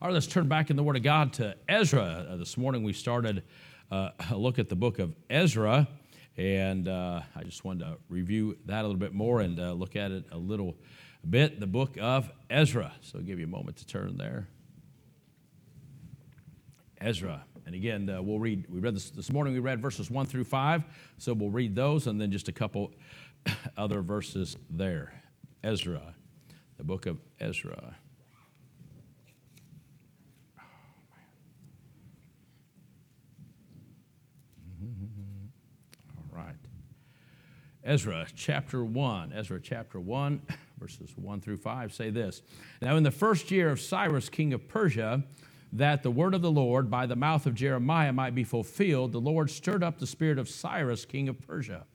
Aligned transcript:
All 0.00 0.06
right, 0.06 0.14
let's 0.14 0.28
turn 0.28 0.46
back 0.46 0.70
in 0.70 0.76
the 0.76 0.82
Word 0.84 0.94
of 0.94 1.02
God 1.02 1.32
to 1.34 1.56
Ezra. 1.68 2.24
Uh, 2.30 2.36
this 2.36 2.56
morning 2.56 2.84
we 2.84 2.92
started 2.92 3.42
uh, 3.90 4.10
a 4.30 4.36
look 4.36 4.60
at 4.60 4.68
the 4.68 4.76
book 4.76 5.00
of 5.00 5.12
Ezra, 5.28 5.88
and 6.36 6.86
uh, 6.86 7.22
I 7.34 7.42
just 7.42 7.64
wanted 7.64 7.80
to 7.80 7.96
review 8.08 8.56
that 8.66 8.82
a 8.82 8.86
little 8.86 9.00
bit 9.00 9.12
more 9.12 9.40
and 9.40 9.58
uh, 9.58 9.72
look 9.72 9.96
at 9.96 10.12
it 10.12 10.26
a 10.30 10.38
little 10.38 10.76
bit. 11.28 11.58
The 11.58 11.66
book 11.66 11.98
of 12.00 12.30
Ezra. 12.48 12.92
So 13.00 13.18
I'll 13.18 13.24
give 13.24 13.40
you 13.40 13.46
a 13.46 13.48
moment 13.48 13.78
to 13.78 13.86
turn 13.88 14.16
there. 14.16 14.46
Ezra. 17.00 17.44
And 17.66 17.74
again, 17.74 18.08
uh, 18.08 18.22
we'll 18.22 18.38
read, 18.38 18.66
we 18.70 18.78
read 18.78 18.94
this 18.94 19.10
this 19.10 19.32
morning, 19.32 19.52
we 19.52 19.58
read 19.58 19.82
verses 19.82 20.12
1 20.12 20.26
through 20.26 20.44
5. 20.44 20.84
So 21.16 21.34
we'll 21.34 21.50
read 21.50 21.74
those 21.74 22.06
and 22.06 22.20
then 22.20 22.30
just 22.30 22.46
a 22.46 22.52
couple 22.52 22.92
other 23.76 24.02
verses 24.02 24.56
there. 24.70 25.24
Ezra, 25.64 26.14
the 26.76 26.84
book 26.84 27.06
of 27.06 27.18
Ezra. 27.40 27.96
Ezra 37.88 38.26
chapter 38.36 38.84
1. 38.84 39.32
Ezra 39.32 39.58
chapter 39.58 39.98
1, 39.98 40.42
verses 40.78 41.10
1 41.16 41.40
through 41.40 41.56
5 41.56 41.94
say 41.94 42.10
this 42.10 42.42
Now, 42.82 42.96
in 42.96 43.02
the 43.02 43.10
first 43.10 43.50
year 43.50 43.70
of 43.70 43.80
Cyrus, 43.80 44.28
king 44.28 44.52
of 44.52 44.68
Persia, 44.68 45.24
that 45.72 46.02
the 46.02 46.10
word 46.10 46.34
of 46.34 46.42
the 46.42 46.50
Lord 46.50 46.90
by 46.90 47.06
the 47.06 47.16
mouth 47.16 47.46
of 47.46 47.54
Jeremiah 47.54 48.12
might 48.12 48.34
be 48.34 48.44
fulfilled, 48.44 49.12
the 49.12 49.20
Lord 49.22 49.48
stirred 49.48 49.82
up 49.82 49.98
the 49.98 50.06
spirit 50.06 50.38
of 50.38 50.50
Cyrus, 50.50 51.06
king 51.06 51.30
of 51.30 51.40
Persia, 51.40 51.86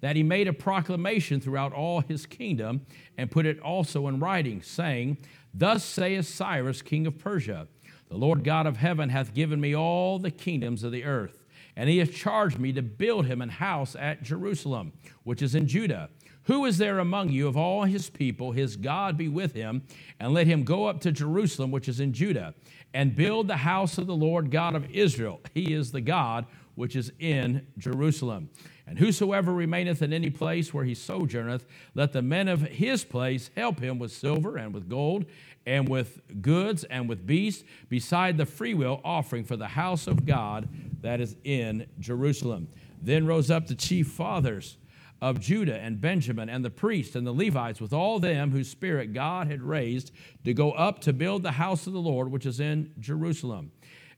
that 0.00 0.16
he 0.16 0.22
made 0.22 0.48
a 0.48 0.54
proclamation 0.54 1.38
throughout 1.38 1.74
all 1.74 2.00
his 2.00 2.24
kingdom 2.24 2.86
and 3.18 3.30
put 3.30 3.44
it 3.44 3.60
also 3.60 4.08
in 4.08 4.20
writing, 4.20 4.62
saying, 4.62 5.18
Thus 5.52 5.84
saith 5.84 6.24
Cyrus, 6.28 6.80
king 6.80 7.06
of 7.06 7.18
Persia, 7.18 7.68
The 8.08 8.16
Lord 8.16 8.42
God 8.42 8.66
of 8.66 8.78
heaven 8.78 9.10
hath 9.10 9.34
given 9.34 9.60
me 9.60 9.76
all 9.76 10.18
the 10.18 10.30
kingdoms 10.30 10.82
of 10.82 10.92
the 10.92 11.04
earth 11.04 11.41
and 11.76 11.88
he 11.88 11.98
has 11.98 12.10
charged 12.10 12.58
me 12.58 12.72
to 12.72 12.82
build 12.82 13.26
him 13.26 13.40
an 13.40 13.48
house 13.48 13.96
at 13.98 14.22
Jerusalem, 14.22 14.92
which 15.24 15.42
is 15.42 15.54
in 15.54 15.66
Judah. 15.66 16.10
Who 16.44 16.64
is 16.64 16.78
there 16.78 16.98
among 16.98 17.30
you 17.30 17.46
of 17.46 17.56
all 17.56 17.84
his 17.84 18.10
people? 18.10 18.52
His 18.52 18.76
God 18.76 19.16
be 19.16 19.28
with 19.28 19.54
him, 19.54 19.82
and 20.18 20.34
let 20.34 20.46
him 20.46 20.64
go 20.64 20.86
up 20.86 21.00
to 21.02 21.12
Jerusalem, 21.12 21.70
which 21.70 21.88
is 21.88 22.00
in 22.00 22.12
Judah, 22.12 22.54
and 22.92 23.14
build 23.14 23.46
the 23.46 23.58
house 23.58 23.96
of 23.96 24.06
the 24.06 24.16
Lord 24.16 24.50
God 24.50 24.74
of 24.74 24.90
Israel. 24.90 25.40
He 25.54 25.72
is 25.72 25.92
the 25.92 26.00
God 26.00 26.46
which 26.74 26.96
is 26.96 27.12
in 27.18 27.66
Jerusalem. 27.78 28.50
And 28.86 28.98
whosoever 28.98 29.52
remaineth 29.52 30.02
in 30.02 30.12
any 30.12 30.30
place 30.30 30.74
where 30.74 30.84
he 30.84 30.94
sojourneth, 30.94 31.64
let 31.94 32.12
the 32.12 32.22
men 32.22 32.48
of 32.48 32.62
his 32.62 33.04
place 33.04 33.50
help 33.56 33.80
him 33.80 33.98
with 33.98 34.10
silver 34.10 34.56
and 34.56 34.74
with 34.74 34.88
gold 34.88 35.26
and 35.64 35.88
with 35.88 36.20
goods 36.42 36.84
and 36.84 37.08
with 37.08 37.26
beasts, 37.26 37.62
beside 37.88 38.36
the 38.36 38.46
freewill 38.46 39.00
offering 39.04 39.44
for 39.44 39.56
the 39.56 39.68
house 39.68 40.06
of 40.06 40.26
God 40.26 40.68
that 41.02 41.20
is 41.20 41.36
in 41.44 41.86
Jerusalem. 42.00 42.68
Then 43.00 43.26
rose 43.26 43.50
up 43.50 43.66
the 43.66 43.74
chief 43.74 44.08
fathers 44.08 44.78
of 45.20 45.38
Judah 45.38 45.76
and 45.76 46.00
Benjamin 46.00 46.48
and 46.48 46.64
the 46.64 46.70
priests 46.70 47.14
and 47.14 47.24
the 47.26 47.32
Levites 47.32 47.80
with 47.80 47.92
all 47.92 48.18
them 48.18 48.50
whose 48.50 48.68
spirit 48.68 49.12
God 49.12 49.46
had 49.46 49.62
raised 49.62 50.10
to 50.44 50.52
go 50.52 50.72
up 50.72 51.00
to 51.02 51.12
build 51.12 51.42
the 51.42 51.52
house 51.52 51.86
of 51.86 51.92
the 51.92 52.00
Lord 52.00 52.30
which 52.32 52.44
is 52.44 52.58
in 52.58 52.92
Jerusalem. 52.98 53.70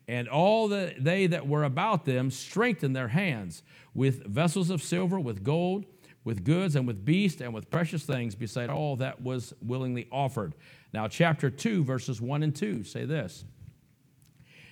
And 0.08 0.28
all 0.28 0.68
the, 0.68 0.94
they 0.98 1.26
that 1.26 1.46
were 1.46 1.64
about 1.64 2.04
them 2.04 2.30
strengthened 2.30 2.96
their 2.96 3.08
hands 3.08 3.62
with 3.94 4.24
vessels 4.26 4.70
of 4.70 4.82
silver, 4.82 5.20
with 5.20 5.42
gold, 5.42 5.84
with 6.24 6.44
goods, 6.44 6.74
and 6.74 6.86
with 6.86 7.04
beasts, 7.04 7.40
and 7.40 7.52
with 7.54 7.70
precious 7.70 8.04
things, 8.04 8.34
beside 8.34 8.70
all 8.70 8.96
that 8.96 9.22
was 9.22 9.52
willingly 9.62 10.08
offered. 10.10 10.54
Now, 10.92 11.08
chapter 11.08 11.50
2, 11.50 11.84
verses 11.84 12.20
1 12.20 12.42
and 12.42 12.54
2 12.54 12.84
say 12.84 13.04
this 13.04 13.44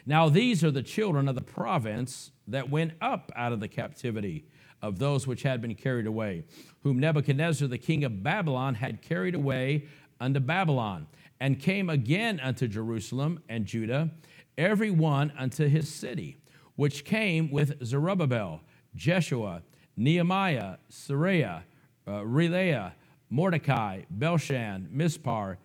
Now, 0.04 0.28
these 0.28 0.64
are 0.64 0.70
the 0.70 0.82
children 0.82 1.28
of 1.28 1.34
the 1.34 1.42
province 1.42 2.32
that 2.48 2.70
went 2.70 2.92
up 3.00 3.30
out 3.36 3.52
of 3.52 3.60
the 3.60 3.68
captivity 3.68 4.46
of 4.80 4.98
those 4.98 5.26
which 5.26 5.42
had 5.44 5.62
been 5.62 5.74
carried 5.76 6.06
away, 6.06 6.44
whom 6.82 6.98
Nebuchadnezzar 6.98 7.68
the 7.68 7.78
king 7.78 8.02
of 8.04 8.22
Babylon 8.22 8.74
had 8.74 9.00
carried 9.00 9.34
away 9.34 9.86
unto 10.20 10.40
Babylon, 10.40 11.06
and 11.40 11.58
came 11.58 11.90
again 11.90 12.38
unto 12.40 12.68
Jerusalem 12.68 13.42
and 13.48 13.66
Judah 13.66 14.10
every 14.56 14.90
one 14.90 15.32
unto 15.36 15.68
his 15.68 15.92
city, 15.92 16.38
which 16.76 17.04
came 17.04 17.50
with 17.50 17.84
Zerubbabel, 17.84 18.60
Jeshua, 18.94 19.62
Nehemiah, 19.96 20.76
Seraiah, 20.90 21.62
uh, 22.06 22.90
Mordecai, 23.30 24.02
Bilshan, 24.16 24.88
Mizpar, 24.90 25.56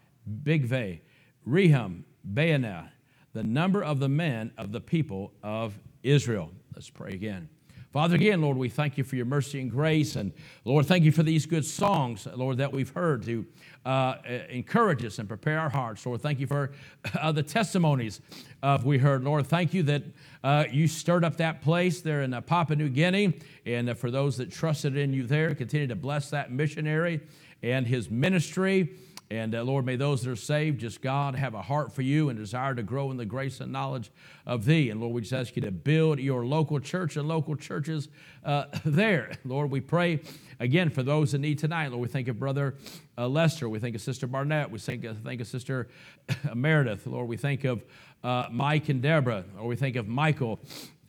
Bigvai, 0.43 1.01
Rehum, 1.47 2.03
Baanah, 2.33 2.89
the 3.37 3.43
number 3.43 3.83
of 3.83 3.99
the 3.99 4.09
men 4.09 4.51
of 4.57 4.71
the 4.71 4.81
people 4.81 5.31
of 5.43 5.77
Israel. 6.01 6.49
Let's 6.73 6.89
pray 6.89 7.11
again. 7.11 7.49
Father, 7.93 8.15
again, 8.15 8.41
Lord, 8.41 8.57
we 8.57 8.67
thank 8.67 8.97
you 8.97 9.03
for 9.03 9.15
your 9.15 9.27
mercy 9.27 9.61
and 9.61 9.69
grace. 9.69 10.15
And 10.15 10.31
Lord, 10.65 10.87
thank 10.87 11.03
you 11.03 11.11
for 11.11 11.21
these 11.21 11.45
good 11.45 11.63
songs, 11.63 12.27
Lord, 12.35 12.57
that 12.57 12.73
we've 12.73 12.89
heard 12.89 13.21
to 13.25 13.45
uh, 13.85 14.15
encourage 14.49 15.05
us 15.05 15.19
and 15.19 15.29
prepare 15.29 15.59
our 15.59 15.69
hearts. 15.69 16.03
Lord, 16.03 16.19
thank 16.19 16.39
you 16.39 16.47
for 16.47 16.71
uh, 17.21 17.31
the 17.31 17.43
testimonies 17.43 18.21
of 18.63 18.85
we 18.85 18.97
heard. 18.97 19.23
Lord, 19.23 19.45
thank 19.45 19.71
you 19.71 19.83
that 19.83 20.03
uh, 20.43 20.65
you 20.71 20.87
stirred 20.87 21.23
up 21.23 21.37
that 21.37 21.61
place 21.61 22.01
there 22.01 22.23
in 22.23 22.33
uh, 22.33 22.41
Papua 22.41 22.75
New 22.75 22.89
Guinea. 22.89 23.39
And 23.67 23.87
uh, 23.87 23.93
for 23.93 24.09
those 24.09 24.37
that 24.37 24.51
trusted 24.51 24.97
in 24.97 25.13
you 25.13 25.27
there, 25.27 25.53
continue 25.53 25.87
to 25.87 25.95
bless 25.95 26.31
that 26.31 26.51
missionary 26.51 27.21
and 27.61 27.85
his 27.85 28.09
ministry. 28.09 28.95
And 29.29 29.53
uh, 29.53 29.63
Lord, 29.63 29.85
may 29.85 29.97
those 29.97 30.23
that 30.23 30.31
are 30.31 30.37
saved, 30.37 30.79
just 30.79 31.01
God, 31.01 31.35
have 31.35 31.53
a 31.53 31.61
heart 31.61 31.93
for 31.93 32.01
you 32.01 32.29
and 32.29 32.39
desire 32.39 32.73
to 32.73 32.83
grow 32.83 33.11
in 33.11 33.17
the 33.17 33.25
grace 33.25 33.59
and 33.59 33.73
knowledge 33.73 34.09
of 34.45 34.63
Thee. 34.63 34.89
And 34.89 35.01
Lord, 35.01 35.13
we 35.13 35.21
just 35.21 35.33
ask 35.33 35.55
you 35.57 35.61
to 35.63 35.71
build 35.71 36.19
your 36.19 36.45
local 36.45 36.79
church 36.79 37.17
and 37.17 37.27
local 37.27 37.57
churches 37.57 38.07
uh, 38.45 38.65
there. 38.85 39.33
Lord, 39.43 39.69
we 39.69 39.81
pray 39.81 40.21
again 40.61 40.89
for 40.89 41.03
those 41.03 41.33
in 41.33 41.41
need 41.41 41.59
tonight. 41.59 41.89
Lord, 41.89 42.01
we 42.01 42.07
think 42.07 42.29
of 42.29 42.39
Brother 42.39 42.75
uh, 43.17 43.27
Lester. 43.27 43.67
We 43.67 43.79
think 43.79 43.95
of 43.95 44.01
Sister 44.01 44.27
Barnett. 44.27 44.71
We 44.71 44.79
think, 44.79 45.05
think 45.23 45.41
of 45.41 45.47
Sister 45.47 45.89
Meredith. 46.55 47.05
Lord, 47.05 47.27
we 47.27 47.35
think 47.35 47.65
of 47.65 47.83
uh, 48.23 48.45
Mike 48.49 48.87
and 48.87 49.01
Deborah. 49.01 49.43
Or 49.59 49.67
we 49.67 49.75
think 49.75 49.97
of 49.97 50.07
Michael 50.07 50.61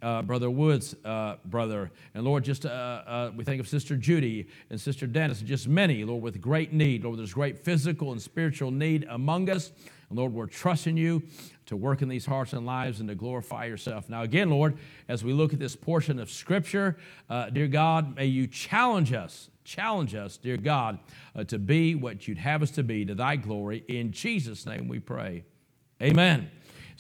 uh, 0.03 0.23
Brother 0.23 0.51
Woods' 0.51 0.95
uh, 1.05 1.37
brother. 1.45 1.91
And 2.15 2.25
Lord, 2.25 2.45
just 2.45 2.67
uh, 2.67 2.69
uh, 2.69 3.31
we 3.35 3.45
think 3.45 3.61
of 3.61 3.69
Sister 3.69 3.97
Judy 3.97 4.49
and 4.71 4.81
Sister 4.81 5.07
Dennis, 5.07 5.41
and 5.41 5.49
just 5.49 5.69
many, 5.69 6.05
Lord, 6.05 6.23
with 6.23 6.41
great 6.41 6.73
need. 6.73 7.05
Lord, 7.05 7.19
there's 7.19 7.35
great 7.35 7.59
physical 7.59 8.13
and 8.13 8.21
spiritual 8.21 8.71
need 8.71 9.07
among 9.09 9.51
us. 9.51 9.73
And 10.09 10.19
Lord, 10.19 10.33
we're 10.33 10.47
trusting 10.47 10.97
you 10.97 11.23
to 11.67 11.77
work 11.77 12.01
in 12.01 12.09
these 12.09 12.25
hearts 12.25 12.55
and 12.55 12.65
lives 12.65 13.01
and 13.01 13.09
to 13.09 13.15
glorify 13.15 13.67
yourself. 13.67 14.09
Now, 14.09 14.23
again, 14.23 14.49
Lord, 14.49 14.79
as 15.07 15.23
we 15.23 15.33
look 15.33 15.53
at 15.53 15.59
this 15.59 15.77
portion 15.77 16.19
of 16.19 16.31
Scripture, 16.31 16.97
uh, 17.29 17.51
dear 17.51 17.67
God, 17.67 18.17
may 18.17 18.27
you 18.27 18.47
challenge 18.47 19.13
us. 19.13 19.51
Challenge 19.65 20.15
us, 20.15 20.39
dear 20.39 20.57
God, 20.57 20.99
uh, 21.37 21.45
to 21.45 21.59
be 21.59 21.95
what 21.95 22.27
you'd 22.27 22.39
have 22.39 22.63
us 22.63 22.71
to 22.73 22.83
be 22.83 23.05
to 23.05 23.15
thy 23.15 23.37
glory. 23.37 23.85
In 23.87 24.13
Jesus' 24.13 24.65
name 24.65 24.89
we 24.89 24.99
pray. 24.99 25.45
Amen. 26.01 26.51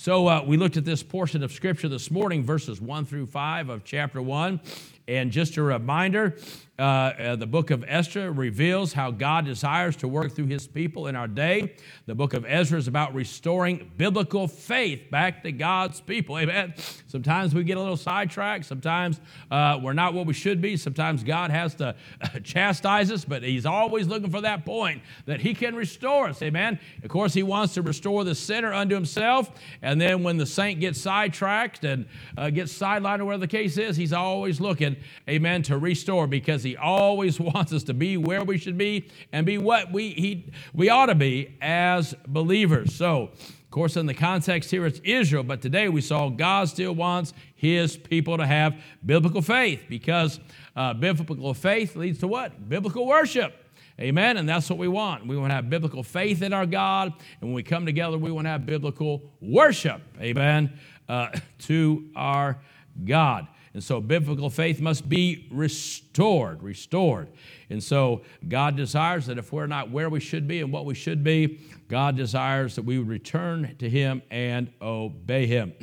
So 0.00 0.28
uh, 0.28 0.44
we 0.46 0.56
looked 0.56 0.76
at 0.76 0.84
this 0.84 1.02
portion 1.02 1.42
of 1.42 1.50
Scripture 1.50 1.88
this 1.88 2.08
morning, 2.08 2.44
verses 2.44 2.80
1 2.80 3.04
through 3.04 3.26
5 3.26 3.68
of 3.68 3.82
chapter 3.82 4.22
1. 4.22 4.60
And 5.08 5.32
just 5.32 5.56
a 5.56 5.62
reminder 5.62 6.36
uh, 6.78 6.82
uh, 6.82 7.36
the 7.36 7.46
book 7.46 7.72
of 7.72 7.84
Esther 7.88 8.30
reveals 8.30 8.92
how 8.92 9.10
God 9.10 9.44
desires 9.44 9.96
to 9.96 10.06
work 10.06 10.32
through 10.32 10.46
his 10.46 10.68
people 10.68 11.08
in 11.08 11.16
our 11.16 11.26
day. 11.26 11.74
The 12.06 12.14
book 12.14 12.34
of 12.34 12.44
Ezra 12.46 12.78
is 12.78 12.86
about 12.86 13.14
restoring 13.14 13.90
biblical 13.96 14.46
faith 14.46 15.10
back 15.10 15.42
to 15.42 15.50
God's 15.50 16.00
people. 16.00 16.38
Amen. 16.38 16.74
Sometimes 17.08 17.52
we 17.52 17.64
get 17.64 17.78
a 17.78 17.80
little 17.80 17.96
sidetracked. 17.96 18.64
Sometimes 18.64 19.20
uh, 19.50 19.80
we're 19.82 19.92
not 19.92 20.14
what 20.14 20.26
we 20.26 20.34
should 20.34 20.60
be. 20.60 20.76
Sometimes 20.76 21.24
God 21.24 21.50
has 21.50 21.74
to 21.76 21.96
chastise 22.44 23.10
us, 23.10 23.24
but 23.24 23.42
he's 23.42 23.66
always 23.66 24.06
looking 24.06 24.30
for 24.30 24.42
that 24.42 24.64
point 24.64 25.02
that 25.26 25.40
he 25.40 25.54
can 25.54 25.74
restore 25.74 26.28
us. 26.28 26.40
Amen. 26.42 26.78
Of 27.02 27.10
course, 27.10 27.34
he 27.34 27.42
wants 27.42 27.74
to 27.74 27.82
restore 27.82 28.22
the 28.22 28.36
sinner 28.36 28.72
unto 28.72 28.94
himself. 28.94 29.50
And 29.82 30.00
then 30.00 30.22
when 30.22 30.36
the 30.36 30.46
saint 30.46 30.78
gets 30.78 31.00
sidetracked 31.00 31.82
and 31.82 32.06
uh, 32.36 32.50
gets 32.50 32.72
sidelined 32.72 33.18
or 33.18 33.24
whatever 33.24 33.40
the 33.40 33.48
case 33.48 33.78
is, 33.78 33.96
he's 33.96 34.12
always 34.12 34.60
looking, 34.60 34.94
amen, 35.28 35.62
to 35.64 35.78
restore 35.78 36.26
because 36.26 36.62
he 36.62 36.76
always 36.76 37.40
wants 37.40 37.72
us 37.72 37.84
to 37.84 37.94
be 37.94 38.16
where 38.16 38.44
we 38.44 38.58
should 38.58 38.78
be 38.78 39.08
and 39.32 39.46
be 39.46 39.58
what 39.58 39.92
we, 39.92 40.10
he, 40.10 40.52
we 40.72 40.88
ought 40.88 41.06
to 41.06 41.14
be 41.14 41.56
as 41.60 42.14
believers. 42.26 42.94
So, 42.94 43.30
of 43.68 43.70
course, 43.70 43.96
in 43.96 44.06
the 44.06 44.14
context 44.14 44.70
here, 44.70 44.86
it's 44.86 45.00
Israel, 45.04 45.42
but 45.42 45.60
today 45.60 45.88
we 45.88 46.00
saw 46.00 46.30
God 46.30 46.68
still 46.68 46.94
wants 46.94 47.34
his 47.54 47.96
people 47.96 48.38
to 48.38 48.46
have 48.46 48.80
biblical 49.04 49.42
faith 49.42 49.84
because 49.88 50.40
uh, 50.74 50.94
biblical 50.94 51.52
faith 51.52 51.94
leads 51.94 52.18
to 52.20 52.28
what? 52.28 52.68
Biblical 52.68 53.06
worship. 53.06 53.54
Amen. 54.00 54.36
And 54.36 54.48
that's 54.48 54.70
what 54.70 54.78
we 54.78 54.86
want. 54.86 55.26
We 55.26 55.36
want 55.36 55.50
to 55.50 55.54
have 55.54 55.68
biblical 55.68 56.04
faith 56.04 56.42
in 56.42 56.52
our 56.52 56.66
God. 56.66 57.12
And 57.40 57.50
when 57.50 57.52
we 57.52 57.64
come 57.64 57.84
together, 57.84 58.16
we 58.16 58.30
want 58.30 58.44
to 58.44 58.50
have 58.50 58.64
biblical 58.64 59.32
worship. 59.40 60.00
Amen. 60.20 60.78
Uh, 61.08 61.30
to 61.60 62.08
our 62.14 62.58
God. 63.04 63.48
And 63.78 63.84
so 63.84 64.00
biblical 64.00 64.50
faith 64.50 64.80
must 64.80 65.08
be 65.08 65.46
restored, 65.52 66.64
restored. 66.64 67.28
And 67.70 67.80
so 67.80 68.22
God 68.48 68.74
desires 68.74 69.26
that 69.26 69.38
if 69.38 69.52
we're 69.52 69.68
not 69.68 69.92
where 69.92 70.10
we 70.10 70.18
should 70.18 70.48
be 70.48 70.60
and 70.60 70.72
what 70.72 70.84
we 70.84 70.96
should 70.96 71.22
be, 71.22 71.60
God 71.86 72.16
desires 72.16 72.74
that 72.74 72.82
we 72.82 72.98
would 72.98 73.06
return 73.06 73.76
to 73.78 73.88
Him 73.88 74.22
and 74.32 74.72
obey 74.82 75.46
Him. 75.46 75.74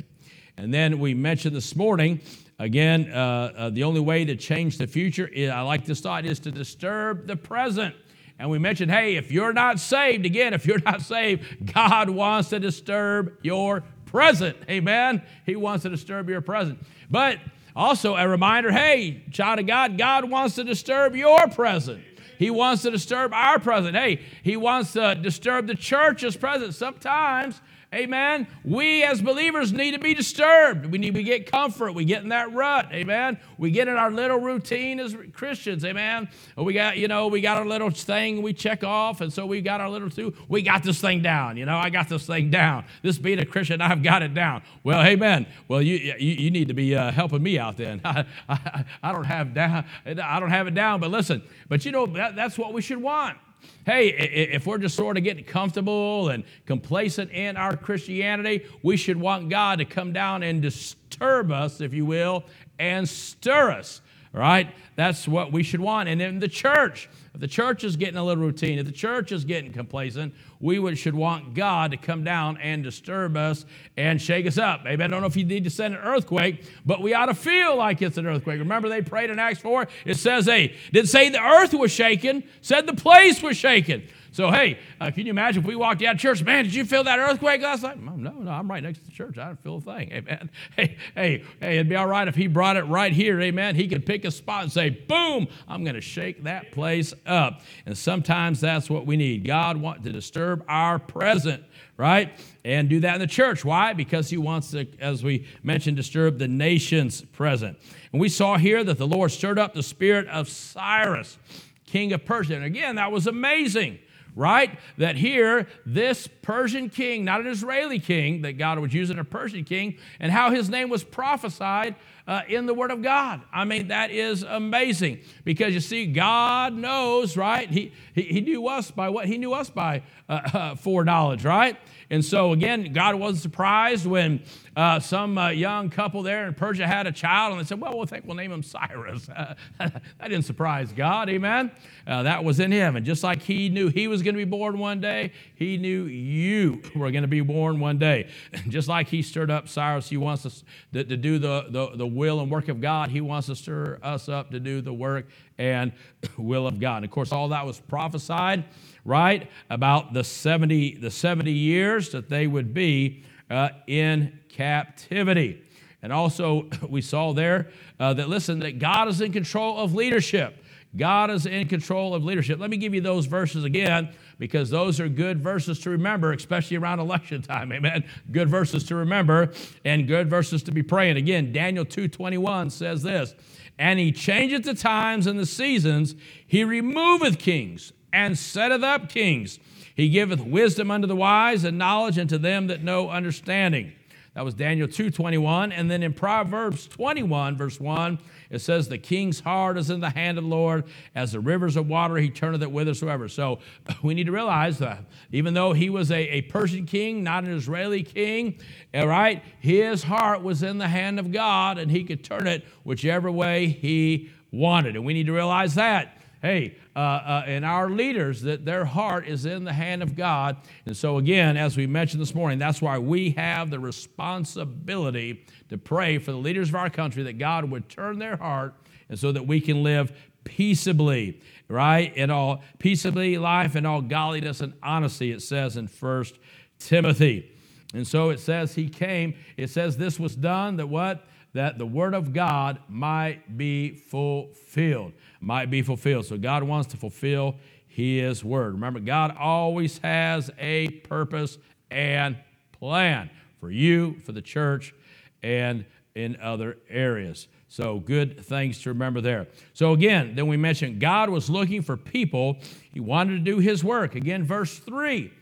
And 0.58 0.74
then 0.74 0.98
we 0.98 1.14
mentioned 1.14 1.56
this 1.56 1.74
morning, 1.74 2.20
again, 2.58 3.10
uh, 3.10 3.52
uh, 3.56 3.70
the 3.70 3.84
only 3.84 4.00
way 4.00 4.26
to 4.26 4.36
change 4.36 4.76
the 4.76 4.86
future, 4.86 5.28
is, 5.28 5.48
I 5.48 5.62
like 5.62 5.86
this 5.86 6.02
thought, 6.02 6.26
is 6.26 6.38
to 6.40 6.50
disturb 6.50 7.26
the 7.26 7.36
present. 7.36 7.94
And 8.38 8.50
we 8.50 8.58
mentioned, 8.58 8.90
hey, 8.90 9.16
if 9.16 9.32
you're 9.32 9.54
not 9.54 9.80
saved, 9.80 10.26
again, 10.26 10.52
if 10.52 10.66
you're 10.66 10.80
not 10.80 11.00
saved, 11.00 11.72
God 11.72 12.10
wants 12.10 12.50
to 12.50 12.60
disturb 12.60 13.38
your 13.40 13.84
present. 14.04 14.58
Amen? 14.68 15.22
He 15.46 15.56
wants 15.56 15.84
to 15.84 15.88
disturb 15.88 16.28
your 16.28 16.42
present. 16.42 16.78
But 17.10 17.38
also 17.76 18.16
a 18.16 18.26
reminder 18.26 18.72
hey, 18.72 19.22
child 19.30 19.60
of 19.60 19.66
God, 19.66 19.98
God 19.98 20.28
wants 20.30 20.54
to 20.56 20.64
disturb 20.64 21.14
your 21.14 21.46
present. 21.48 22.02
He 22.38 22.50
wants 22.50 22.82
to 22.82 22.90
disturb 22.90 23.32
our 23.32 23.58
present. 23.58 23.96
Hey, 23.96 24.22
He 24.42 24.56
wants 24.56 24.94
to 24.94 25.14
disturb 25.14 25.66
the 25.66 25.74
church's 25.74 26.36
present. 26.36 26.74
Sometimes 26.74 27.60
Amen. 27.94 28.48
We 28.64 29.04
as 29.04 29.22
believers 29.22 29.72
need 29.72 29.92
to 29.92 30.00
be 30.00 30.12
disturbed. 30.12 30.86
We 30.86 30.98
need 30.98 31.14
to 31.14 31.22
get 31.22 31.50
comfort. 31.50 31.92
We 31.92 32.04
get 32.04 32.24
in 32.24 32.30
that 32.30 32.52
rut. 32.52 32.88
Amen. 32.92 33.38
We 33.58 33.70
get 33.70 33.86
in 33.86 33.94
our 33.94 34.10
little 34.10 34.38
routine 34.38 34.98
as 34.98 35.16
Christians. 35.32 35.84
Amen. 35.84 36.28
We 36.56 36.72
got, 36.72 36.98
you 36.98 37.06
know, 37.06 37.28
we 37.28 37.40
got 37.40 37.58
our 37.58 37.64
little 37.64 37.90
thing 37.90 38.42
we 38.42 38.52
check 38.52 38.82
off. 38.82 39.20
And 39.20 39.32
so 39.32 39.46
we 39.46 39.60
got 39.60 39.80
our 39.80 39.88
little 39.88 40.10
two. 40.10 40.34
We 40.48 40.62
got 40.62 40.82
this 40.82 41.00
thing 41.00 41.22
down. 41.22 41.56
You 41.56 41.64
know, 41.64 41.76
I 41.76 41.90
got 41.90 42.08
this 42.08 42.26
thing 42.26 42.50
down. 42.50 42.84
This 43.02 43.18
being 43.18 43.38
a 43.38 43.46
Christian, 43.46 43.80
I've 43.80 44.02
got 44.02 44.22
it 44.22 44.34
down. 44.34 44.62
Well, 44.82 45.02
amen. 45.02 45.46
Well, 45.68 45.80
you, 45.80 45.94
you, 45.94 46.32
you 46.32 46.50
need 46.50 46.66
to 46.68 46.74
be 46.74 46.96
uh, 46.96 47.12
helping 47.12 47.42
me 47.42 47.56
out 47.56 47.76
then. 47.76 48.00
I, 48.04 48.24
I, 48.48 48.84
I, 49.00 49.12
don't 49.12 49.24
have 49.24 49.54
down, 49.54 49.84
I 50.04 50.40
don't 50.40 50.50
have 50.50 50.66
it 50.66 50.74
down. 50.74 50.98
But 50.98 51.12
listen, 51.12 51.40
but 51.68 51.84
you 51.84 51.92
know, 51.92 52.06
that, 52.06 52.34
that's 52.34 52.58
what 52.58 52.72
we 52.72 52.82
should 52.82 53.00
want 53.00 53.38
hey, 53.84 54.08
if 54.08 54.66
we're 54.66 54.78
just 54.78 54.96
sort 54.96 55.16
of 55.16 55.24
getting 55.24 55.44
comfortable 55.44 56.28
and 56.28 56.44
complacent 56.66 57.30
in 57.30 57.56
our 57.56 57.76
Christianity, 57.76 58.66
we 58.82 58.96
should 58.96 59.16
want 59.16 59.48
God 59.48 59.78
to 59.78 59.84
come 59.84 60.12
down 60.12 60.42
and 60.42 60.60
disturb 60.60 61.52
us, 61.52 61.80
if 61.80 61.94
you 61.94 62.04
will, 62.04 62.44
and 62.78 63.08
stir 63.08 63.70
us, 63.70 64.00
right? 64.32 64.68
That's 64.96 65.28
what 65.28 65.52
we 65.52 65.62
should 65.62 65.80
want. 65.80 66.08
And 66.08 66.20
in 66.20 66.38
the 66.40 66.48
church, 66.48 67.08
if 67.36 67.40
the 67.40 67.46
church 67.46 67.84
is 67.84 67.96
getting 67.96 68.16
a 68.16 68.24
little 68.24 68.42
routine, 68.42 68.78
if 68.78 68.86
the 68.86 68.92
church 68.92 69.30
is 69.30 69.44
getting 69.44 69.70
complacent, 69.70 70.34
we 70.58 70.78
would, 70.78 70.96
should 70.96 71.14
want 71.14 71.52
God 71.52 71.90
to 71.90 71.98
come 71.98 72.24
down 72.24 72.56
and 72.56 72.82
disturb 72.82 73.36
us 73.36 73.66
and 73.94 74.22
shake 74.22 74.46
us 74.46 74.56
up. 74.56 74.84
Maybe 74.84 75.04
I 75.04 75.06
don't 75.06 75.20
know 75.20 75.26
if 75.26 75.36
you 75.36 75.44
need 75.44 75.64
to 75.64 75.70
send 75.70 75.92
an 75.92 76.00
earthquake, 76.00 76.64
but 76.86 77.02
we 77.02 77.12
ought 77.12 77.26
to 77.26 77.34
feel 77.34 77.76
like 77.76 78.00
it's 78.00 78.16
an 78.16 78.26
earthquake. 78.26 78.58
Remember 78.58 78.88
they 78.88 79.02
prayed 79.02 79.28
in 79.28 79.38
Acts 79.38 79.60
4? 79.60 79.86
It 80.06 80.16
says, 80.16 80.46
hey, 80.46 80.76
didn't 80.94 81.10
say 81.10 81.28
the 81.28 81.42
earth 81.42 81.74
was 81.74 81.92
shaken, 81.92 82.42
said 82.62 82.86
the 82.86 82.94
place 82.94 83.42
was 83.42 83.58
shaken. 83.58 84.08
So, 84.36 84.50
hey, 84.50 84.78
uh, 85.00 85.10
can 85.10 85.24
you 85.24 85.30
imagine 85.30 85.62
if 85.62 85.66
we 85.66 85.76
walked 85.76 86.02
out 86.02 86.16
of 86.16 86.20
church, 86.20 86.44
man, 86.44 86.64
did 86.64 86.74
you 86.74 86.84
feel 86.84 87.04
that 87.04 87.18
earthquake 87.18 87.62
last 87.62 87.82
night? 87.82 87.98
No, 87.98 88.12
no, 88.32 88.50
I'm 88.50 88.70
right 88.70 88.82
next 88.82 88.98
to 88.98 89.06
the 89.06 89.10
church. 89.10 89.38
I 89.38 89.46
didn't 89.46 89.62
feel 89.62 89.78
a 89.78 89.80
thing. 89.80 90.10
Hey, 90.76 90.98
hey, 91.14 91.42
hey, 91.58 91.76
it'd 91.76 91.88
be 91.88 91.96
all 91.96 92.06
right 92.06 92.28
if 92.28 92.34
he 92.34 92.46
brought 92.46 92.76
it 92.76 92.82
right 92.82 93.14
here. 93.14 93.40
Amen. 93.40 93.76
He 93.76 93.88
could 93.88 94.04
pick 94.04 94.26
a 94.26 94.30
spot 94.30 94.64
and 94.64 94.70
say, 94.70 94.90
boom, 94.90 95.48
I'm 95.66 95.84
going 95.84 95.94
to 95.94 96.02
shake 96.02 96.42
that 96.42 96.70
place 96.70 97.14
up. 97.24 97.62
And 97.86 97.96
sometimes 97.96 98.60
that's 98.60 98.90
what 98.90 99.06
we 99.06 99.16
need. 99.16 99.46
God 99.46 99.78
wants 99.78 100.04
to 100.04 100.12
disturb 100.12 100.62
our 100.68 100.98
present, 100.98 101.64
right? 101.96 102.38
And 102.62 102.90
do 102.90 103.00
that 103.00 103.14
in 103.14 103.20
the 103.22 103.26
church. 103.26 103.64
Why? 103.64 103.94
Because 103.94 104.28
he 104.28 104.36
wants 104.36 104.72
to, 104.72 104.86
as 105.00 105.24
we 105.24 105.46
mentioned, 105.62 105.96
disturb 105.96 106.38
the 106.38 106.48
nation's 106.48 107.22
present. 107.22 107.78
And 108.12 108.20
we 108.20 108.28
saw 108.28 108.58
here 108.58 108.84
that 108.84 108.98
the 108.98 109.06
Lord 109.06 109.32
stirred 109.32 109.58
up 109.58 109.72
the 109.72 109.82
spirit 109.82 110.28
of 110.28 110.50
Cyrus, 110.50 111.38
king 111.86 112.12
of 112.12 112.26
Persia. 112.26 112.56
And 112.56 112.64
again, 112.64 112.96
that 112.96 113.10
was 113.10 113.26
amazing 113.26 114.00
right? 114.36 114.78
That 114.98 115.16
here, 115.16 115.66
this 115.84 116.28
Persian 116.42 116.90
king, 116.90 117.24
not 117.24 117.40
an 117.40 117.46
Israeli 117.48 117.98
king, 117.98 118.42
that 118.42 118.52
God 118.52 118.78
was 118.78 118.94
using 118.94 119.18
a 119.18 119.24
Persian 119.24 119.64
king, 119.64 119.96
and 120.20 120.30
how 120.30 120.50
his 120.50 120.68
name 120.68 120.90
was 120.90 121.02
prophesied 121.02 121.96
uh, 122.28 122.42
in 122.48 122.66
the 122.66 122.74
Word 122.74 122.90
of 122.90 123.02
God. 123.02 123.42
I 123.52 123.64
mean, 123.64 123.88
that 123.88 124.10
is 124.10 124.42
amazing 124.42 125.20
because 125.44 125.72
you 125.72 125.80
see, 125.80 126.06
God 126.06 126.74
knows, 126.74 127.36
right? 127.36 127.70
He, 127.70 127.92
he, 128.14 128.22
he 128.22 128.40
knew 128.42 128.68
us 128.68 128.90
by 128.90 129.08
what? 129.08 129.26
He 129.26 129.38
knew 129.38 129.54
us 129.54 129.70
by 129.70 130.02
uh, 130.28 130.32
uh, 130.52 130.74
foreknowledge, 130.76 131.44
right? 131.44 131.76
And 132.10 132.24
so, 132.24 132.52
again, 132.52 132.92
God 132.92 133.14
wasn't 133.16 133.42
surprised 133.42 134.06
when 134.06 134.42
uh, 134.76 135.00
some 135.00 135.38
uh, 135.38 135.48
young 135.48 135.88
couple 135.88 136.22
there 136.22 136.46
in 136.46 136.52
Persia 136.52 136.86
had 136.86 137.06
a 137.06 137.12
child 137.12 137.52
and 137.52 137.60
they 137.60 137.66
said, 137.66 137.80
Well, 137.80 137.96
we'll 137.96 138.06
think 138.06 138.26
we'll 138.26 138.36
name 138.36 138.52
him 138.52 138.62
Cyrus. 138.62 139.26
that 139.78 140.02
didn't 140.20 140.42
surprise 140.42 140.92
God, 140.92 141.30
amen? 141.30 141.72
Uh, 142.06 142.24
that 142.24 142.44
was 142.44 142.60
in 142.60 142.70
him. 142.70 142.94
And 142.94 143.06
just 143.06 143.24
like 143.24 143.40
he 143.40 143.70
knew 143.70 143.88
he 143.88 144.06
was 144.06 144.22
going 144.22 144.34
to 144.34 144.38
be 144.38 144.44
born 144.44 144.78
one 144.78 145.00
day, 145.00 145.32
he 145.54 145.78
knew 145.78 146.04
you 146.04 146.82
were 146.94 147.10
going 147.10 147.22
to 147.22 147.28
be 147.28 147.40
born 147.40 147.80
one 147.80 147.96
day. 147.96 148.28
just 148.68 148.86
like 148.86 149.08
he 149.08 149.22
stirred 149.22 149.50
up 149.50 149.66
Cyrus, 149.66 150.10
he 150.10 150.18
wants 150.18 150.44
us 150.44 150.62
to, 150.92 151.04
to 151.04 151.16
do 151.16 151.38
the, 151.38 151.66
the, 151.70 151.96
the 151.96 152.06
will 152.06 152.40
and 152.40 152.50
work 152.50 152.68
of 152.68 152.82
God. 152.82 153.08
He 153.08 153.22
wants 153.22 153.46
to 153.46 153.56
stir 153.56 153.98
us 154.02 154.28
up 154.28 154.50
to 154.50 154.60
do 154.60 154.82
the 154.82 154.92
work 154.92 155.26
and 155.56 155.92
will 156.36 156.66
of 156.66 156.78
God. 156.78 156.96
And 156.96 157.06
of 157.06 157.10
course, 157.10 157.32
all 157.32 157.48
that 157.48 157.64
was 157.64 157.80
prophesied 157.80 158.64
right? 159.06 159.48
About 159.70 160.12
the 160.12 160.24
70, 160.24 160.96
the 160.96 161.12
70 161.12 161.52
years 161.52 162.10
that 162.10 162.28
they 162.28 162.48
would 162.48 162.74
be 162.74 163.22
uh, 163.48 163.68
in 163.86 164.38
captivity. 164.56 165.62
And 166.02 166.12
also, 166.12 166.68
we 166.88 167.02
saw 167.02 167.32
there 167.32 167.68
uh, 168.00 168.14
that, 168.14 168.28
listen, 168.28 168.60
that 168.60 168.78
God 168.78 169.08
is 169.08 169.20
in 169.20 169.32
control 169.32 169.78
of 169.78 169.94
leadership. 169.94 170.62
God 170.96 171.30
is 171.30 171.44
in 171.44 171.68
control 171.68 172.14
of 172.14 172.24
leadership. 172.24 172.58
Let 172.58 172.70
me 172.70 172.78
give 172.78 172.94
you 172.94 173.02
those 173.02 173.26
verses 173.26 173.64
again 173.64 174.14
because 174.38 174.70
those 174.70 174.98
are 174.98 175.08
good 175.08 175.42
verses 175.42 175.78
to 175.80 175.90
remember, 175.90 176.32
especially 176.32 176.78
around 176.78 177.00
election 177.00 177.42
time. 177.42 177.70
Amen. 177.70 178.04
Good 178.32 178.48
verses 178.48 178.84
to 178.84 178.96
remember 178.96 179.52
and 179.84 180.06
good 180.06 180.30
verses 180.30 180.62
to 180.64 180.72
be 180.72 180.82
praying. 180.82 181.18
Again, 181.18 181.52
Daniel 181.52 181.84
2:21 181.84 182.70
says 182.70 183.02
this, 183.02 183.34
and 183.78 183.98
he 183.98 184.10
changeth 184.10 184.62
the 184.62 184.74
times 184.74 185.26
and 185.26 185.38
the 185.38 185.44
seasons, 185.44 186.14
he 186.46 186.64
removeth 186.64 187.38
kings 187.38 187.92
and 188.10 188.38
setteth 188.38 188.82
up 188.82 189.10
kings. 189.10 189.58
He 189.94 190.08
giveth 190.08 190.40
wisdom 190.40 190.90
unto 190.90 191.06
the 191.06 191.16
wise 191.16 191.64
and 191.64 191.76
knowledge 191.76 192.18
unto 192.18 192.38
them 192.38 192.68
that 192.68 192.82
know 192.82 193.10
understanding. 193.10 193.92
That 194.36 194.44
was 194.44 194.52
Daniel 194.52 194.86
2:21. 194.86 195.72
And 195.72 195.90
then 195.90 196.02
in 196.02 196.12
Proverbs 196.12 196.86
21, 196.88 197.56
verse 197.56 197.80
1, 197.80 198.18
it 198.50 198.58
says, 198.58 198.86
The 198.86 198.98
king's 198.98 199.40
heart 199.40 199.78
is 199.78 199.88
in 199.88 200.00
the 200.00 200.10
hand 200.10 200.36
of 200.36 200.44
the 200.44 200.50
Lord, 200.50 200.84
as 201.14 201.32
the 201.32 201.40
rivers 201.40 201.74
of 201.74 201.88
water 201.88 202.18
he 202.18 202.28
turneth 202.28 202.60
it 202.60 202.68
whithersoever. 202.68 203.28
So 203.28 203.60
we 204.02 204.12
need 204.12 204.26
to 204.26 204.32
realize 204.32 204.76
that 204.80 205.06
even 205.32 205.54
though 205.54 205.72
he 205.72 205.88
was 205.88 206.10
a, 206.10 206.20
a 206.28 206.42
Persian 206.42 206.84
king, 206.84 207.22
not 207.22 207.44
an 207.44 207.50
Israeli 207.54 208.02
king, 208.02 208.58
all 208.92 209.08
right, 209.08 209.42
his 209.58 210.02
heart 210.02 210.42
was 210.42 210.62
in 210.62 210.76
the 210.76 210.88
hand 210.88 211.18
of 211.18 211.32
God, 211.32 211.78
and 211.78 211.90
he 211.90 212.04
could 212.04 212.22
turn 212.22 212.46
it 212.46 212.62
whichever 212.84 213.32
way 213.32 213.68
he 213.68 214.28
wanted. 214.52 214.96
And 214.96 215.06
we 215.06 215.14
need 215.14 215.26
to 215.26 215.32
realize 215.32 215.76
that 215.76 216.15
hey, 216.42 216.76
uh, 216.94 216.98
uh, 216.98 217.44
and 217.46 217.64
our 217.64 217.90
leaders, 217.90 218.42
that 218.42 218.64
their 218.64 218.84
heart 218.84 219.26
is 219.26 219.46
in 219.46 219.64
the 219.64 219.72
hand 219.72 220.02
of 220.02 220.14
God. 220.14 220.56
And 220.84 220.96
so, 220.96 221.18
again, 221.18 221.56
as 221.56 221.76
we 221.76 221.86
mentioned 221.86 222.20
this 222.20 222.34
morning, 222.34 222.58
that's 222.58 222.82
why 222.82 222.98
we 222.98 223.30
have 223.30 223.70
the 223.70 223.78
responsibility 223.80 225.44
to 225.68 225.78
pray 225.78 226.18
for 226.18 226.32
the 226.32 226.38
leaders 226.38 226.68
of 226.68 226.74
our 226.74 226.90
country 226.90 227.22
that 227.24 227.38
God 227.38 227.70
would 227.70 227.88
turn 227.88 228.18
their 228.18 228.36
heart 228.36 228.74
and 229.08 229.18
so 229.18 229.32
that 229.32 229.46
we 229.46 229.60
can 229.60 229.82
live 229.82 230.12
peaceably, 230.44 231.40
right? 231.68 232.14
In 232.16 232.30
all 232.30 232.62
peaceably 232.78 233.38
life 233.38 233.74
and 233.74 233.86
all 233.86 234.00
godliness 234.00 234.60
and 234.60 234.74
honesty, 234.82 235.32
it 235.32 235.42
says 235.42 235.76
in 235.76 235.88
First 235.88 236.38
Timothy. 236.78 237.52
And 237.94 238.06
so 238.06 238.30
it 238.30 238.40
says 238.40 238.74
he 238.74 238.88
came, 238.88 239.34
it 239.56 239.70
says 239.70 239.96
this 239.96 240.20
was 240.20 240.36
done 240.36 240.76
that 240.76 240.88
what? 240.88 241.26
That 241.54 241.78
the 241.78 241.86
word 241.86 242.14
of 242.14 242.32
God 242.32 242.80
might 242.88 243.56
be 243.56 243.94
fulfilled 243.94 245.12
might 245.40 245.70
be 245.70 245.82
fulfilled. 245.82 246.26
So 246.26 246.36
God 246.36 246.62
wants 246.62 246.90
to 246.92 246.96
fulfill 246.96 247.56
His 247.86 248.44
word. 248.44 248.74
Remember, 248.74 249.00
God 249.00 249.36
always 249.38 249.98
has 249.98 250.50
a 250.58 250.88
purpose 250.88 251.58
and 251.90 252.36
plan 252.72 253.30
for 253.60 253.70
you, 253.70 254.16
for 254.24 254.32
the 254.32 254.42
church, 254.42 254.94
and 255.42 255.84
in 256.14 256.36
other 256.40 256.78
areas. 256.88 257.46
So, 257.68 257.98
good 257.98 258.44
things 258.44 258.80
to 258.82 258.90
remember 258.90 259.20
there. 259.20 259.48
So, 259.74 259.92
again, 259.92 260.34
then 260.34 260.46
we 260.46 260.56
mentioned 260.56 261.00
God 261.00 261.28
was 261.28 261.50
looking 261.50 261.82
for 261.82 261.96
people. 261.96 262.58
He 262.92 263.00
wanted 263.00 263.32
to 263.32 263.38
do 263.38 263.58
His 263.58 263.84
work. 263.84 264.14
Again, 264.14 264.44
verse 264.44 264.78
3 264.78 265.32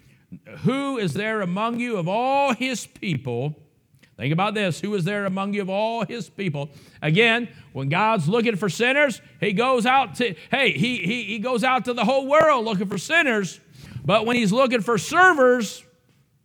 Who 0.60 0.98
is 0.98 1.14
there 1.14 1.42
among 1.42 1.80
you 1.80 1.96
of 1.96 2.08
all 2.08 2.54
His 2.54 2.86
people? 2.86 3.63
Think 4.16 4.32
about 4.32 4.54
this 4.54 4.80
who 4.80 4.94
is 4.94 5.04
there 5.04 5.26
among 5.26 5.54
you 5.54 5.62
of 5.62 5.68
all 5.68 6.04
his 6.04 6.28
people? 6.30 6.70
Again, 7.02 7.48
when 7.72 7.88
God's 7.88 8.28
looking 8.28 8.56
for 8.56 8.68
sinners, 8.68 9.20
he 9.40 9.52
goes 9.52 9.86
out 9.86 10.14
to, 10.16 10.34
hey, 10.50 10.72
he, 10.72 10.98
he, 10.98 11.24
he 11.24 11.38
goes 11.38 11.64
out 11.64 11.86
to 11.86 11.94
the 11.94 12.04
whole 12.04 12.26
world 12.26 12.64
looking 12.64 12.86
for 12.86 12.98
sinners. 12.98 13.60
But 14.04 14.24
when 14.24 14.36
he's 14.36 14.52
looking 14.52 14.82
for 14.82 14.98
servers, 14.98 15.82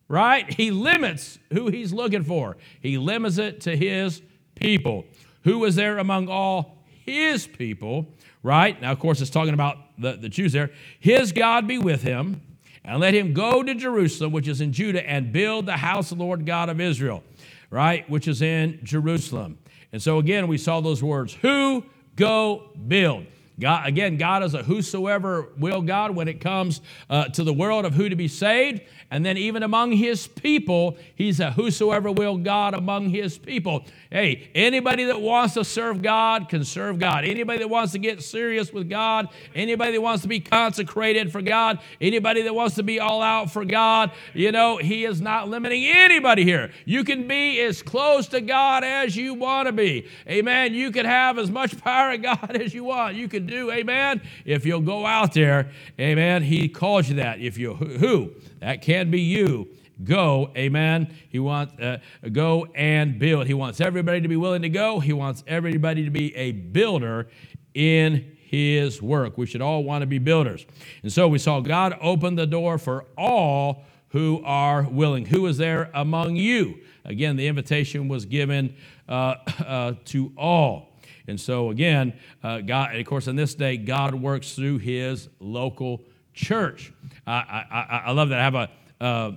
right, 0.07 0.51
he 0.51 0.71
limits 0.71 1.37
who 1.53 1.67
he's 1.67 1.93
looking 1.93 2.23
for. 2.23 2.57
He 2.81 2.97
limits 2.97 3.37
it 3.37 3.61
to 3.61 3.77
his 3.77 4.21
people. 4.55 5.05
Who 5.43 5.63
is 5.65 5.75
there 5.75 5.99
among 5.99 6.27
all 6.27 6.77
his 7.05 7.45
people? 7.45 8.07
Right? 8.41 8.81
Now, 8.81 8.91
of 8.91 8.99
course, 8.99 9.21
it's 9.21 9.29
talking 9.29 9.53
about 9.53 9.77
the, 9.97 10.13
the 10.13 10.29
Jews 10.29 10.53
there. 10.53 10.71
His 10.99 11.31
God 11.31 11.67
be 11.67 11.77
with 11.77 12.01
him, 12.01 12.41
and 12.83 12.99
let 12.99 13.13
him 13.13 13.33
go 13.33 13.61
to 13.61 13.75
Jerusalem, 13.75 14.31
which 14.31 14.47
is 14.47 14.61
in 14.61 14.71
Judah, 14.71 15.07
and 15.07 15.31
build 15.31 15.65
the 15.65 15.77
house 15.77 16.11
of 16.11 16.17
the 16.17 16.23
Lord 16.23 16.45
God 16.45 16.69
of 16.69 16.79
Israel, 16.79 17.23
right? 17.69 18.09
Which 18.09 18.27
is 18.27 18.41
in 18.41 18.79
Jerusalem. 18.83 19.57
And 19.91 20.01
so 20.01 20.17
again, 20.17 20.47
we 20.47 20.57
saw 20.57 20.81
those 20.81 21.03
words 21.03 21.33
who, 21.33 21.83
go, 22.15 22.71
build. 22.87 23.25
God, 23.59 23.87
again, 23.87 24.17
God 24.17 24.43
is 24.43 24.53
a 24.53 24.63
whosoever 24.63 25.49
will 25.57 25.81
God 25.81 26.15
when 26.15 26.27
it 26.27 26.39
comes 26.39 26.81
uh, 27.09 27.25
to 27.29 27.43
the 27.43 27.53
world 27.53 27.85
of 27.85 27.93
who 27.93 28.09
to 28.09 28.15
be 28.15 28.27
saved. 28.27 28.81
And 29.11 29.25
then 29.25 29.37
even 29.37 29.63
among 29.63 29.93
his 29.93 30.27
people, 30.27 30.97
he's 31.15 31.39
a 31.39 31.51
whosoever 31.51 32.11
will 32.11 32.37
God 32.37 32.75
among 32.75 33.09
his 33.09 33.39
people. 33.39 33.85
Hey, 34.11 34.49
anybody 34.53 35.05
that 35.05 35.19
wants 35.19 35.55
to 35.55 35.65
serve 35.65 36.03
God 36.03 36.47
can 36.47 36.63
serve 36.63 36.99
God. 36.99 37.25
Anybody 37.25 37.59
that 37.59 37.69
wants 37.69 37.93
to 37.93 37.99
get 37.99 38.21
serious 38.21 38.71
with 38.71 38.87
God, 38.87 39.29
anybody 39.55 39.93
that 39.93 40.01
wants 40.01 40.21
to 40.21 40.27
be 40.27 40.39
consecrated 40.39 41.31
for 41.31 41.41
God, 41.41 41.79
anybody 41.99 42.43
that 42.43 42.53
wants 42.53 42.75
to 42.75 42.83
be 42.83 42.99
all 42.99 43.23
out 43.23 43.49
for 43.49 43.65
God, 43.65 44.11
you 44.35 44.51
know, 44.51 44.77
He 44.77 45.05
is 45.05 45.21
not 45.21 45.49
limiting 45.49 45.85
anybody 45.85 46.43
here. 46.43 46.71
You 46.85 47.03
can 47.03 47.27
be 47.27 47.59
as 47.61 47.81
close 47.81 48.27
to 48.27 48.41
God 48.41 48.83
as 48.83 49.15
you 49.15 49.33
want 49.33 49.67
to 49.67 49.71
be. 49.71 50.07
Amen. 50.27 50.75
You 50.75 50.91
can 50.91 51.05
have 51.05 51.39
as 51.39 51.49
much 51.49 51.79
power 51.81 52.11
of 52.11 52.21
God 52.21 52.55
as 52.55 52.75
you 52.75 52.83
want. 52.83 53.15
You 53.15 53.27
can 53.27 53.47
do, 53.49 53.71
amen, 53.71 54.21
if 54.45 54.65
you'll 54.65 54.81
go 54.81 55.05
out 55.05 55.33
there. 55.33 55.71
Amen. 55.99 56.43
He 56.43 56.69
calls 56.69 57.09
you 57.09 57.15
that. 57.15 57.39
If 57.39 57.57
you, 57.57 57.73
who? 57.73 58.33
That 58.59 58.81
can 58.81 59.11
be 59.11 59.21
you 59.21 59.69
go 60.03 60.51
amen 60.55 61.13
he 61.29 61.39
wants 61.39 61.77
uh, 61.81 61.97
go 62.31 62.67
and 62.75 63.19
build 63.19 63.47
he 63.47 63.53
wants 63.53 63.81
everybody 63.81 64.21
to 64.21 64.27
be 64.27 64.35
willing 64.35 64.61
to 64.61 64.69
go 64.69 64.99
he 64.99 65.11
wants 65.11 65.43
everybody 65.45 66.05
to 66.05 66.09
be 66.09 66.33
a 66.35 66.51
builder 66.51 67.27
in 67.73 68.35
his 68.37 69.01
work 69.01 69.37
we 69.37 69.45
should 69.45 69.61
all 69.61 69.83
want 69.83 70.01
to 70.01 70.07
be 70.07 70.17
builders 70.17 70.65
and 71.03 71.11
so 71.11 71.27
we 71.27 71.37
saw 71.37 71.59
god 71.59 71.97
open 72.01 72.35
the 72.35 72.47
door 72.47 72.77
for 72.77 73.05
all 73.17 73.83
who 74.09 74.41
are 74.45 74.83
willing 74.83 75.25
who 75.25 75.45
is 75.45 75.57
there 75.57 75.91
among 75.93 76.35
you 76.35 76.79
again 77.03 77.35
the 77.35 77.47
invitation 77.47 78.07
was 78.07 78.25
given 78.25 78.73
uh, 79.09 79.35
uh, 79.65 79.93
to 80.05 80.31
all 80.37 80.88
and 81.29 81.39
so 81.39 81.69
again 81.69 82.13
uh, 82.43 82.59
god 82.59 82.95
of 82.95 83.05
course 83.05 83.27
in 83.27 83.35
this 83.35 83.55
day 83.55 83.77
god 83.77 84.13
works 84.13 84.53
through 84.53 84.77
his 84.77 85.29
local 85.39 86.01
church 86.33 86.91
i, 87.25 87.63
I, 87.71 88.01
I 88.07 88.11
love 88.11 88.29
that 88.29 88.39
i 88.39 88.43
have 88.43 88.55
a 88.55 88.69
uh, 89.01 89.31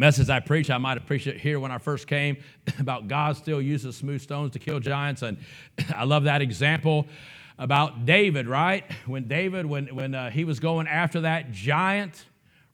message 0.00 0.30
I 0.30 0.40
preach. 0.40 0.70
I 0.70 0.78
might 0.78 0.96
have 0.96 1.06
preached 1.06 1.26
it 1.26 1.38
here 1.38 1.60
when 1.60 1.70
I 1.70 1.78
first 1.78 2.06
came 2.06 2.38
about 2.78 3.06
God 3.06 3.36
still 3.36 3.60
uses 3.60 3.96
smooth 3.96 4.22
stones 4.22 4.52
to 4.52 4.58
kill 4.58 4.80
giants. 4.80 5.22
And 5.22 5.36
I 5.94 6.04
love 6.04 6.24
that 6.24 6.40
example 6.40 7.06
about 7.58 8.06
David, 8.06 8.48
right? 8.48 8.90
When 9.06 9.28
David, 9.28 9.66
when, 9.66 9.94
when 9.94 10.14
uh, 10.14 10.30
he 10.30 10.44
was 10.44 10.58
going 10.58 10.86
after 10.86 11.20
that 11.20 11.52
giant, 11.52 12.24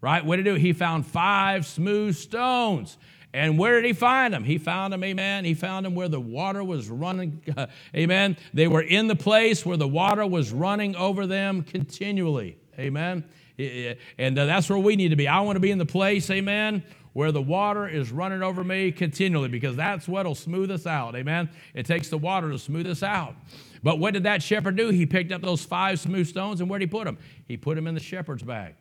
right? 0.00 0.24
What 0.24 0.36
did 0.36 0.46
he 0.46 0.52
do? 0.52 0.58
He 0.58 0.72
found 0.72 1.04
five 1.04 1.66
smooth 1.66 2.14
stones. 2.14 2.96
And 3.36 3.58
where 3.58 3.82
did 3.82 3.86
he 3.86 3.92
find 3.92 4.32
them? 4.32 4.44
He 4.44 4.56
found 4.56 4.94
them, 4.94 5.04
amen. 5.04 5.44
He 5.44 5.52
found 5.52 5.84
them 5.84 5.94
where 5.94 6.08
the 6.08 6.18
water 6.18 6.64
was 6.64 6.88
running, 6.88 7.42
amen. 7.94 8.38
They 8.54 8.66
were 8.66 8.80
in 8.80 9.08
the 9.08 9.14
place 9.14 9.66
where 9.66 9.76
the 9.76 9.86
water 9.86 10.26
was 10.26 10.52
running 10.52 10.96
over 10.96 11.26
them 11.26 11.60
continually, 11.62 12.56
amen. 12.78 13.24
And 13.58 14.38
uh, 14.38 14.46
that's 14.46 14.70
where 14.70 14.78
we 14.78 14.96
need 14.96 15.10
to 15.10 15.16
be. 15.16 15.28
I 15.28 15.40
want 15.40 15.56
to 15.56 15.60
be 15.60 15.70
in 15.70 15.76
the 15.76 15.84
place, 15.84 16.30
amen, 16.30 16.82
where 17.12 17.30
the 17.30 17.42
water 17.42 17.86
is 17.86 18.10
running 18.10 18.42
over 18.42 18.64
me 18.64 18.90
continually 18.90 19.48
because 19.50 19.76
that's 19.76 20.08
what'll 20.08 20.34
smooth 20.34 20.70
us 20.70 20.86
out. 20.86 21.14
Amen. 21.14 21.50
It 21.74 21.84
takes 21.84 22.08
the 22.08 22.18
water 22.18 22.50
to 22.50 22.58
smooth 22.58 22.86
us 22.86 23.02
out. 23.02 23.34
But 23.82 23.98
what 23.98 24.14
did 24.14 24.22
that 24.22 24.42
shepherd 24.42 24.76
do? 24.76 24.88
He 24.88 25.04
picked 25.04 25.30
up 25.30 25.42
those 25.42 25.62
five 25.62 26.00
smooth 26.00 26.26
stones 26.26 26.62
and 26.62 26.70
where 26.70 26.78
did 26.78 26.88
he 26.88 26.90
put 26.90 27.04
them? 27.04 27.18
He 27.46 27.58
put 27.58 27.74
them 27.74 27.86
in 27.86 27.92
the 27.92 28.00
shepherd's 28.00 28.42
bag. 28.42 28.76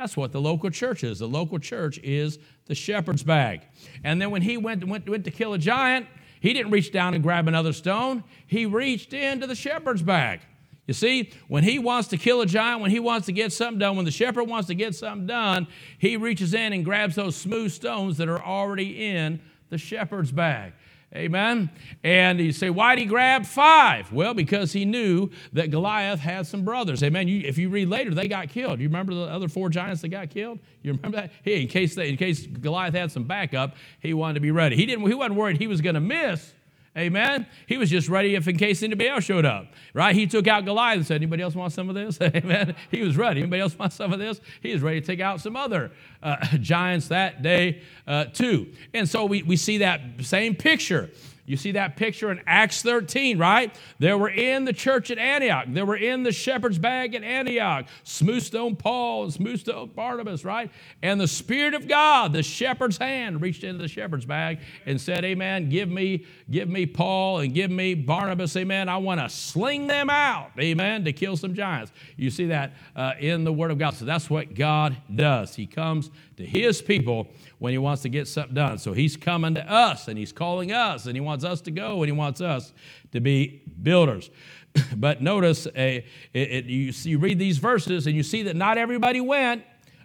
That's 0.00 0.16
what 0.16 0.32
the 0.32 0.40
local 0.40 0.70
church 0.70 1.04
is. 1.04 1.18
The 1.18 1.28
local 1.28 1.58
church 1.58 1.98
is 2.02 2.38
the 2.64 2.74
shepherd's 2.74 3.22
bag. 3.22 3.60
And 4.02 4.18
then 4.18 4.30
when 4.30 4.40
he 4.40 4.56
went, 4.56 4.82
went, 4.88 5.06
went 5.06 5.26
to 5.26 5.30
kill 5.30 5.52
a 5.52 5.58
giant, 5.58 6.06
he 6.40 6.54
didn't 6.54 6.72
reach 6.72 6.90
down 6.90 7.12
and 7.12 7.22
grab 7.22 7.46
another 7.48 7.74
stone. 7.74 8.24
He 8.46 8.64
reached 8.64 9.12
into 9.12 9.46
the 9.46 9.54
shepherd's 9.54 10.00
bag. 10.00 10.40
You 10.86 10.94
see, 10.94 11.30
when 11.48 11.64
he 11.64 11.78
wants 11.78 12.08
to 12.08 12.16
kill 12.16 12.40
a 12.40 12.46
giant, 12.46 12.80
when 12.80 12.90
he 12.90 12.98
wants 12.98 13.26
to 13.26 13.32
get 13.32 13.52
something 13.52 13.78
done, 13.78 13.96
when 13.96 14.06
the 14.06 14.10
shepherd 14.10 14.44
wants 14.44 14.68
to 14.68 14.74
get 14.74 14.94
something 14.94 15.26
done, 15.26 15.66
he 15.98 16.16
reaches 16.16 16.54
in 16.54 16.72
and 16.72 16.82
grabs 16.82 17.16
those 17.16 17.36
smooth 17.36 17.70
stones 17.70 18.16
that 18.16 18.28
are 18.30 18.42
already 18.42 19.06
in 19.06 19.38
the 19.68 19.76
shepherd's 19.76 20.32
bag. 20.32 20.72
Amen. 21.14 21.70
And 22.04 22.38
you 22.38 22.52
say, 22.52 22.70
why 22.70 22.94
did 22.94 23.02
he 23.02 23.06
grab 23.06 23.44
five? 23.44 24.12
Well, 24.12 24.32
because 24.32 24.72
he 24.72 24.84
knew 24.84 25.30
that 25.52 25.72
Goliath 25.72 26.20
had 26.20 26.46
some 26.46 26.64
brothers. 26.64 27.02
Amen. 27.02 27.26
You, 27.26 27.40
if 27.44 27.58
you 27.58 27.68
read 27.68 27.88
later, 27.88 28.14
they 28.14 28.28
got 28.28 28.48
killed. 28.48 28.78
You 28.78 28.86
remember 28.86 29.14
the 29.14 29.22
other 29.22 29.48
four 29.48 29.70
giants 29.70 30.02
that 30.02 30.08
got 30.08 30.30
killed? 30.30 30.60
You 30.82 30.92
remember 30.92 31.16
that? 31.16 31.32
Hey, 31.42 31.62
in 31.62 31.68
case 31.68 31.96
they, 31.96 32.10
in 32.10 32.16
case 32.16 32.46
Goliath 32.46 32.94
had 32.94 33.10
some 33.10 33.24
backup, 33.24 33.74
he 33.98 34.14
wanted 34.14 34.34
to 34.34 34.40
be 34.40 34.52
ready. 34.52 34.76
He 34.76 34.86
didn't. 34.86 35.04
He 35.08 35.14
wasn't 35.14 35.34
worried 35.34 35.58
he 35.58 35.66
was 35.66 35.80
going 35.80 35.94
to 35.94 36.00
miss. 36.00 36.52
Amen. 36.98 37.46
He 37.66 37.76
was 37.76 37.88
just 37.88 38.08
ready 38.08 38.34
if 38.34 38.48
in 38.48 38.56
case 38.56 38.82
anybody 38.82 39.08
else 39.08 39.22
showed 39.22 39.44
up. 39.44 39.66
Right? 39.94 40.14
He 40.14 40.26
took 40.26 40.48
out 40.48 40.64
Goliath 40.64 40.96
and 40.96 41.06
said, 41.06 41.16
Anybody 41.16 41.42
else 41.42 41.54
want 41.54 41.72
some 41.72 41.88
of 41.88 41.94
this? 41.94 42.20
Amen. 42.22 42.74
He 42.90 43.02
was 43.02 43.16
ready. 43.16 43.40
Anybody 43.40 43.62
else 43.62 43.78
want 43.78 43.92
some 43.92 44.12
of 44.12 44.18
this? 44.18 44.40
He 44.60 44.72
was 44.72 44.82
ready 44.82 45.00
to 45.00 45.06
take 45.06 45.20
out 45.20 45.40
some 45.40 45.54
other 45.54 45.92
uh, 46.20 46.44
giants 46.60 47.06
that 47.08 47.42
day, 47.42 47.82
uh, 48.08 48.24
too. 48.24 48.72
And 48.92 49.08
so 49.08 49.24
we, 49.24 49.44
we 49.44 49.56
see 49.56 49.78
that 49.78 50.00
same 50.22 50.56
picture. 50.56 51.10
You 51.50 51.56
see 51.56 51.72
that 51.72 51.96
picture 51.96 52.30
in 52.30 52.40
Acts 52.46 52.80
13, 52.82 53.36
right? 53.36 53.74
They 53.98 54.14
were 54.14 54.28
in 54.28 54.64
the 54.64 54.72
church 54.72 55.10
at 55.10 55.18
Antioch. 55.18 55.64
They 55.66 55.82
were 55.82 55.96
in 55.96 56.22
the 56.22 56.30
shepherd's 56.30 56.78
bag 56.78 57.16
at 57.16 57.24
Antioch. 57.24 57.86
Smooth 58.04 58.44
stone 58.44 58.76
Paul 58.76 59.24
and 59.24 59.32
smooth 59.32 59.58
stone 59.58 59.90
Barnabas, 59.92 60.44
right? 60.44 60.70
And 61.02 61.20
the 61.20 61.26
Spirit 61.26 61.74
of 61.74 61.88
God, 61.88 62.32
the 62.32 62.44
shepherd's 62.44 62.98
hand, 62.98 63.42
reached 63.42 63.64
into 63.64 63.82
the 63.82 63.88
shepherd's 63.88 64.24
bag 64.24 64.60
and 64.86 65.00
said, 65.00 65.24
Amen, 65.24 65.68
give 65.68 65.88
me, 65.88 66.24
give 66.48 66.68
me 66.68 66.86
Paul 66.86 67.40
and 67.40 67.52
give 67.52 67.72
me 67.72 67.94
Barnabas, 67.94 68.56
amen. 68.56 68.88
I 68.88 68.98
want 68.98 69.18
to 69.18 69.28
sling 69.28 69.88
them 69.88 70.08
out, 70.08 70.52
amen, 70.56 71.04
to 71.06 71.12
kill 71.12 71.36
some 71.36 71.54
giants. 71.54 71.90
You 72.16 72.30
see 72.30 72.46
that 72.46 72.74
uh, 72.94 73.14
in 73.18 73.42
the 73.42 73.52
Word 73.52 73.72
of 73.72 73.78
God. 73.78 73.94
So 73.94 74.04
that's 74.04 74.30
what 74.30 74.54
God 74.54 74.96
does. 75.12 75.56
He 75.56 75.66
comes 75.66 76.10
to 76.40 76.46
his 76.46 76.82
people 76.82 77.28
when 77.58 77.72
he 77.72 77.78
wants 77.78 78.02
to 78.02 78.08
get 78.08 78.26
something 78.26 78.54
done. 78.54 78.78
So 78.78 78.92
he's 78.92 79.16
coming 79.16 79.54
to 79.54 79.72
us 79.72 80.08
and 80.08 80.18
he's 80.18 80.32
calling 80.32 80.72
us 80.72 81.06
and 81.06 81.14
he 81.14 81.20
wants 81.20 81.44
us 81.44 81.60
to 81.62 81.70
go 81.70 82.02
and 82.02 82.06
he 82.06 82.12
wants 82.12 82.40
us 82.40 82.72
to 83.12 83.20
be 83.20 83.62
builders. 83.82 84.30
but 84.96 85.22
notice, 85.22 85.66
uh, 85.66 85.70
it, 85.76 86.04
it, 86.32 86.64
you, 86.64 86.92
see, 86.92 87.10
you 87.10 87.18
read 87.18 87.38
these 87.38 87.58
verses 87.58 88.06
and 88.06 88.16
you 88.16 88.22
see 88.22 88.42
that 88.44 88.56
not 88.56 88.78
everybody 88.78 89.20
went. 89.20 89.62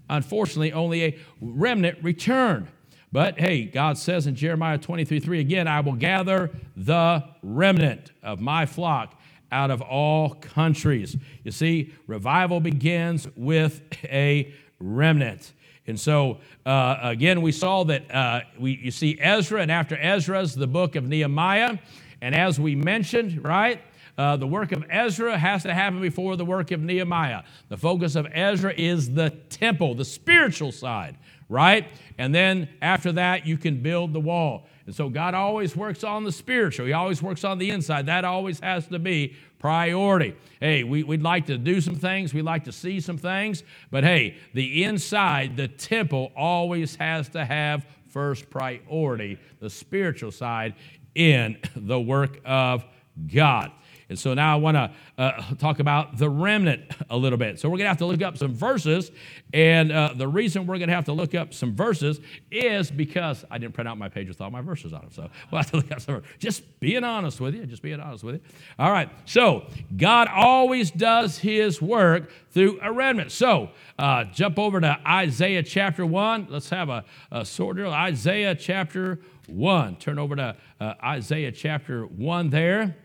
Unfortunately, 0.10 0.72
only 0.72 1.04
a 1.04 1.20
remnant 1.42 1.98
returned. 2.04 2.68
But 3.12 3.39
hey, 3.39 3.63
God 3.65 3.98
says 3.98 4.27
in 4.27 4.36
Jeremiah 4.36 4.77
23 4.77 5.20
3 5.20 5.39
again, 5.39 5.68
I 5.68 5.80
will 5.80 5.94
gather 5.94 6.51
the 6.75 7.24
remnant 7.42 8.12
of 8.22 8.39
my 8.39 8.65
flock 8.65 9.20
out 9.51 9.72
of 9.72 9.82
all 9.82 10.36
countries. 10.36 11.15
You 11.44 11.51
see, 11.51 11.94
revival 12.08 12.60
begins 12.60 13.27
with 13.36 13.82
a 14.04 14.54
remnant. 14.80 15.54
And 15.88 16.00
so, 16.00 16.39
uh, 16.65 16.98
again, 17.01 17.42
we 17.42 17.51
saw 17.51 17.84
that 17.84 18.13
uh, 18.13 18.42
we, 18.60 18.80
you 18.84 18.92
see 18.92 19.18
Ezra, 19.20 19.62
and 19.62 19.72
after 19.72 19.96
Ezra's 19.98 20.56
the 20.56 20.68
book 20.68 20.96
of 20.96 21.08
Nehemiah. 21.08 21.77
And 22.22 22.34
as 22.34 22.60
we 22.60 22.75
mentioned, 22.75 23.44
right, 23.44 23.82
uh, 24.18 24.38
the 24.38 24.48
work 24.48 24.72
of 24.72 24.86
Ezra 24.89 25.38
has 25.38 25.63
to 25.63 25.74
happen 25.74 26.01
before 26.01 26.38
the 26.38 26.46
work 26.46 26.72
of 26.72 26.82
Nehemiah. 26.82 27.44
The 27.70 27.77
focus 27.77 28.15
of 28.15 28.27
Ezra 28.32 28.74
is 28.75 29.13
the 29.13 29.32
temple, 29.50 29.94
the 29.96 30.06
spiritual 30.06 30.72
side, 30.72 31.18
right? 31.50 31.88
And 32.18 32.34
then 32.34 32.70
after 32.82 33.12
that, 33.13 33.46
you 33.46 33.58
can 33.58 33.82
build 33.82 34.13
the 34.13 34.20
wall. 34.20 34.68
And 34.86 34.96
so 34.96 35.10
God 35.10 35.34
always 35.34 35.75
works 35.75 36.04
on 36.04 36.24
the 36.24 36.32
spiritual, 36.32 36.86
He 36.86 36.94
always 36.94 37.22
works 37.22 37.44
on 37.44 37.58
the 37.58 37.72
inside. 37.72 38.06
That 38.06 38.24
always 38.24 38.60
has 38.62 38.88
to 38.88 39.00
be 39.00 39.36
priority. 39.65 40.36
Hey, 40.60 40.84
we, 40.84 41.01
would 41.01 41.24
like 41.24 41.48
to 41.48 41.57
do 41.57 41.81
some 41.81 41.95
things, 41.95 42.36
we'd 42.36 42.43
like 42.43 42.65
to 42.65 42.72
see 42.72 43.00
some 43.00 43.17
things, 43.17 43.63
but 43.89 44.03
hey, 44.03 44.38
the 44.53 44.84
inside, 44.84 45.57
the 45.57 45.67
temple, 45.67 46.31
always 46.36 46.95
has 46.98 47.29
to 47.29 47.43
have 47.43 47.84
first 48.10 48.48
priority, 48.51 49.39
the 49.60 49.72
spiritual 49.72 50.29
side 50.29 50.75
in 51.15 51.57
the 51.75 52.00
work 52.00 52.39
of 52.45 52.86
God. 53.34 53.72
And 54.09 54.19
so 54.19 54.33
now 54.33 54.53
I 54.53 54.55
want 54.57 54.75
to 54.75 54.91
uh, 55.17 55.41
talk 55.55 55.79
about 55.79 56.17
the 56.17 56.29
remnant 56.29 56.83
a 57.09 57.17
little 57.17 57.38
bit. 57.38 57.59
So 57.59 57.69
we're 57.69 57.77
going 57.77 57.85
to 57.85 57.89
have 57.89 57.97
to 57.97 58.05
look 58.05 58.21
up 58.21 58.38
some 58.38 58.53
verses. 58.53 59.12
And 59.53 59.91
uh, 59.91 60.13
the 60.15 60.27
reason 60.27 60.67
we're 60.67 60.77
going 60.77 60.89
to 60.89 60.95
have 60.95 61.05
to 61.05 61.13
look 61.13 61.33
up 61.33 61.53
some 61.53 61.75
verses 61.75 62.19
is 62.51 62.91
because 62.91 63.43
I 63.50 63.57
didn't 63.57 63.74
print 63.74 63.88
out 63.88 63.97
my 63.97 64.09
page 64.09 64.27
with 64.27 64.41
all 64.41 64.51
my 64.51 64.62
verses 64.62 64.93
on 64.93 65.01
them. 65.01 65.12
So 65.12 65.29
we'll 65.51 65.62
have 65.62 65.71
to 65.71 65.77
look 65.77 65.91
up 65.91 66.01
some. 66.01 66.21
Just 66.38 66.79
being 66.79 67.03
honest 67.03 67.39
with 67.39 67.55
you. 67.55 67.65
Just 67.65 67.81
being 67.81 68.00
honest 68.00 68.24
with 68.24 68.35
you. 68.35 68.41
All 68.77 68.91
right. 68.91 69.09
So 69.25 69.65
God 69.97 70.27
always 70.27 70.91
does 70.91 71.39
his 71.39 71.81
work 71.81 72.29
through 72.51 72.79
a 72.81 72.91
remnant. 72.91 73.31
So 73.31 73.71
uh, 73.97 74.25
jump 74.25 74.59
over 74.59 74.79
to 74.81 75.00
Isaiah 75.07 75.63
chapter 75.63 76.05
1. 76.05 76.47
Let's 76.50 76.69
have 76.69 76.89
a, 76.89 77.05
a 77.31 77.43
sword 77.43 77.77
drill. 77.77 77.91
Isaiah 77.91 78.53
chapter 78.53 79.19
1. 79.47 79.95
Turn 79.95 80.19
over 80.19 80.35
to 80.35 80.55
uh, 80.79 80.93
Isaiah 81.03 81.51
chapter 81.51 82.05
1 82.05 82.50
there 82.51 82.95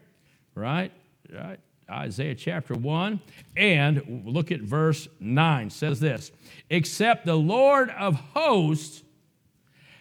right? 0.60 0.92
Right? 1.32 1.58
Isaiah 1.90 2.34
chapter 2.34 2.74
1 2.74 3.20
and 3.56 4.22
look 4.24 4.52
at 4.52 4.60
verse 4.60 5.08
9 5.18 5.70
says 5.70 5.98
this 5.98 6.30
except 6.68 7.26
the 7.26 7.34
Lord 7.36 7.90
of 7.90 8.14
hosts 8.14 9.02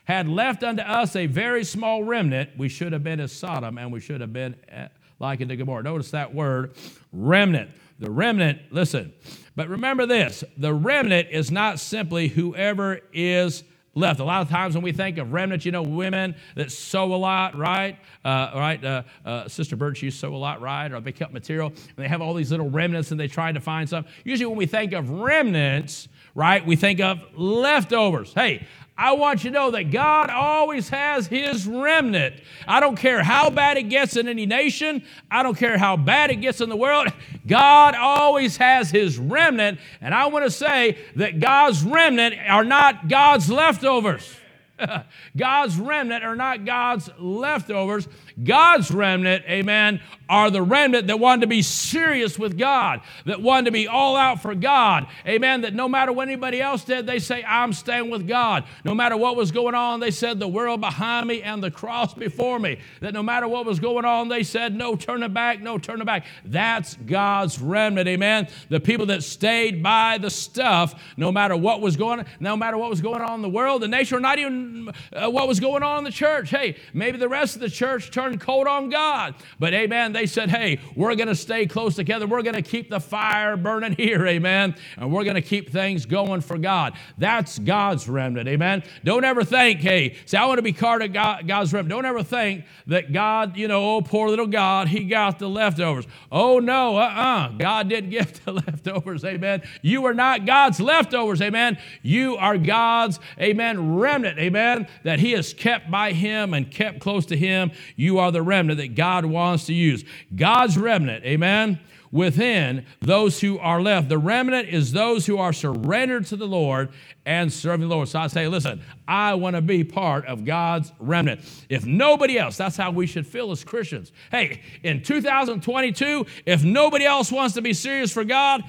had 0.04 0.28
left 0.28 0.64
unto 0.64 0.84
us 0.84 1.16
a 1.16 1.26
very 1.26 1.64
small 1.64 2.04
remnant 2.04 2.52
we 2.58 2.70
should 2.70 2.94
have 2.94 3.04
been 3.04 3.20
as 3.20 3.32
Sodom 3.32 3.80
and 3.80 3.92
we 3.92 4.00
should 4.00 4.22
have 4.22 4.32
been 4.32 4.56
uh, 4.72 4.90
like 5.18 5.42
unto 5.42 5.56
Gomorrah 5.56 5.82
notice 5.82 6.12
that 6.12 6.34
word 6.34 6.76
remnant 7.12 7.72
the 7.98 8.12
remnant 8.12 8.60
listen 8.70 9.12
but 9.56 9.68
remember 9.68 10.06
this 10.06 10.44
the 10.58 10.74
remnant 10.74 11.30
is 11.32 11.50
not 11.50 11.80
simply 11.80 12.28
whoever 12.28 13.00
is 13.12 13.64
left. 13.96 14.20
A 14.20 14.24
lot 14.24 14.42
of 14.42 14.50
times 14.50 14.76
when 14.76 14.84
we 14.84 14.92
think 14.92 15.18
of 15.18 15.34
remnants, 15.34 15.66
you 15.66 15.72
know, 15.72 15.82
women 15.82 16.36
that 16.56 16.72
sew 16.72 17.14
a 17.14 17.16
lot, 17.16 17.58
right? 17.58 17.98
Uh, 18.24 18.52
right? 18.56 18.84
Uh, 18.84 19.04
uh, 19.26 19.48
Sister 19.48 19.76
Birch 19.76 20.02
used 20.02 20.20
sew 20.20 20.36
a 20.36 20.38
lot, 20.38 20.62
right? 20.62 20.92
Or 20.92 21.00
they 21.02 21.12
cut 21.12 21.34
material 21.34 21.68
and 21.68 21.98
they 21.98 22.08
have 22.08 22.22
all 22.22 22.34
these 22.34 22.52
little 22.52 22.70
remnants 22.70 23.12
and 23.12 23.20
they 23.20 23.28
try 23.28 23.52
to 23.52 23.60
find 23.60 23.90
some. 23.90 24.06
Usually 24.24 24.46
when 24.46 24.58
we 24.58 24.66
think 24.66 24.94
of 24.94 25.10
remnants, 25.10 26.08
right, 26.36 26.66
we 26.66 26.76
think 26.76 27.00
of 27.00 27.20
leftovers. 27.36 28.34
Hey, 28.34 28.68
I 29.00 29.14
want 29.14 29.46
you 29.46 29.50
to 29.50 29.54
know 29.54 29.72
that 29.72 29.92
God 29.92 30.30
always 30.30 30.90
has 30.90 31.26
his 31.26 31.66
remnant. 31.66 32.36
I 32.68 32.82
don't 32.82 32.98
care 32.98 33.24
how 33.24 33.50
bad 33.50 33.78
it 33.78 33.84
gets 33.84 34.18
in 34.18 34.28
any 34.28 34.46
nation, 34.46 35.06
I 35.32 35.42
don't 35.42 35.58
care 35.58 35.78
how 35.78 35.96
bad 35.96 36.32
it 36.32 36.42
gets 36.42 36.60
in 36.60 36.68
the 36.68 36.76
world. 36.76 37.08
God 37.48 37.96
always 37.96 38.58
has 38.58 38.92
his 38.92 39.18
remnant. 39.18 39.80
And 40.02 40.14
I 40.14 40.28
want 40.28 40.44
to 40.44 40.52
say 40.52 40.98
that 41.16 41.40
God's 41.40 41.82
remnant 41.82 42.36
are 42.46 42.66
not 42.66 43.08
God's 43.08 43.50
leftovers. 43.50 44.36
God's 45.38 45.78
remnant 45.78 46.26
are 46.26 46.36
not 46.36 46.66
God's 46.66 47.10
leftovers. 47.18 48.06
God's 48.44 48.92
remnant, 48.92 49.46
amen, 49.46 50.02
are 50.30 50.52
the 50.52 50.62
remnant 50.62 51.08
that 51.08 51.20
wanted 51.20 51.42
to 51.42 51.48
be 51.48 51.64
serious 51.64 52.38
with 52.38 52.58
God, 52.58 53.02
that 53.26 53.42
wanted 53.42 53.66
to 53.66 53.72
be 53.72 53.88
all 53.88 54.16
out 54.16 54.42
for 54.42 54.54
God. 54.54 55.08
Amen. 55.28 55.62
That 55.62 55.74
no 55.74 55.90
matter 55.90 56.14
what 56.14 56.28
anybody 56.28 56.62
else 56.62 56.84
did, 56.84 57.08
they 57.08 57.20
say, 57.20 57.44
I'm 57.44 57.74
staying 57.74 58.12
with 58.12 58.28
God. 58.28 58.64
No 58.86 58.94
matter 58.94 59.18
what 59.18 59.36
was 59.36 59.52
going 59.52 59.74
on, 59.74 60.00
they 60.00 60.12
said, 60.12 60.40
the 60.40 60.48
world 60.48 60.82
behind 60.82 61.28
me 61.28 61.42
and 61.42 61.64
the 61.64 61.72
cross 61.72 62.14
before 62.14 62.60
me. 62.60 62.80
That 63.02 63.14
no 63.14 63.24
matter 63.24 63.48
what 63.48 63.66
was 63.66 63.80
going 63.80 64.06
on, 64.06 64.30
they 64.30 64.44
said, 64.44 64.76
no 64.76 64.96
turning 64.96 65.34
back, 65.34 65.62
no 65.62 65.80
turning 65.80 66.06
back. 66.06 66.26
That's 66.46 66.94
God's 66.96 67.60
remnant. 67.60 68.08
Amen. 68.08 68.48
The 68.70 68.80
people 68.80 69.08
that 69.08 69.24
stayed 69.24 69.82
by 69.82 70.20
the 70.20 70.30
stuff, 70.30 71.02
no 71.18 71.32
matter 71.32 71.58
what 71.58 71.82
was 71.82 71.98
going 71.98 72.20
on, 72.20 72.26
no 72.40 72.56
matter 72.56 72.78
what 72.78 72.92
was 72.92 73.02
going 73.02 73.22
on 73.22 73.36
in 73.36 73.42
the 73.42 73.50
world, 73.50 73.82
the 73.82 73.88
nation, 73.88 74.18
or 74.18 74.22
not 74.22 74.38
even 74.38 74.92
uh, 75.12 75.30
what 75.30 75.48
was 75.48 75.60
going 75.60 75.82
on 75.82 76.00
in 76.00 76.04
the 76.04 76.12
church. 76.12 76.52
Hey, 76.52 76.78
maybe 76.94 77.18
the 77.18 77.30
rest 77.30 77.56
of 77.56 77.62
the 77.62 77.70
church 77.70 78.12
turned 78.12 78.40
cold 78.40 78.68
on 78.68 78.90
God. 78.90 79.34
But 79.58 79.74
amen, 79.74 80.14
they 80.20 80.26
said, 80.26 80.50
hey, 80.50 80.80
we're 80.96 81.16
going 81.16 81.30
to 81.30 81.36
stay 81.36 81.66
close 81.66 81.96
together. 81.96 82.28
We're 82.28 82.42
going 82.42 82.56
to 82.56 82.62
keep 82.62 82.90
the 82.90 83.00
fire 83.00 83.56
burning 83.56 83.94
here, 83.94 84.26
amen. 84.28 84.76
And 84.98 85.14
we're 85.14 85.24
going 85.24 85.36
to 85.36 85.42
keep 85.42 85.72
things 85.72 86.06
going 86.06 86.42
for 86.42 86.58
God. 86.58 86.94
That's 87.18 87.58
God's 87.58 88.10
remnant, 88.10 88.50
amen. 88.50 88.84
Don't 89.06 89.24
ever 89.24 89.46
think, 89.46 89.80
hey, 89.80 90.18
say, 90.26 90.38
I 90.38 90.46
want 90.46 90.58
to 90.58 90.64
be 90.64 90.74
part 90.74 91.02
of 91.02 91.14
God, 91.14 91.48
God's 91.48 91.72
remnant. 91.72 91.92
Don't 91.92 92.06
ever 92.06 92.22
think 92.22 92.66
that 92.88 93.14
God, 93.14 93.56
you 93.56 93.70
know, 93.70 93.96
oh, 93.96 94.02
poor 94.02 94.30
little 94.30 94.48
God, 94.48 94.90
he 94.90 95.06
got 95.06 95.40
the 95.40 95.48
leftovers. 95.48 96.06
Oh, 96.30 96.60
no, 96.60 96.98
uh 96.98 97.02
uh-uh. 97.02 97.46
uh 97.46 97.48
God 97.54 97.88
didn't 97.88 98.10
get 98.20 98.42
the 98.44 98.52
leftovers, 98.52 99.24
amen. 99.24 99.62
You 99.82 100.06
are 100.06 100.14
not 100.14 100.46
God's 100.46 100.82
leftovers, 100.82 101.42
amen. 101.42 101.78
You 102.02 102.36
are 102.36 102.58
God's, 102.58 103.22
amen, 103.40 103.96
remnant, 103.96 104.38
amen, 104.38 104.88
that 105.04 105.20
he 105.20 105.32
has 105.32 105.54
kept 105.54 105.90
by 105.90 106.12
him 106.12 106.54
and 106.54 106.70
kept 106.70 107.00
close 107.00 107.26
to 107.28 107.38
him. 107.38 107.72
You 107.96 108.20
are 108.20 108.34
the 108.34 108.42
remnant 108.42 108.80
that 108.80 108.96
God 108.96 109.24
wants 109.24 109.68
to 109.68 109.74
use. 109.74 110.04
God's 110.36 110.78
remnant, 110.78 111.26
amen, 111.26 111.80
within 112.12 112.86
those 113.02 113.40
who 113.40 113.60
are 113.60 113.82
left. 113.82 114.10
The 114.10 114.18
remnant 114.18 114.70
is 114.70 114.92
those 114.92 115.26
who 115.26 115.38
are 115.38 115.54
surrendered 115.54 116.26
to 116.28 116.36
the 116.36 116.48
Lord 116.48 116.90
and 117.26 117.52
serving 117.54 117.88
the 117.88 117.96
Lord. 117.96 118.08
So 118.08 118.20
I 118.20 118.28
say, 118.28 118.48
listen, 118.48 118.82
I 119.08 119.36
want 119.36 119.56
to 119.56 119.62
be 119.62 119.84
part 119.84 120.26
of 120.26 120.46
God's 120.46 120.92
remnant. 121.00 121.42
If 121.70 121.86
nobody 121.86 122.40
else, 122.40 122.58
that's 122.58 122.78
how 122.78 122.92
we 122.92 123.06
should 123.06 123.28
feel 123.28 123.52
as 123.52 123.64
Christians. 123.64 124.12
Hey, 124.32 124.62
in 124.84 125.04
2022, 125.04 126.26
if 126.46 126.64
nobody 126.64 127.06
else 127.06 127.32
wants 127.32 127.54
to 127.56 127.62
be 127.62 127.74
serious 127.74 128.12
for 128.12 128.24
God, 128.24 128.64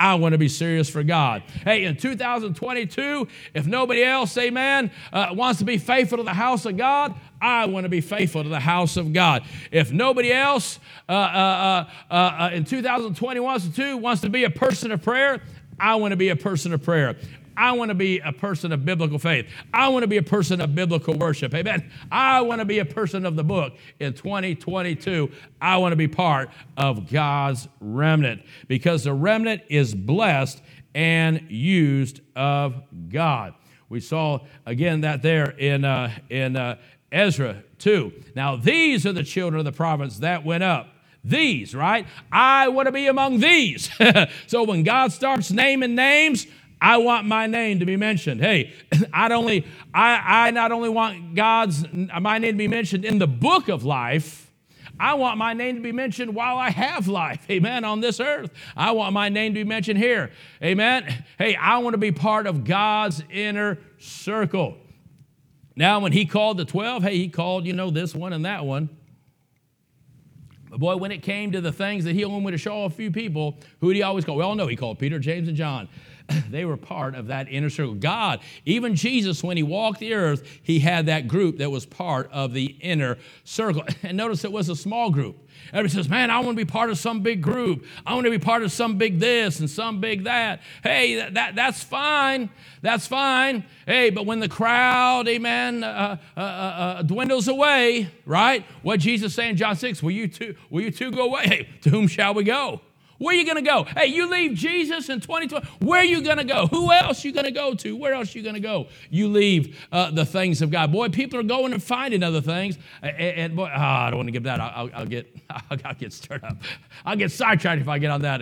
I 0.00 0.14
want 0.14 0.32
to 0.32 0.38
be 0.38 0.48
serious 0.48 0.88
for 0.88 1.02
God. 1.02 1.42
Hey, 1.64 1.84
in 1.84 1.96
2022, 1.96 3.26
if 3.54 3.66
nobody 3.66 4.04
else, 4.04 4.36
amen, 4.38 4.90
uh, 5.12 5.30
wants 5.32 5.58
to 5.58 5.64
be 5.64 5.78
faithful 5.78 6.18
to 6.18 6.24
the 6.24 6.34
house 6.34 6.66
of 6.66 6.76
God, 6.76 7.14
I 7.40 7.66
want 7.66 7.84
to 7.84 7.88
be 7.88 8.00
faithful 8.00 8.42
to 8.42 8.48
the 8.48 8.60
house 8.60 8.96
of 8.96 9.12
God. 9.12 9.44
If 9.72 9.92
nobody 9.92 10.32
else 10.32 10.78
uh, 11.08 11.12
uh, 11.12 11.90
uh, 12.10 12.14
uh 12.14 12.50
in 12.52 12.64
2021 12.64 14.00
wants 14.00 14.20
to 14.20 14.28
be 14.28 14.44
a 14.44 14.50
person 14.50 14.92
of 14.92 15.02
prayer, 15.02 15.42
I 15.80 15.94
want 15.96 16.12
to 16.12 16.16
be 16.16 16.28
a 16.28 16.36
person 16.36 16.72
of 16.72 16.82
prayer. 16.82 17.16
I 17.58 17.72
want 17.72 17.88
to 17.88 17.94
be 17.94 18.20
a 18.20 18.32
person 18.32 18.70
of 18.70 18.84
biblical 18.84 19.18
faith. 19.18 19.46
I 19.74 19.88
want 19.88 20.04
to 20.04 20.06
be 20.06 20.18
a 20.18 20.22
person 20.22 20.60
of 20.60 20.76
biblical 20.76 21.18
worship. 21.18 21.52
Amen. 21.54 21.90
I 22.10 22.40
want 22.40 22.60
to 22.60 22.64
be 22.64 22.78
a 22.78 22.84
person 22.84 23.26
of 23.26 23.34
the 23.34 23.42
book 23.42 23.74
in 23.98 24.14
2022. 24.14 25.30
I 25.60 25.76
want 25.78 25.90
to 25.92 25.96
be 25.96 26.06
part 26.06 26.50
of 26.76 27.10
God's 27.10 27.66
remnant 27.80 28.42
because 28.68 29.02
the 29.04 29.12
remnant 29.12 29.62
is 29.68 29.92
blessed 29.92 30.62
and 30.94 31.50
used 31.50 32.20
of 32.36 32.80
God. 33.08 33.54
We 33.88 34.00
saw 34.00 34.46
again 34.64 35.00
that 35.00 35.22
there 35.22 35.50
in, 35.50 35.84
uh, 35.84 36.12
in 36.30 36.54
uh, 36.54 36.76
Ezra 37.10 37.64
2. 37.78 38.12
Now, 38.36 38.54
these 38.54 39.04
are 39.04 39.12
the 39.12 39.24
children 39.24 39.58
of 39.58 39.64
the 39.64 39.72
province 39.72 40.18
that 40.18 40.44
went 40.44 40.62
up. 40.62 40.90
These, 41.24 41.74
right? 41.74 42.06
I 42.30 42.68
want 42.68 42.86
to 42.86 42.92
be 42.92 43.08
among 43.08 43.40
these. 43.40 43.90
so 44.46 44.62
when 44.62 44.84
God 44.84 45.10
starts 45.12 45.50
naming 45.50 45.96
names, 45.96 46.46
I 46.80 46.98
want 46.98 47.26
my 47.26 47.46
name 47.46 47.80
to 47.80 47.86
be 47.86 47.96
mentioned. 47.96 48.40
Hey, 48.40 48.72
I 49.12 49.32
only 49.32 49.66
I, 49.92 50.46
I 50.46 50.50
not 50.50 50.72
only 50.72 50.88
want 50.88 51.34
God's 51.34 51.84
my 51.92 52.38
name 52.38 52.52
to 52.52 52.58
be 52.58 52.68
mentioned 52.68 53.04
in 53.04 53.18
the 53.18 53.26
book 53.26 53.68
of 53.68 53.84
life. 53.84 54.44
I 55.00 55.14
want 55.14 55.38
my 55.38 55.52
name 55.52 55.76
to 55.76 55.80
be 55.80 55.92
mentioned 55.92 56.34
while 56.34 56.56
I 56.56 56.70
have 56.70 57.06
life, 57.06 57.46
amen, 57.50 57.84
on 57.84 58.00
this 58.00 58.18
earth. 58.18 58.50
I 58.76 58.92
want 58.92 59.12
my 59.12 59.28
name 59.28 59.54
to 59.54 59.60
be 59.60 59.68
mentioned 59.68 59.98
here, 59.98 60.32
amen. 60.62 61.24
Hey, 61.38 61.54
I 61.54 61.78
want 61.78 61.94
to 61.94 61.98
be 61.98 62.10
part 62.10 62.46
of 62.46 62.64
God's 62.64 63.22
inner 63.30 63.78
circle. 63.98 64.76
Now, 65.76 66.00
when 66.00 66.10
he 66.10 66.26
called 66.26 66.56
the 66.56 66.64
12, 66.64 67.04
hey, 67.04 67.16
he 67.16 67.28
called, 67.28 67.64
you 67.64 67.72
know, 67.72 67.90
this 67.90 68.12
one 68.12 68.32
and 68.32 68.44
that 68.44 68.64
one. 68.64 68.88
But 70.70 70.80
boy, 70.80 70.96
when 70.96 71.12
it 71.12 71.22
came 71.22 71.52
to 71.52 71.60
the 71.60 71.72
things 71.72 72.04
that 72.04 72.14
he 72.14 72.24
wanted 72.24 72.50
to 72.50 72.58
show 72.58 72.84
a 72.84 72.90
few 72.90 73.10
people, 73.10 73.56
who 73.80 73.88
did 73.88 73.96
he 73.96 74.02
always 74.02 74.24
call? 74.24 74.36
We 74.36 74.42
all 74.42 74.54
know 74.54 74.66
he 74.66 74.76
called 74.76 74.98
Peter, 74.98 75.18
James, 75.18 75.48
and 75.48 75.56
John. 75.56 75.88
they 76.50 76.64
were 76.64 76.76
part 76.76 77.14
of 77.14 77.28
that 77.28 77.48
inner 77.48 77.70
circle. 77.70 77.94
God, 77.94 78.40
even 78.64 78.94
Jesus, 78.94 79.42
when 79.42 79.56
he 79.56 79.62
walked 79.62 80.00
the 80.00 80.14
earth, 80.14 80.42
he 80.62 80.80
had 80.80 81.06
that 81.06 81.28
group 81.28 81.58
that 81.58 81.70
was 81.70 81.86
part 81.86 82.30
of 82.32 82.52
the 82.52 82.76
inner 82.80 83.18
circle. 83.44 83.84
And 84.02 84.16
notice 84.16 84.44
it 84.44 84.52
was 84.52 84.68
a 84.68 84.76
small 84.76 85.10
group. 85.10 85.36
Everybody 85.70 85.88
says, 85.88 86.08
Man, 86.08 86.30
I 86.30 86.38
want 86.38 86.56
to 86.56 86.64
be 86.64 86.70
part 86.70 86.88
of 86.88 86.98
some 86.98 87.20
big 87.20 87.42
group. 87.42 87.84
I 88.06 88.14
want 88.14 88.24
to 88.24 88.30
be 88.30 88.38
part 88.38 88.62
of 88.62 88.72
some 88.72 88.96
big 88.96 89.18
this 89.18 89.60
and 89.60 89.68
some 89.68 90.00
big 90.00 90.24
that. 90.24 90.62
Hey, 90.82 91.16
that, 91.16 91.34
that 91.34 91.54
that's 91.56 91.82
fine. 91.82 92.48
That's 92.80 93.06
fine. 93.06 93.64
Hey, 93.84 94.10
but 94.10 94.24
when 94.24 94.40
the 94.40 94.48
crowd, 94.48 95.28
amen, 95.28 95.82
uh, 95.82 96.16
uh, 96.36 96.40
uh, 96.40 96.42
uh 96.42 97.02
dwindles 97.02 97.48
away, 97.48 98.08
right? 98.24 98.64
What 98.82 99.00
Jesus 99.00 99.34
say 99.34 99.50
in 99.50 99.56
John 99.56 99.76
6, 99.76 100.02
will 100.02 100.12
you 100.12 100.28
two, 100.28 100.54
will 100.70 100.82
you 100.82 100.90
two 100.90 101.10
go 101.10 101.24
away? 101.24 101.42
Hey, 101.44 101.68
to 101.82 101.90
whom 101.90 102.06
shall 102.06 102.34
we 102.34 102.44
go? 102.44 102.80
Where 103.18 103.34
are 103.34 103.38
you 103.38 103.44
going 103.44 103.56
to 103.56 103.62
go? 103.62 103.84
Hey, 103.84 104.06
you 104.06 104.30
leave 104.30 104.54
Jesus 104.54 105.08
in 105.08 105.20
2020. 105.20 105.66
Where 105.80 106.00
are 106.00 106.04
you 106.04 106.22
going 106.22 106.38
to 106.38 106.44
go? 106.44 106.68
Who 106.68 106.92
else 106.92 107.24
you 107.24 107.32
going 107.32 107.46
to 107.46 107.50
go 107.50 107.74
to? 107.74 107.96
Where 107.96 108.14
else 108.14 108.34
you 108.34 108.42
going 108.42 108.54
to 108.54 108.60
go? 108.60 108.86
You 109.10 109.28
leave 109.28 109.76
uh, 109.90 110.12
the 110.12 110.24
things 110.24 110.62
of 110.62 110.70
God. 110.70 110.92
Boy, 110.92 111.08
people 111.08 111.40
are 111.40 111.44
going 111.44 111.72
and 111.72 111.82
finding 111.82 112.22
other 112.22 112.40
things. 112.40 112.78
And, 113.02 113.16
and 113.16 113.56
boy, 113.56 113.70
oh, 113.74 113.78
I 113.78 114.10
don't 114.10 114.18
want 114.18 114.28
to 114.28 114.32
give 114.32 114.44
that. 114.44 114.60
I'll, 114.60 114.88
I'll, 114.94 115.06
get 115.06 115.34
I'll, 115.50 115.62
I'll, 115.84 115.94
get 115.94 116.12
stirred 116.12 116.44
up. 116.44 116.58
I'll 117.04 117.16
get 117.16 117.32
sidetracked 117.32 117.80
if 117.80 117.88
I 117.88 117.98
get 117.98 118.10
on 118.10 118.22
that. 118.22 118.40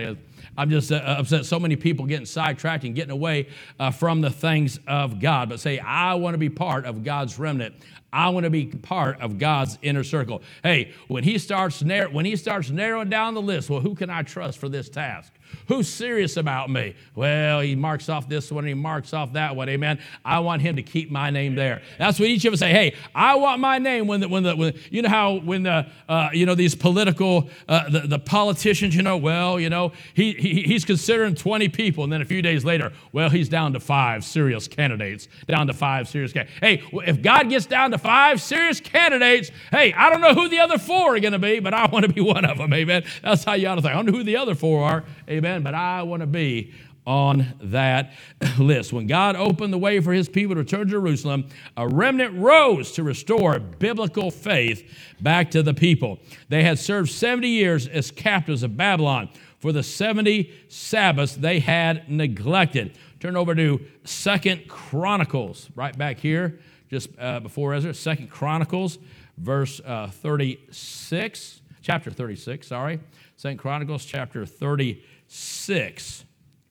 I'm 0.56 0.70
just 0.70 0.90
uh, 0.92 0.96
upset. 0.96 1.46
So 1.46 1.58
many 1.58 1.76
people 1.76 2.06
getting 2.06 2.26
sidetracked 2.26 2.84
and 2.84 2.94
getting 2.94 3.10
away 3.10 3.48
uh, 3.78 3.90
from 3.90 4.20
the 4.20 4.30
things 4.30 4.78
of 4.86 5.20
God. 5.20 5.48
But 5.48 5.60
say, 5.60 5.78
I 5.78 6.14
want 6.14 6.34
to 6.34 6.38
be 6.38 6.50
part 6.50 6.84
of 6.84 7.04
God's 7.04 7.38
remnant. 7.38 7.74
I 8.12 8.30
want 8.30 8.44
to 8.44 8.50
be 8.50 8.66
part 8.66 9.20
of 9.20 9.38
God's 9.38 9.78
inner 9.82 10.04
circle. 10.04 10.42
Hey, 10.62 10.92
when 11.08 11.24
he 11.24 11.38
starts 11.38 11.82
narrow, 11.82 12.10
when 12.10 12.24
he 12.24 12.36
starts 12.36 12.70
narrowing 12.70 13.10
down 13.10 13.34
the 13.34 13.42
list, 13.42 13.68
well, 13.68 13.80
who 13.80 13.94
can 13.94 14.08
I 14.08 14.22
trust 14.22 14.58
for 14.58 14.68
this 14.68 14.88
task? 14.88 15.32
Who's 15.68 15.88
serious 15.88 16.36
about 16.36 16.70
me? 16.70 16.94
Well, 17.14 17.60
he 17.60 17.74
marks 17.74 18.08
off 18.08 18.28
this 18.28 18.50
one, 18.50 18.64
he 18.64 18.74
marks 18.74 19.12
off 19.12 19.32
that 19.32 19.56
one. 19.56 19.68
Amen. 19.68 19.98
I 20.24 20.40
want 20.40 20.62
him 20.62 20.76
to 20.76 20.82
keep 20.82 21.10
my 21.10 21.30
name 21.30 21.54
there. 21.54 21.82
That's 21.98 22.18
what 22.18 22.28
each 22.28 22.44
of 22.44 22.52
us 22.52 22.60
say. 22.60 22.70
Hey, 22.70 22.94
I 23.14 23.36
want 23.36 23.60
my 23.60 23.78
name 23.78 24.06
when 24.06 24.20
the 24.20 24.28
when 24.28 24.42
the 24.42 24.56
when, 24.56 24.74
you 24.90 25.02
know 25.02 25.08
how 25.08 25.38
when 25.38 25.62
the 25.62 25.86
uh, 26.08 26.30
you 26.32 26.46
know 26.46 26.54
these 26.54 26.74
political 26.74 27.48
uh, 27.68 27.88
the, 27.90 28.00
the 28.00 28.18
politicians, 28.18 28.94
you 28.94 29.02
know, 29.02 29.16
well, 29.16 29.58
you 29.58 29.70
know, 29.70 29.92
he, 30.14 30.32
he 30.32 30.62
he's 30.62 30.84
considering 30.84 31.34
20 31.34 31.68
people, 31.68 32.04
and 32.04 32.12
then 32.12 32.22
a 32.22 32.24
few 32.24 32.42
days 32.42 32.64
later, 32.64 32.92
well, 33.12 33.30
he's 33.30 33.48
down 33.48 33.72
to 33.72 33.80
five 33.80 34.24
serious 34.24 34.68
candidates. 34.68 35.28
Down 35.48 35.66
to 35.66 35.72
five 35.72 36.08
serious 36.08 36.32
candidates. 36.32 36.58
Hey, 36.60 36.82
if 37.06 37.22
God 37.22 37.48
gets 37.48 37.66
down 37.66 37.90
to 37.90 37.98
five 37.98 38.40
serious 38.40 38.80
candidates, 38.80 39.50
hey, 39.70 39.92
I 39.92 40.10
don't 40.10 40.20
know 40.20 40.34
who 40.34 40.48
the 40.48 40.60
other 40.60 40.78
four 40.78 41.16
are 41.16 41.20
going 41.20 41.32
to 41.32 41.38
be, 41.38 41.60
but 41.60 41.74
I 41.74 41.86
want 41.86 42.04
to 42.04 42.12
be 42.12 42.20
one 42.20 42.44
of 42.44 42.58
them. 42.58 42.72
Amen. 42.72 43.04
That's 43.22 43.44
how 43.44 43.54
you 43.54 43.68
ought 43.68 43.76
to 43.76 43.82
think. 43.82 43.92
I 43.92 43.96
don't 43.96 44.06
know 44.06 44.12
who 44.12 44.24
the 44.24 44.36
other 44.36 44.54
four 44.54 44.84
are. 44.84 45.04
Amen. 45.36 45.62
But 45.62 45.74
I 45.74 46.02
want 46.02 46.20
to 46.20 46.26
be 46.26 46.72
on 47.06 47.54
that 47.60 48.12
list. 48.58 48.92
When 48.92 49.06
God 49.06 49.36
opened 49.36 49.72
the 49.72 49.78
way 49.78 50.00
for 50.00 50.12
his 50.12 50.28
people 50.28 50.54
to 50.54 50.60
return 50.60 50.80
to 50.80 50.86
Jerusalem, 50.86 51.48
a 51.76 51.86
remnant 51.86 52.34
rose 52.38 52.92
to 52.92 53.02
restore 53.02 53.58
biblical 53.58 54.30
faith 54.30 54.90
back 55.20 55.50
to 55.52 55.62
the 55.62 55.74
people. 55.74 56.18
They 56.48 56.64
had 56.64 56.78
served 56.78 57.10
70 57.10 57.48
years 57.48 57.86
as 57.86 58.10
captives 58.10 58.62
of 58.62 58.76
Babylon 58.76 59.28
for 59.60 59.72
the 59.72 59.82
70 59.82 60.52
Sabbaths 60.68 61.34
they 61.34 61.60
had 61.60 62.10
neglected. 62.10 62.98
Turn 63.20 63.36
over 63.36 63.54
to 63.54 63.80
Second 64.04 64.68
Chronicles, 64.68 65.70
right 65.74 65.96
back 65.96 66.18
here, 66.18 66.58
just 66.90 67.08
uh, 67.18 67.40
before 67.40 67.74
Ezra. 67.74 67.94
Second 67.94 68.30
Chronicles, 68.30 68.98
verse 69.38 69.80
uh, 69.84 70.08
36, 70.08 71.60
chapter 71.82 72.10
36, 72.10 72.66
sorry. 72.66 73.00
Second 73.36 73.58
Chronicles, 73.58 74.04
chapter 74.04 74.44
36. 74.44 75.06
6, 75.28 76.24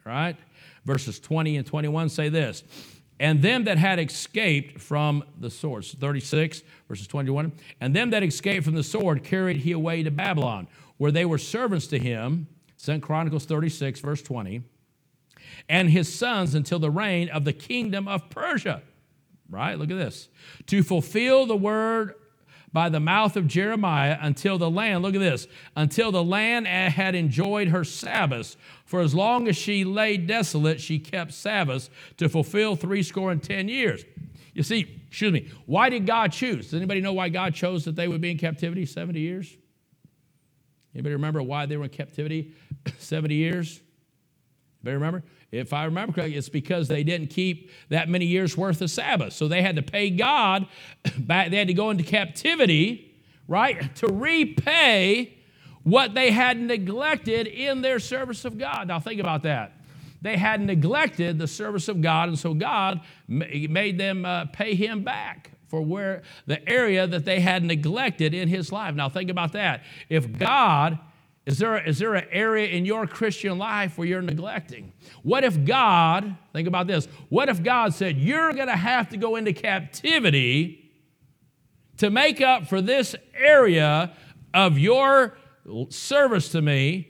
right? 0.05 0.37
Verses 0.85 1.19
20 1.19 1.57
and 1.57 1.65
21 1.65 2.09
say 2.09 2.29
this 2.29 2.63
and 3.19 3.41
them 3.41 3.63
that 3.63 3.77
had 3.77 3.99
escaped 3.99 4.81
from 4.81 5.23
the 5.39 5.49
sword. 5.49 5.85
36, 5.85 6.63
verses 6.87 7.07
21. 7.07 7.53
And 7.79 7.95
them 7.95 8.09
that 8.09 8.23
escaped 8.23 8.65
from 8.65 8.75
the 8.75 8.83
sword 8.83 9.23
carried 9.23 9.57
he 9.57 9.71
away 9.71 10.03
to 10.03 10.11
Babylon, 10.11 10.67
where 10.97 11.11
they 11.11 11.25
were 11.25 11.37
servants 11.37 11.87
to 11.87 11.99
him. 11.99 12.47
Second 12.77 13.01
Chronicles 13.01 13.45
36, 13.45 14.01
verse 14.01 14.21
20. 14.21 14.63
And 15.69 15.89
his 15.89 16.13
sons 16.13 16.55
until 16.55 16.79
the 16.79 16.91
reign 16.91 17.29
of 17.29 17.45
the 17.45 17.53
kingdom 17.53 18.07
of 18.07 18.29
Persia. 18.29 18.81
Right? 19.49 19.79
Look 19.79 19.91
at 19.91 19.97
this. 19.97 20.27
To 20.67 20.83
fulfill 20.83 21.45
the 21.45 21.55
word 21.55 22.15
by 22.75 22.89
the 22.89 22.99
mouth 22.99 23.37
of 23.37 23.47
Jeremiah 23.47 24.17
until 24.19 24.57
the 24.57 24.69
land, 24.69 25.01
look 25.01 25.15
at 25.15 25.21
this, 25.21 25.47
until 25.77 26.11
the 26.11 26.21
land 26.21 26.67
had 26.67 27.15
enjoyed 27.15 27.69
her 27.69 27.85
Sabbaths. 27.85 28.57
For 28.83 28.99
as 28.99 29.15
long 29.15 29.47
as 29.47 29.55
she 29.55 29.85
lay 29.85 30.17
desolate, 30.17 30.81
she 30.81 30.99
kept 30.99 31.31
Sabbaths 31.31 31.89
to 32.17 32.27
fulfill 32.27 32.75
threescore 32.75 33.31
and 33.31 33.41
ten 33.41 33.69
years. 33.69 34.03
You 34.53 34.61
see, 34.61 35.03
excuse 35.07 35.31
me, 35.31 35.49
why 35.65 35.89
did 35.89 36.05
God 36.05 36.33
choose? 36.33 36.65
Does 36.65 36.73
anybody 36.73 36.99
know 36.99 37.13
why 37.13 37.29
God 37.29 37.55
chose 37.55 37.85
that 37.85 37.95
they 37.95 38.09
would 38.09 38.19
be 38.19 38.31
in 38.31 38.37
captivity 38.37 38.85
70 38.85 39.21
years? 39.21 39.55
Anybody 40.93 41.15
remember 41.15 41.41
why 41.41 41.67
they 41.67 41.77
were 41.77 41.85
in 41.85 41.91
captivity 41.91 42.55
70 42.99 43.35
years? 43.35 43.79
Anybody 44.81 44.95
remember? 44.95 45.23
If 45.51 45.73
I 45.73 45.85
remember 45.85 46.13
correctly, 46.13 46.35
it's 46.35 46.49
because 46.49 46.87
they 46.87 47.03
didn't 47.03 47.27
keep 47.27 47.69
that 47.89 48.09
many 48.09 48.25
years 48.25 48.57
worth 48.57 48.81
of 48.81 48.91
Sabbath. 48.91 49.33
So 49.33 49.47
they 49.47 49.61
had 49.61 49.75
to 49.77 49.81
pay 49.81 50.09
God 50.09 50.67
back, 51.17 51.51
they 51.51 51.57
had 51.57 51.67
to 51.67 51.73
go 51.73 51.89
into 51.89 52.03
captivity, 52.03 53.15
right, 53.47 53.95
to 53.97 54.07
repay 54.07 55.37
what 55.83 56.15
they 56.15 56.31
had 56.31 56.59
neglected 56.59 57.47
in 57.47 57.81
their 57.81 57.99
service 57.99 58.43
of 58.43 58.57
God. 58.57 58.87
Now 58.87 58.99
think 58.99 59.21
about 59.21 59.43
that. 59.43 59.73
They 60.21 60.37
had 60.37 60.59
neglected 60.59 61.37
the 61.37 61.47
service 61.47 61.87
of 61.87 62.01
God, 62.01 62.29
and 62.29 62.39
so 62.39 62.55
God 62.55 63.01
made 63.27 63.99
them 63.99 64.25
uh, 64.25 64.45
pay 64.45 64.73
him 64.73 65.03
back 65.03 65.51
for 65.67 65.81
where 65.81 66.23
the 66.47 66.67
area 66.67 67.05
that 67.05 67.25
they 67.25 67.39
had 67.39 67.63
neglected 67.63 68.33
in 68.33 68.47
his 68.47 68.71
life. 68.71 68.95
Now 68.95 69.09
think 69.09 69.29
about 69.29 69.51
that. 69.53 69.83
If 70.09 70.31
God 70.31 70.97
is 71.45 71.59
there, 71.59 71.77
is 71.77 71.99
there 71.99 72.15
an 72.15 72.25
area 72.31 72.69
in 72.69 72.85
your 72.85 73.05
Christian 73.05 73.59
life 73.59 73.97
where 73.97 74.07
you're 74.07 74.21
neglecting? 74.21 74.93
What 75.21 75.43
if 75.43 75.63
God, 75.63 76.35
think 76.53 76.67
about 76.67 76.87
this, 76.87 77.07
what 77.29 77.49
if 77.49 77.61
God 77.61 77.93
said, 77.93 78.17
You're 78.17 78.51
going 78.53 78.67
to 78.67 78.75
have 78.75 79.09
to 79.09 79.17
go 79.17 79.35
into 79.35 79.53
captivity 79.53 80.91
to 81.97 82.09
make 82.09 82.41
up 82.41 82.67
for 82.67 82.81
this 82.81 83.15
area 83.37 84.13
of 84.53 84.79
your 84.79 85.37
service 85.89 86.49
to 86.49 86.61
me 86.61 87.09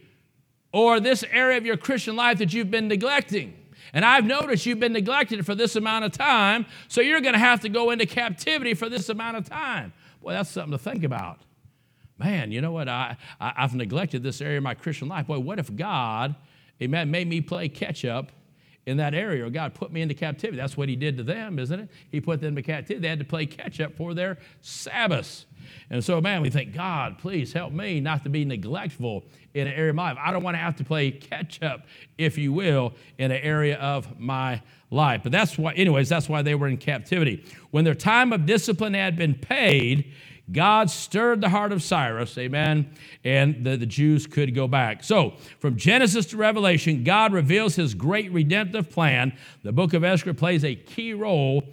or 0.74 1.00
this 1.00 1.24
area 1.32 1.58
of 1.58 1.66
your 1.66 1.78
Christian 1.78 2.18
life 2.18 2.40
that 2.40 2.54
you've 2.54 2.72
been 2.72 2.90
neglecting? 2.90 3.54
And 3.94 4.04
I've 4.04 4.26
noticed 4.26 4.66
you've 4.66 4.82
been 4.82 4.92
neglected 4.92 5.46
for 5.46 5.56
this 5.56 5.78
amount 5.78 6.04
of 6.04 6.12
time, 6.12 6.66
so 6.90 7.00
you're 7.00 7.22
going 7.22 7.34
to 7.34 7.40
have 7.40 7.62
to 7.62 7.70
go 7.70 7.92
into 7.92 8.06
captivity 8.06 8.74
for 8.74 8.90
this 8.90 9.08
amount 9.08 9.38
of 9.38 9.48
time. 9.48 9.94
Boy, 10.22 10.34
that's 10.34 10.50
something 10.50 10.74
to 10.74 10.78
think 10.78 11.06
about 11.06 11.40
man, 12.18 12.52
you 12.52 12.62
know 12.62 12.72
what? 12.72 12.88
I, 12.88 13.18
I, 13.40 13.54
have 13.58 13.76
neglected 13.76 14.24
this 14.24 14.42
area 14.42 14.58
of 14.58 14.64
my 14.64 14.74
Christian 14.74 15.08
life. 15.08 15.28
Boy, 15.28 15.40
what 15.40 15.60
if 15.60 15.76
God, 15.76 16.36
amen, 16.82 17.12
made 17.12 17.28
me 17.28 17.42
play 17.42 17.70
catch 17.70 18.06
up 18.06 18.32
in 18.86 18.98
that 18.98 19.14
area, 19.14 19.46
or 19.46 19.50
God 19.50 19.74
put 19.74 19.92
me 19.92 20.02
into 20.02 20.14
captivity? 20.14 20.58
That's 20.58 20.78
what 20.78 20.90
He 20.90 20.96
did 20.96 21.18
to 21.18 21.24
them, 21.24 21.60
isn't 21.60 21.80
it? 21.80 21.90
He 22.12 22.22
put 22.22 22.42
them 22.42 22.58
in 22.58 22.64
captivity. 22.64 23.02
They 23.02 23.10
had 23.10 23.20
to 23.20 23.26
play 23.26 23.46
catch 23.46 23.82
up 23.82 23.96
for 23.96 24.14
their 24.14 24.38
Sabbaths. 24.62 25.46
And 25.90 26.04
so, 26.04 26.22
man, 26.22 26.42
we 26.42 26.50
think, 26.50 26.74
God, 26.74 27.18
please 27.18 27.52
help 27.52 27.74
me 27.74 28.00
not 28.00 28.24
to 28.24 28.30
be 28.30 28.46
neglectful 28.46 29.26
in 29.54 29.68
an 29.68 29.74
area 29.74 29.90
of 29.90 29.96
my 29.96 30.10
life. 30.10 30.18
I 30.24 30.32
don't 30.32 30.44
want 30.44 30.56
to 30.56 30.60
have 30.60 30.76
to 30.78 30.84
play 30.84 31.12
catch 31.12 31.62
up, 31.64 31.86
if 32.18 32.38
you 32.38 32.54
will, 32.54 32.94
in 33.18 33.32
an 33.32 33.42
area 33.42 33.78
of 33.78 34.20
my 34.20 34.62
life. 34.92 35.22
But 35.24 35.32
that's 35.32 35.58
why, 35.58 35.74
anyways, 35.74 36.08
that's 36.08 36.30
why 36.30 36.44
they 36.44 36.56
were 36.56 36.68
in 36.68 36.78
captivity. 36.78 37.44
When 37.72 37.84
their 37.84 37.96
time 37.96 38.32
of 38.32 38.46
discipline 38.46 38.94
had 38.94 39.16
been 39.16 39.34
paid, 39.34 40.14
God 40.52 40.92
stirred 40.92 41.42
the 41.42 41.50
heart 41.50 41.72
of 41.72 41.82
Cyrus, 41.82 42.38
amen, 42.38 42.92
and 43.24 43.66
the, 43.66 43.78
the 43.78 43.86
Jews 43.86 44.28
could 44.28 44.54
go 44.54 44.68
back. 44.68 45.04
So, 45.04 45.34
from 45.60 45.76
Genesis 45.76 46.28
to 46.28 46.38
Revelation, 46.38 47.04
God 47.04 47.34
reveals 47.34 47.76
his 47.76 47.96
great 47.96 48.32
redemptive 48.32 48.92
plan. 48.92 49.36
The 49.64 49.72
book 49.72 49.94
of 49.94 50.04
Ezra 50.04 50.36
plays 50.36 50.64
a 50.64 50.76
key 50.76 51.14
role 51.14 51.64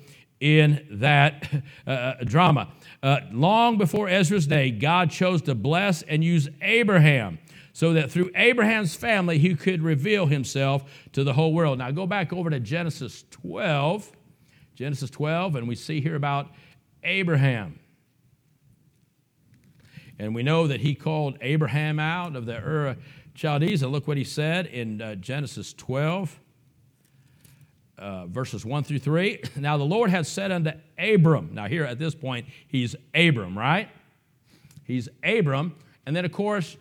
in 0.41 0.87
that 0.91 1.53
uh, 1.87 1.91
uh, 1.91 2.25
drama. 2.25 2.73
Uh, 3.03 3.21
long 3.31 3.77
before 3.77 4.09
Ezra's 4.09 4.47
day, 4.47 4.71
God 4.71 5.11
chose 5.11 5.43
to 5.43 5.55
bless 5.55 6.03
and 6.03 6.25
use 6.25 6.49
Abraham 6.63 7.39
so 7.75 7.93
that 7.95 8.11
through 8.11 8.31
Abraham's 8.35 8.95
family, 8.95 9.39
he 9.39 9.55
could 9.55 9.83
reveal 9.83 10.27
himself 10.27 10.85
to 11.13 11.25
the 11.25 11.33
whole 11.33 11.53
world. 11.53 11.79
Now, 11.79 11.91
go 11.91 12.07
back 12.07 12.33
over 12.33 12.51
to 12.51 12.61
Genesis 12.61 13.25
12. 13.31 14.13
Genesis 14.75 15.11
12, 15.11 15.57
and 15.57 15.69
we 15.69 15.75
see 15.75 16.01
here 16.01 16.17
about 16.17 16.49
Abraham. 17.05 17.79
And 20.23 20.37
we 20.37 20.45
know 20.45 20.69
that 20.69 20.83
he 20.83 20.95
called 20.95 21.37
Abraham 21.41 21.99
out 21.99 22.37
of 22.37 22.47
the 22.47 22.57
Ur 22.57 22.97
Chaldees. 23.35 23.83
And 23.83 23.91
look 23.91 24.07
what 24.07 24.17
he 24.17 24.23
said 24.23 24.67
in 24.67 25.03
uh, 25.03 25.17
Genesis 25.17 25.73
12, 25.73 26.39
uh, 27.99 28.27
verses 28.27 28.65
1 28.65 28.85
through 28.85 29.01
3. 29.01 29.43
Now 29.57 29.77
the 29.77 29.85
Lord 29.85 30.11
had 30.11 30.25
said 30.25 30.53
unto 30.53 30.71
Abram, 30.97 31.51
now 31.53 31.67
here 31.67 31.85
at 31.85 31.99
this 31.99 32.15
point, 32.15 32.47
he's 32.69 32.95
Abram, 33.13 33.59
right? 33.59 33.89
He's 34.85 35.09
Abram. 35.25 35.75
And 36.07 36.15
then, 36.15 36.25
of 36.25 36.31
course, 36.31 36.77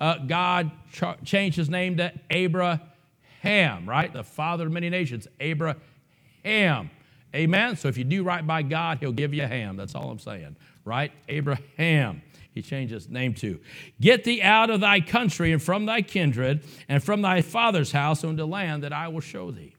uh, 0.00 0.16
God 0.26 0.70
ch- 0.90 1.22
changed 1.22 1.58
his 1.58 1.68
name 1.68 1.98
to 1.98 2.14
Abraham, 2.30 3.86
right? 3.86 4.10
The 4.10 4.24
father 4.24 4.68
of 4.68 4.72
many 4.72 4.88
nations, 4.88 5.28
Abraham. 5.38 6.90
Amen? 7.34 7.76
So 7.76 7.88
if 7.88 7.98
you 7.98 8.04
do 8.04 8.22
right 8.24 8.46
by 8.46 8.62
God, 8.62 9.00
he'll 9.00 9.12
give 9.12 9.34
you 9.34 9.42
a 9.42 9.48
ham. 9.48 9.76
That's 9.76 9.94
all 9.94 10.08
I'm 10.08 10.18
saying, 10.18 10.56
right? 10.86 11.12
Abraham 11.28 12.22
he 12.56 12.62
changed 12.62 12.90
his 12.90 13.10
name 13.10 13.34
to. 13.34 13.60
Get 14.00 14.24
thee 14.24 14.40
out 14.40 14.70
of 14.70 14.80
thy 14.80 15.02
country 15.02 15.52
and 15.52 15.62
from 15.62 15.84
thy 15.84 16.00
kindred 16.00 16.64
and 16.88 17.04
from 17.04 17.20
thy 17.20 17.42
father's 17.42 17.92
house 17.92 18.24
unto 18.24 18.44
land 18.44 18.82
that 18.82 18.94
I 18.94 19.08
will 19.08 19.20
show 19.20 19.50
thee. 19.50 19.74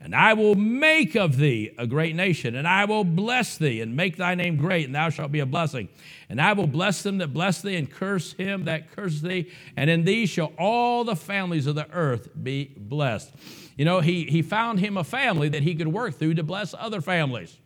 And 0.00 0.14
I 0.14 0.34
will 0.34 0.54
make 0.54 1.16
of 1.16 1.36
thee 1.38 1.74
a 1.76 1.88
great 1.88 2.14
nation, 2.14 2.54
and 2.54 2.68
I 2.68 2.84
will 2.84 3.02
bless 3.02 3.58
thee 3.58 3.80
and 3.80 3.96
make 3.96 4.16
thy 4.16 4.36
name 4.36 4.56
great, 4.56 4.86
and 4.86 4.94
thou 4.94 5.10
shalt 5.10 5.32
be 5.32 5.40
a 5.40 5.46
blessing. 5.46 5.88
And 6.28 6.40
I 6.40 6.52
will 6.52 6.68
bless 6.68 7.02
them 7.02 7.18
that 7.18 7.32
bless 7.32 7.62
thee, 7.62 7.74
and 7.74 7.90
curse 7.90 8.34
him 8.34 8.66
that 8.66 8.94
curses 8.94 9.22
thee, 9.22 9.50
and 9.76 9.90
in 9.90 10.04
thee 10.04 10.26
shall 10.26 10.52
all 10.56 11.02
the 11.02 11.16
families 11.16 11.66
of 11.66 11.74
the 11.74 11.90
earth 11.90 12.28
be 12.40 12.70
blessed. 12.76 13.32
You 13.76 13.86
know, 13.86 14.00
he, 14.00 14.24
he 14.24 14.42
found 14.42 14.78
him 14.78 14.96
a 14.96 15.04
family 15.04 15.48
that 15.48 15.62
he 15.62 15.74
could 15.74 15.88
work 15.88 16.14
through 16.14 16.34
to 16.34 16.44
bless 16.44 16.74
other 16.78 17.00
families. 17.00 17.58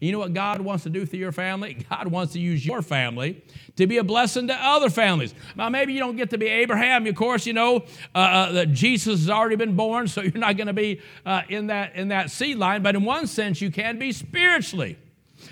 You 0.00 0.12
know 0.12 0.18
what 0.18 0.34
God 0.34 0.60
wants 0.60 0.84
to 0.84 0.90
do 0.90 1.06
through 1.06 1.18
your 1.18 1.32
family? 1.32 1.74
God 1.90 2.08
wants 2.08 2.32
to 2.34 2.40
use 2.40 2.64
your 2.64 2.82
family 2.82 3.44
to 3.76 3.86
be 3.86 3.98
a 3.98 4.04
blessing 4.04 4.48
to 4.48 4.54
other 4.54 4.90
families. 4.90 5.34
Now, 5.56 5.68
maybe 5.68 5.92
you 5.92 6.00
don't 6.00 6.16
get 6.16 6.30
to 6.30 6.38
be 6.38 6.46
Abraham. 6.46 7.06
Of 7.06 7.14
course, 7.14 7.46
you 7.46 7.52
know 7.52 7.84
uh, 8.14 8.18
uh, 8.18 8.52
that 8.52 8.72
Jesus 8.72 9.20
has 9.20 9.30
already 9.30 9.56
been 9.56 9.76
born, 9.76 10.08
so 10.08 10.20
you're 10.22 10.32
not 10.34 10.56
going 10.56 10.66
to 10.66 10.72
be 10.72 11.00
uh, 11.24 11.42
in 11.48 11.68
that 11.68 11.94
in 11.96 12.08
that 12.08 12.30
seed 12.30 12.58
line. 12.58 12.82
But 12.82 12.96
in 12.96 13.04
one 13.04 13.26
sense, 13.26 13.60
you 13.60 13.70
can 13.70 13.98
be 13.98 14.12
spiritually. 14.12 14.98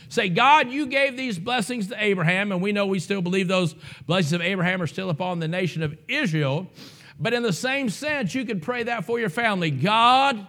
Say, 0.08 0.28
God, 0.28 0.70
you 0.70 0.86
gave 0.86 1.16
these 1.16 1.38
blessings 1.38 1.88
to 1.88 2.02
Abraham, 2.02 2.52
and 2.52 2.60
we 2.60 2.72
know 2.72 2.86
we 2.86 2.98
still 2.98 3.22
believe 3.22 3.48
those 3.48 3.74
blessings 4.06 4.32
of 4.32 4.42
Abraham 4.42 4.82
are 4.82 4.86
still 4.86 5.10
upon 5.10 5.38
the 5.38 5.48
nation 5.48 5.82
of 5.82 5.96
Israel. 6.08 6.70
But 7.18 7.34
in 7.34 7.42
the 7.42 7.52
same 7.52 7.88
sense, 7.88 8.34
you 8.34 8.44
could 8.44 8.62
pray 8.62 8.82
that 8.84 9.04
for 9.04 9.18
your 9.20 9.30
family. 9.30 9.70
God, 9.70 10.46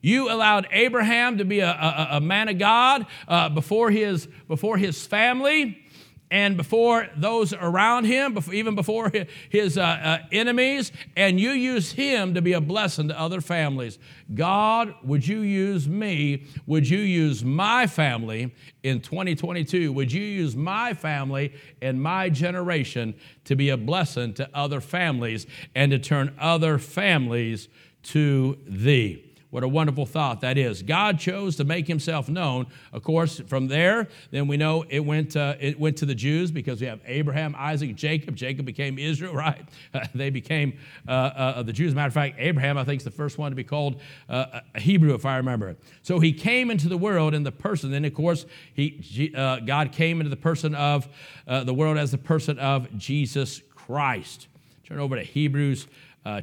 you 0.00 0.30
allowed 0.30 0.66
Abraham 0.70 1.38
to 1.38 1.44
be 1.44 1.60
a, 1.60 1.70
a, 1.70 2.08
a 2.12 2.20
man 2.20 2.48
of 2.48 2.58
God 2.58 3.06
uh, 3.26 3.48
before, 3.48 3.90
his, 3.90 4.26
before 4.46 4.76
his 4.76 5.06
family 5.06 5.84
and 6.30 6.56
before 6.56 7.08
those 7.16 7.52
around 7.52 8.04
him, 8.04 8.34
before, 8.34 8.54
even 8.54 8.74
before 8.74 9.10
his 9.48 9.78
uh, 9.78 9.82
uh, 9.82 10.18
enemies, 10.30 10.92
and 11.16 11.40
you 11.40 11.50
use 11.50 11.92
him 11.92 12.34
to 12.34 12.42
be 12.42 12.52
a 12.52 12.60
blessing 12.60 13.08
to 13.08 13.18
other 13.18 13.40
families. 13.40 13.98
God, 14.34 14.94
would 15.02 15.26
you 15.26 15.40
use 15.40 15.88
me? 15.88 16.46
Would 16.66 16.88
you 16.88 16.98
use 16.98 17.44
my 17.44 17.86
family 17.86 18.54
in 18.82 19.00
2022? 19.00 19.92
Would 19.92 20.12
you 20.12 20.22
use 20.22 20.54
my 20.54 20.94
family 20.94 21.54
and 21.80 22.02
my 22.02 22.28
generation 22.28 23.14
to 23.44 23.56
be 23.56 23.70
a 23.70 23.76
blessing 23.76 24.34
to 24.34 24.48
other 24.52 24.80
families 24.80 25.46
and 25.74 25.90
to 25.92 25.98
turn 25.98 26.34
other 26.38 26.78
families 26.78 27.68
to 28.02 28.58
thee? 28.66 29.27
What 29.50 29.62
a 29.62 29.68
wonderful 29.68 30.04
thought 30.04 30.42
that 30.42 30.58
is. 30.58 30.82
God 30.82 31.18
chose 31.18 31.56
to 31.56 31.64
make 31.64 31.86
himself 31.86 32.28
known. 32.28 32.66
Of 32.92 33.02
course, 33.02 33.40
from 33.40 33.68
there, 33.68 34.08
then 34.30 34.46
we 34.46 34.58
know 34.58 34.84
it 34.90 35.00
went, 35.00 35.36
uh, 35.36 35.54
it 35.58 35.80
went 35.80 35.96
to 35.98 36.06
the 36.06 36.14
Jews 36.14 36.50
because 36.50 36.82
we 36.82 36.86
have 36.86 37.00
Abraham, 37.06 37.54
Isaac, 37.56 37.96
Jacob. 37.96 38.36
Jacob 38.36 38.66
became 38.66 38.98
Israel, 38.98 39.32
right? 39.34 39.66
they 40.14 40.28
became 40.28 40.78
uh, 41.08 41.10
uh, 41.12 41.62
the 41.62 41.72
Jews. 41.72 41.94
matter 41.94 42.08
of 42.08 42.14
fact, 42.14 42.36
Abraham, 42.38 42.76
I 42.76 42.84
think, 42.84 43.00
is 43.00 43.04
the 43.04 43.10
first 43.10 43.38
one 43.38 43.50
to 43.50 43.56
be 43.56 43.64
called 43.64 44.02
uh, 44.28 44.60
a 44.74 44.80
Hebrew, 44.80 45.14
if 45.14 45.24
I 45.24 45.38
remember. 45.38 45.70
It. 45.70 45.82
So 46.02 46.20
he 46.20 46.34
came 46.34 46.70
into 46.70 46.88
the 46.90 46.98
world 46.98 47.32
in 47.32 47.42
the 47.42 47.52
person. 47.52 47.90
Then, 47.90 48.04
of 48.04 48.12
course, 48.12 48.44
he, 48.74 49.32
uh, 49.34 49.60
God 49.60 49.92
came 49.92 50.20
into 50.20 50.30
the 50.30 50.36
person 50.36 50.74
of 50.74 51.08
the 51.46 51.72
world 51.72 51.96
as 51.96 52.10
the 52.10 52.18
person 52.18 52.58
of 52.58 52.94
Jesus 52.98 53.62
Christ. 53.74 54.48
Turn 54.84 54.98
over 54.98 55.16
to 55.16 55.22
Hebrews 55.22 55.86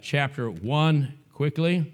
chapter 0.01 0.49
1 0.49 1.13
quickly. 1.33 1.91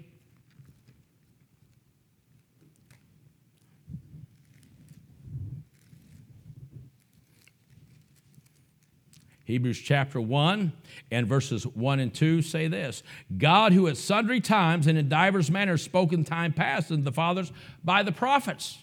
Hebrews 9.44 9.78
chapter 9.78 10.20
1 10.20 10.72
and 11.10 11.26
verses 11.26 11.66
1 11.66 12.00
and 12.00 12.14
2 12.14 12.42
say 12.42 12.68
this 12.68 13.02
God, 13.36 13.72
who 13.72 13.88
at 13.88 13.96
sundry 13.96 14.40
times 14.40 14.86
and 14.86 14.96
in 14.96 15.08
divers 15.08 15.50
manners 15.50 15.82
spoke 15.82 16.12
in 16.12 16.24
time 16.24 16.52
past 16.52 16.90
unto 16.90 17.02
the 17.02 17.12
fathers 17.12 17.52
by 17.82 18.02
the 18.02 18.12
prophets. 18.12 18.78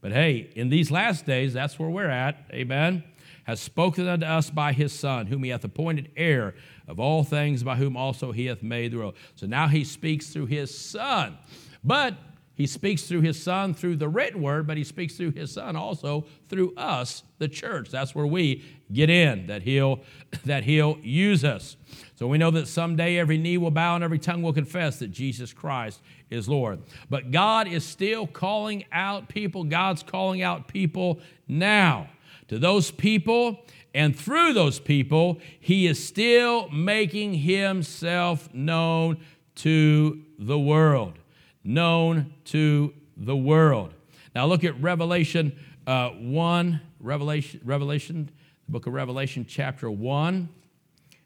But 0.00 0.12
hey, 0.12 0.50
in 0.56 0.70
these 0.70 0.90
last 0.90 1.26
days, 1.26 1.52
that's 1.52 1.78
where 1.78 1.90
we're 1.90 2.08
at, 2.08 2.46
amen, 2.52 3.04
has 3.44 3.60
spoken 3.60 4.08
unto 4.08 4.24
us 4.24 4.48
by 4.48 4.72
his 4.72 4.92
Son, 4.92 5.26
whom 5.26 5.42
he 5.44 5.50
hath 5.50 5.64
appointed 5.64 6.10
heir 6.16 6.54
of 6.88 6.98
all 6.98 7.22
things, 7.22 7.62
by 7.62 7.76
whom 7.76 7.96
also 7.96 8.32
he 8.32 8.46
hath 8.46 8.62
made 8.62 8.92
the 8.92 8.98
world. 8.98 9.16
So 9.34 9.46
now 9.46 9.68
he 9.68 9.84
speaks 9.84 10.28
through 10.28 10.46
his 10.46 10.76
Son. 10.76 11.36
But 11.84 12.14
he 12.60 12.66
speaks 12.66 13.04
through 13.04 13.22
his 13.22 13.42
son 13.42 13.72
through 13.72 13.96
the 13.96 14.08
written 14.10 14.42
word, 14.42 14.66
but 14.66 14.76
he 14.76 14.84
speaks 14.84 15.14
through 15.14 15.30
his 15.30 15.52
son 15.52 15.76
also 15.76 16.26
through 16.50 16.74
us, 16.76 17.22
the 17.38 17.48
church. 17.48 17.88
That's 17.88 18.14
where 18.14 18.26
we 18.26 18.62
get 18.92 19.08
in, 19.08 19.46
that 19.46 19.62
he'll, 19.62 20.00
that 20.44 20.64
he'll 20.64 20.98
use 21.00 21.42
us. 21.42 21.78
So 22.16 22.26
we 22.26 22.36
know 22.36 22.50
that 22.50 22.68
someday 22.68 23.16
every 23.16 23.38
knee 23.38 23.56
will 23.56 23.70
bow 23.70 23.94
and 23.94 24.04
every 24.04 24.18
tongue 24.18 24.42
will 24.42 24.52
confess 24.52 24.98
that 24.98 25.10
Jesus 25.10 25.54
Christ 25.54 26.02
is 26.28 26.50
Lord. 26.50 26.80
But 27.08 27.30
God 27.30 27.66
is 27.66 27.82
still 27.82 28.26
calling 28.26 28.84
out 28.92 29.30
people. 29.30 29.64
God's 29.64 30.02
calling 30.02 30.42
out 30.42 30.68
people 30.68 31.18
now. 31.48 32.10
To 32.48 32.58
those 32.58 32.90
people, 32.90 33.64
and 33.94 34.14
through 34.14 34.52
those 34.52 34.78
people, 34.80 35.40
he 35.60 35.86
is 35.86 36.06
still 36.06 36.68
making 36.68 37.32
himself 37.32 38.52
known 38.52 39.16
to 39.54 40.20
the 40.38 40.58
world 40.58 41.19
known 41.64 42.32
to 42.46 42.94
the 43.16 43.36
world. 43.36 43.94
Now 44.34 44.46
look 44.46 44.64
at 44.64 44.80
Revelation 44.80 45.56
uh, 45.86 46.10
1, 46.10 46.80
Revelation, 47.00 47.60
Revelation, 47.64 48.30
the 48.66 48.72
book 48.72 48.86
of 48.86 48.92
Revelation, 48.92 49.44
chapter 49.48 49.90
1. 49.90 50.48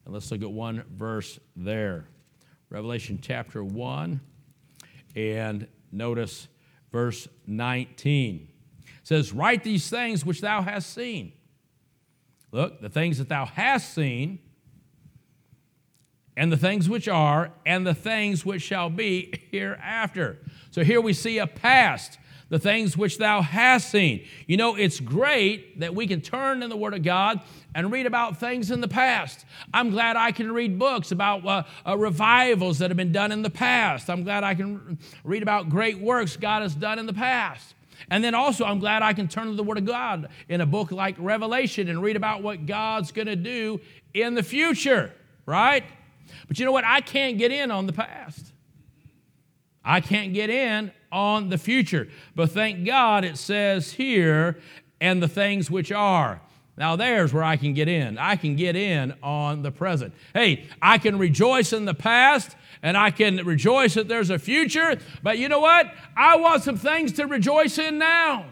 And 0.04 0.14
let's 0.14 0.30
look 0.30 0.42
at 0.42 0.50
one 0.50 0.84
verse 0.90 1.38
there. 1.56 2.06
Revelation 2.70 3.18
chapter 3.22 3.62
1, 3.62 4.20
and 5.14 5.68
notice 5.92 6.48
verse 6.90 7.28
19. 7.46 8.48
It 8.80 8.88
says, 9.02 9.32
Write 9.32 9.62
these 9.64 9.88
things 9.88 10.24
which 10.24 10.40
thou 10.40 10.62
hast 10.62 10.92
seen. 10.92 11.32
Look, 12.52 12.80
the 12.80 12.88
things 12.88 13.18
that 13.18 13.28
thou 13.28 13.46
hast 13.46 13.94
seen, 13.94 14.38
and 16.36 16.50
the 16.50 16.56
things 16.56 16.88
which 16.88 17.08
are, 17.08 17.52
and 17.64 17.86
the 17.86 17.94
things 17.94 18.44
which 18.44 18.62
shall 18.62 18.90
be 18.90 19.32
hereafter. 19.50 20.38
So 20.70 20.82
here 20.82 21.00
we 21.00 21.12
see 21.12 21.38
a 21.38 21.46
past, 21.46 22.18
the 22.48 22.58
things 22.58 22.96
which 22.96 23.18
thou 23.18 23.40
hast 23.40 23.90
seen. 23.90 24.24
You 24.46 24.56
know, 24.56 24.74
it's 24.74 25.00
great 25.00 25.80
that 25.80 25.94
we 25.94 26.06
can 26.06 26.20
turn 26.20 26.62
in 26.62 26.70
the 26.70 26.76
Word 26.76 26.94
of 26.94 27.02
God 27.02 27.40
and 27.74 27.90
read 27.90 28.06
about 28.06 28.38
things 28.38 28.70
in 28.70 28.80
the 28.80 28.88
past. 28.88 29.44
I'm 29.72 29.90
glad 29.90 30.16
I 30.16 30.32
can 30.32 30.52
read 30.52 30.78
books 30.78 31.12
about 31.12 31.46
uh, 31.46 31.62
uh, 31.86 31.96
revivals 31.96 32.78
that 32.78 32.90
have 32.90 32.96
been 32.96 33.12
done 33.12 33.32
in 33.32 33.42
the 33.42 33.50
past. 33.50 34.10
I'm 34.10 34.24
glad 34.24 34.44
I 34.44 34.54
can 34.54 34.98
read 35.22 35.42
about 35.42 35.68
great 35.68 35.98
works 35.98 36.36
God 36.36 36.62
has 36.62 36.74
done 36.74 36.98
in 36.98 37.06
the 37.06 37.14
past. 37.14 37.74
And 38.10 38.22
then 38.22 38.34
also, 38.34 38.64
I'm 38.64 38.80
glad 38.80 39.02
I 39.02 39.12
can 39.12 39.28
turn 39.28 39.46
to 39.46 39.54
the 39.54 39.62
Word 39.62 39.78
of 39.78 39.84
God 39.84 40.28
in 40.48 40.60
a 40.60 40.66
book 40.66 40.92
like 40.92 41.16
Revelation 41.18 41.88
and 41.88 42.02
read 42.02 42.16
about 42.16 42.42
what 42.42 42.66
God's 42.66 43.12
going 43.12 43.28
to 43.28 43.36
do 43.36 43.80
in 44.12 44.34
the 44.34 44.42
future, 44.42 45.12
right? 45.46 45.84
But 46.48 46.58
you 46.58 46.64
know 46.64 46.72
what? 46.72 46.84
I 46.84 47.00
can't 47.00 47.38
get 47.38 47.52
in 47.52 47.70
on 47.70 47.86
the 47.86 47.92
past. 47.92 48.52
I 49.84 50.00
can't 50.00 50.32
get 50.32 50.50
in 50.50 50.92
on 51.12 51.48
the 51.50 51.58
future. 51.58 52.08
But 52.34 52.50
thank 52.50 52.84
God 52.86 53.24
it 53.24 53.36
says 53.36 53.92
here, 53.92 54.58
and 55.00 55.22
the 55.22 55.28
things 55.28 55.70
which 55.70 55.92
are. 55.92 56.40
Now, 56.76 56.96
there's 56.96 57.32
where 57.32 57.44
I 57.44 57.56
can 57.56 57.72
get 57.72 57.88
in. 57.88 58.18
I 58.18 58.36
can 58.36 58.56
get 58.56 58.74
in 58.74 59.14
on 59.22 59.62
the 59.62 59.70
present. 59.70 60.12
Hey, 60.32 60.66
I 60.82 60.98
can 60.98 61.18
rejoice 61.18 61.72
in 61.72 61.84
the 61.84 61.94
past 61.94 62.56
and 62.82 62.96
I 62.96 63.10
can 63.10 63.36
rejoice 63.44 63.94
that 63.94 64.08
there's 64.08 64.30
a 64.30 64.38
future, 64.38 64.98
but 65.22 65.38
you 65.38 65.48
know 65.48 65.60
what? 65.60 65.92
I 66.16 66.36
want 66.36 66.64
some 66.64 66.76
things 66.76 67.12
to 67.12 67.26
rejoice 67.26 67.78
in 67.78 67.98
now. 67.98 68.46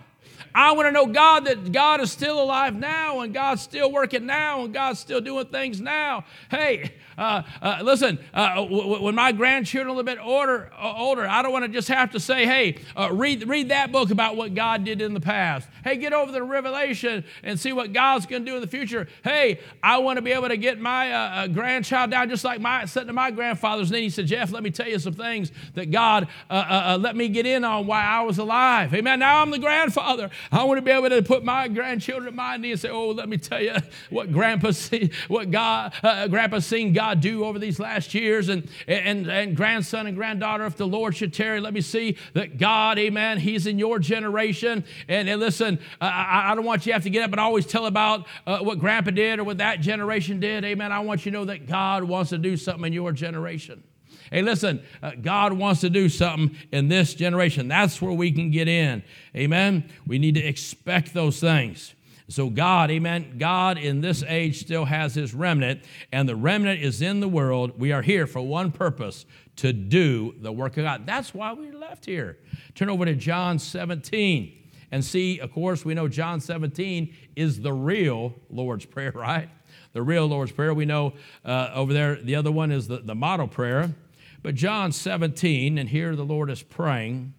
I 0.55 0.73
want 0.73 0.87
to 0.87 0.93
know 0.93 1.07
God 1.07 1.47
that 1.47 1.73
God 1.73 2.01
is 2.01 2.13
still 2.13 2.41
alive 2.41 2.75
now 2.75 3.21
and 3.21 3.33
God's 3.33 3.63
still 3.63 3.91
working 3.91 4.27
now 4.27 4.65
and 4.65 4.73
God's 4.73 5.01
still 5.01 5.21
doing 5.21 5.47
things 5.47 5.81
now. 5.81 6.25
Hey, 6.51 6.95
uh, 7.19 7.43
uh, 7.61 7.79
listen, 7.83 8.19
uh, 8.33 8.55
w- 8.57 9.03
when 9.03 9.15
my 9.15 9.33
grandchildren 9.33 9.89
are 9.89 9.91
a 9.91 9.93
little 9.93 10.15
bit 10.15 10.19
older, 10.23 10.71
uh, 10.79 10.95
older 10.97 11.27
I 11.27 11.43
don't 11.43 11.53
want 11.53 11.65
to 11.65 11.71
just 11.71 11.89
have 11.89 12.13
to 12.13 12.21
say, 12.21 12.47
hey, 12.47 12.79
uh, 12.97 13.11
read, 13.13 13.49
read 13.49 13.69
that 13.69 13.93
book 13.93 14.11
about 14.11 14.37
what 14.37 14.55
God 14.55 14.85
did 14.85 15.01
in 15.01 15.15
the 15.15 15.21
past. 15.21 15.69
Hey, 15.85 15.97
get 15.97 16.13
over 16.13 16.33
the 16.33 16.43
Revelation 16.43 17.25
and 17.43 17.59
see 17.59 17.73
what 17.73 17.93
God's 17.93 18.27
going 18.27 18.45
to 18.45 18.51
do 18.51 18.55
in 18.57 18.61
the 18.63 18.69
future. 18.69 19.09
Hey, 19.25 19.61
I 19.83 19.99
want 19.99 20.17
to 20.17 20.23
be 20.23 20.33
able 20.33 20.49
to 20.49 20.57
get 20.57 20.81
my 20.81 21.13
uh, 21.13 21.47
grandchild 21.49 22.11
down 22.11 22.29
just 22.29 22.45
like 22.45 22.61
my, 22.61 22.85
sitting 22.87 23.09
to 23.09 23.13
my 23.13 23.31
grandfather's 23.31 23.91
knee. 23.91 24.03
He 24.03 24.11
said, 24.11 24.27
Jeff, 24.27 24.53
let 24.53 24.63
me 24.63 24.71
tell 24.71 24.89
you 24.89 24.99
some 24.99 25.15
things 25.15 25.53
that 25.75 25.91
God 25.91 26.29
let 26.51 27.17
me 27.17 27.29
get 27.29 27.47
in 27.47 27.65
on 27.65 27.87
while 27.87 28.21
I 28.21 28.23
was 28.23 28.39
alive. 28.39 28.95
Amen. 28.95 29.19
Now 29.19 29.43
I'm 29.43 29.51
the 29.51 29.59
grandfather. 29.59 30.31
I 30.51 30.65
want 30.65 30.79
to 30.79 30.83
be 30.83 30.91
able 30.91 31.11
to 31.11 31.23
put 31.23 31.45
my 31.45 31.69
grandchildren 31.69 32.29
at 32.29 32.35
my 32.35 32.57
knee 32.57 32.73
and 32.73 32.81
say, 32.81 32.89
oh, 32.89 33.11
let 33.11 33.29
me 33.29 33.37
tell 33.37 33.61
you 33.61 33.75
what 34.11 34.33
Grandpa 34.33 34.71
see, 34.71 35.11
what 35.29 35.51
God, 35.51 35.93
Grandpa's 36.03 36.67
seen 36.67 36.93
God 36.93 37.02
do 37.15 37.45
over 37.45 37.59
these 37.59 37.79
last 37.79 38.15
years 38.15 38.49
and, 38.49 38.69
and, 38.87 39.27
and 39.29 39.57
grandson 39.57 40.07
and 40.07 40.17
granddaughter, 40.17 40.65
if 40.65 40.77
the 40.77 40.87
Lord 40.87 41.17
should 41.17 41.33
tarry, 41.33 41.61
let 41.61 41.75
me 41.75 41.81
see 41.81 42.17
that 42.35 42.59
God, 42.59 42.99
amen, 42.99 43.39
He's 43.39 43.67
in 43.67 43.79
your 43.79 43.99
generation. 43.99 44.85
And, 45.09 45.29
and 45.29 45.41
listen, 45.41 45.79
I, 46.01 46.53
I, 46.53 46.55
don't 46.55 46.65
want 46.65 46.87
you 46.87 46.91
to 46.91 46.95
have 46.95 47.03
to 47.03 47.11
get 47.11 47.23
up 47.23 47.33
and 47.33 47.41
always 47.41 47.67
tell 47.67 47.87
about 47.87 48.27
uh, 48.47 48.59
what 48.61 48.79
grandpa 48.79 49.11
did 49.11 49.39
or 49.39 49.45
what 49.45 49.59
that 49.59 49.81
generation 49.81 50.41
did. 50.41 50.65
Amen. 50.65 50.93
I 50.93 51.01
want 51.01 51.27
you 51.27 51.33
to 51.33 51.39
know 51.39 51.45
that 51.47 51.67
God 51.67 52.05
wants 52.05 52.31
to 52.31 52.39
do 52.39 52.57
something 52.57 52.87
in 52.87 52.93
your 52.93 53.13
generation. 53.13 53.83
Hey, 54.31 54.41
listen, 54.41 54.83
uh, 55.03 55.13
God 55.21 55.53
wants 55.53 55.83
to 55.83 55.91
do 55.91 56.09
something 56.09 56.57
in 56.71 56.89
this 56.89 57.13
generation. 57.13 57.69
That's 57.69 58.01
where 58.01 58.13
we 58.13 58.33
can 58.33 58.51
get 58.51 58.67
in. 58.67 59.03
Amen. 59.37 59.91
We 60.07 60.19
need 60.19 60.37
to 60.37 60.43
expect 60.43 61.13
those 61.13 61.39
things. 61.39 61.95
So, 62.29 62.49
God, 62.49 62.91
amen, 62.91 63.37
God 63.39 63.79
in 63.79 64.01
this 64.01 64.23
age 64.23 64.61
still 64.61 64.85
has 64.85 65.15
his 65.15 65.35
remnant, 65.35 65.83
and 66.13 66.29
the 66.29 66.37
remnant 66.37 66.81
is 66.81 67.03
in 67.03 67.21
the 67.21 67.29
world. 67.29 67.79
We 67.79 67.93
are 67.93 68.03
here 68.03 68.27
for 68.27 68.41
one 68.41 68.73
purpose 68.73 69.27
to 69.57 69.73
do 69.73 70.35
the 70.39 70.53
work 70.53 70.77
of 70.77 70.85
God. 70.85 71.07
That's 71.07 71.35
why 71.35 71.53
we 71.53 71.73
left 71.73 72.07
here. 72.07 72.39
Turn 72.75 72.89
over 72.89 73.05
to 73.05 73.15
John 73.15 73.59
17 73.59 74.63
and 74.93 75.03
see, 75.03 75.41
of 75.41 75.51
course, 75.53 75.85
we 75.85 75.95
know 75.95 76.07
John 76.07 76.41
17 76.41 77.15
is 77.35 77.61
the 77.61 77.73
real 77.73 78.35
Lord's 78.51 78.85
Prayer, 78.85 79.13
right? 79.15 79.49
The 79.95 80.03
real 80.03 80.27
Lord's 80.27 80.53
Prayer. 80.53 80.75
We 80.75 80.85
know 80.85 81.15
uh, 81.45 81.71
over 81.75 81.93
there, 81.93 82.17
the 82.17 82.37
other 82.37 82.53
one 82.53 82.71
is 82.71 82.89
the, 82.89 82.99
the 82.99 83.15
model 83.15 83.49
prayer. 83.49 83.95
But 84.43 84.55
John 84.55 84.93
17, 84.93 85.79
and 85.79 85.89
here 85.89 86.15
the 86.15 86.25
Lord 86.25 86.51
is 86.51 86.63
praying. 86.63 87.33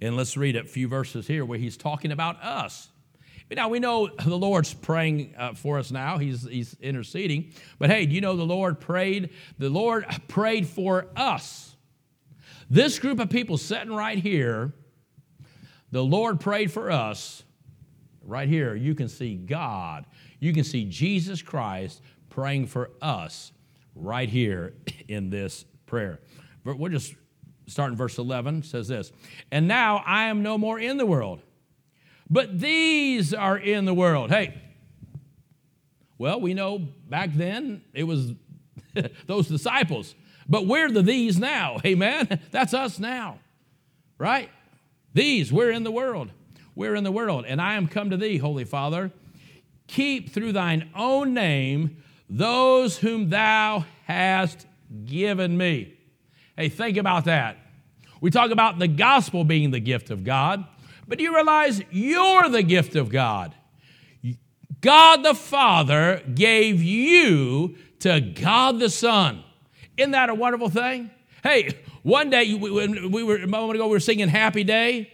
And 0.00 0.16
let's 0.16 0.36
read 0.36 0.56
a 0.56 0.64
few 0.64 0.88
verses 0.88 1.26
here 1.26 1.44
where 1.44 1.58
he's 1.58 1.76
talking 1.76 2.12
about 2.12 2.42
us. 2.42 2.88
Now, 3.50 3.68
we 3.68 3.78
know 3.78 4.08
the 4.08 4.36
Lord's 4.36 4.74
praying 4.74 5.34
uh, 5.38 5.54
for 5.54 5.78
us 5.78 5.92
now. 5.92 6.18
He's, 6.18 6.46
he's 6.48 6.76
interceding. 6.80 7.52
But 7.78 7.90
hey, 7.90 8.04
do 8.04 8.14
you 8.14 8.20
know 8.20 8.36
the 8.36 8.44
Lord 8.44 8.80
prayed? 8.80 9.30
The 9.58 9.70
Lord 9.70 10.04
prayed 10.26 10.66
for 10.66 11.06
us. 11.14 11.76
This 12.68 12.98
group 12.98 13.20
of 13.20 13.30
people 13.30 13.56
sitting 13.56 13.92
right 13.92 14.18
here, 14.18 14.72
the 15.92 16.02
Lord 16.02 16.40
prayed 16.40 16.72
for 16.72 16.90
us. 16.90 17.44
Right 18.22 18.48
here, 18.48 18.74
you 18.74 18.96
can 18.96 19.08
see 19.08 19.36
God. 19.36 20.04
You 20.40 20.52
can 20.52 20.64
see 20.64 20.84
Jesus 20.84 21.40
Christ 21.40 22.02
praying 22.28 22.66
for 22.66 22.90
us 23.00 23.52
right 23.94 24.28
here 24.28 24.74
in 25.06 25.30
this 25.30 25.64
prayer. 25.86 26.18
We'll 26.64 26.90
just 26.90 27.14
start 27.66 27.90
in 27.90 27.96
verse 27.96 28.18
11. 28.18 28.62
says 28.62 28.88
this 28.88 29.12
And 29.50 29.68
now 29.68 30.02
I 30.06 30.24
am 30.24 30.42
no 30.42 30.58
more 30.58 30.78
in 30.78 30.96
the 30.96 31.06
world 31.06 31.40
but 32.28 32.58
these 32.58 33.32
are 33.32 33.56
in 33.56 33.84
the 33.84 33.94
world. 33.94 34.30
Hey, 34.30 34.60
well, 36.18 36.40
we 36.40 36.54
know 36.54 36.78
back 36.78 37.30
then 37.34 37.82
it 37.92 38.04
was 38.04 38.32
those 39.26 39.48
disciples, 39.48 40.14
but 40.48 40.66
we're 40.66 40.90
the 40.90 41.02
these 41.02 41.38
now. 41.38 41.78
Amen. 41.84 42.40
That's 42.50 42.74
us 42.74 42.98
now, 42.98 43.38
right? 44.18 44.50
These, 45.14 45.52
we're 45.52 45.70
in 45.70 45.84
the 45.84 45.90
world. 45.90 46.30
We're 46.74 46.94
in 46.94 47.04
the 47.04 47.12
world. 47.12 47.44
And 47.46 47.60
I 47.60 47.74
am 47.74 47.86
come 47.86 48.10
to 48.10 48.16
thee, 48.16 48.38
Holy 48.38 48.64
Father. 48.64 49.12
Keep 49.86 50.30
through 50.30 50.52
thine 50.52 50.90
own 50.94 51.32
name 51.32 52.02
those 52.28 52.98
whom 52.98 53.30
thou 53.30 53.84
hast 54.04 54.66
given 55.04 55.56
me. 55.56 55.95
Hey, 56.56 56.68
think 56.68 56.96
about 56.96 57.26
that. 57.26 57.58
We 58.20 58.30
talk 58.30 58.50
about 58.50 58.78
the 58.78 58.88
gospel 58.88 59.44
being 59.44 59.70
the 59.70 59.80
gift 59.80 60.10
of 60.10 60.24
God. 60.24 60.64
But 61.06 61.18
do 61.18 61.24
you 61.24 61.34
realize 61.34 61.82
you're 61.90 62.48
the 62.48 62.62
gift 62.62 62.96
of 62.96 63.10
God. 63.10 63.54
God 64.80 65.22
the 65.22 65.34
Father 65.34 66.22
gave 66.34 66.82
you 66.82 67.76
to 68.00 68.20
God 68.20 68.78
the 68.78 68.90
Son. 68.90 69.42
Isn't 69.96 70.10
that 70.12 70.28
a 70.28 70.34
wonderful 70.34 70.68
thing? 70.68 71.10
Hey, 71.42 71.70
one 72.02 72.30
day 72.30 72.54
when 72.54 73.10
we 73.10 73.22
were 73.22 73.36
a 73.36 73.46
moment 73.46 73.76
ago 73.76 73.86
we 73.86 73.92
were 73.92 74.00
singing 74.00 74.28
Happy 74.28 74.64
Day. 74.64 75.12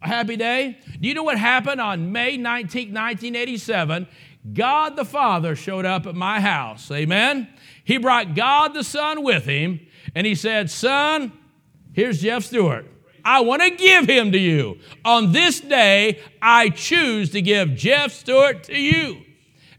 Happy 0.00 0.36
Day. 0.36 0.78
Do 1.00 1.08
you 1.08 1.14
know 1.14 1.22
what 1.22 1.38
happened 1.38 1.80
on 1.80 2.12
May 2.12 2.36
19, 2.36 2.88
1987? 2.88 4.06
God 4.52 4.96
the 4.96 5.04
Father 5.04 5.56
showed 5.56 5.84
up 5.84 6.06
at 6.06 6.14
my 6.14 6.40
house. 6.40 6.90
Amen. 6.90 7.48
He 7.84 7.98
brought 7.98 8.34
God 8.34 8.74
the 8.74 8.84
Son 8.84 9.22
with 9.22 9.44
him, 9.44 9.80
and 10.16 10.26
he 10.26 10.34
said, 10.34 10.70
Son, 10.70 11.30
here's 11.92 12.22
Jeff 12.22 12.42
Stewart. 12.44 12.86
I 13.22 13.40
want 13.40 13.60
to 13.60 13.70
give 13.70 14.08
him 14.08 14.32
to 14.32 14.38
you. 14.38 14.78
On 15.04 15.32
this 15.32 15.60
day, 15.60 16.20
I 16.40 16.70
choose 16.70 17.30
to 17.32 17.42
give 17.42 17.74
Jeff 17.74 18.12
Stewart 18.12 18.64
to 18.64 18.78
you. 18.78 19.20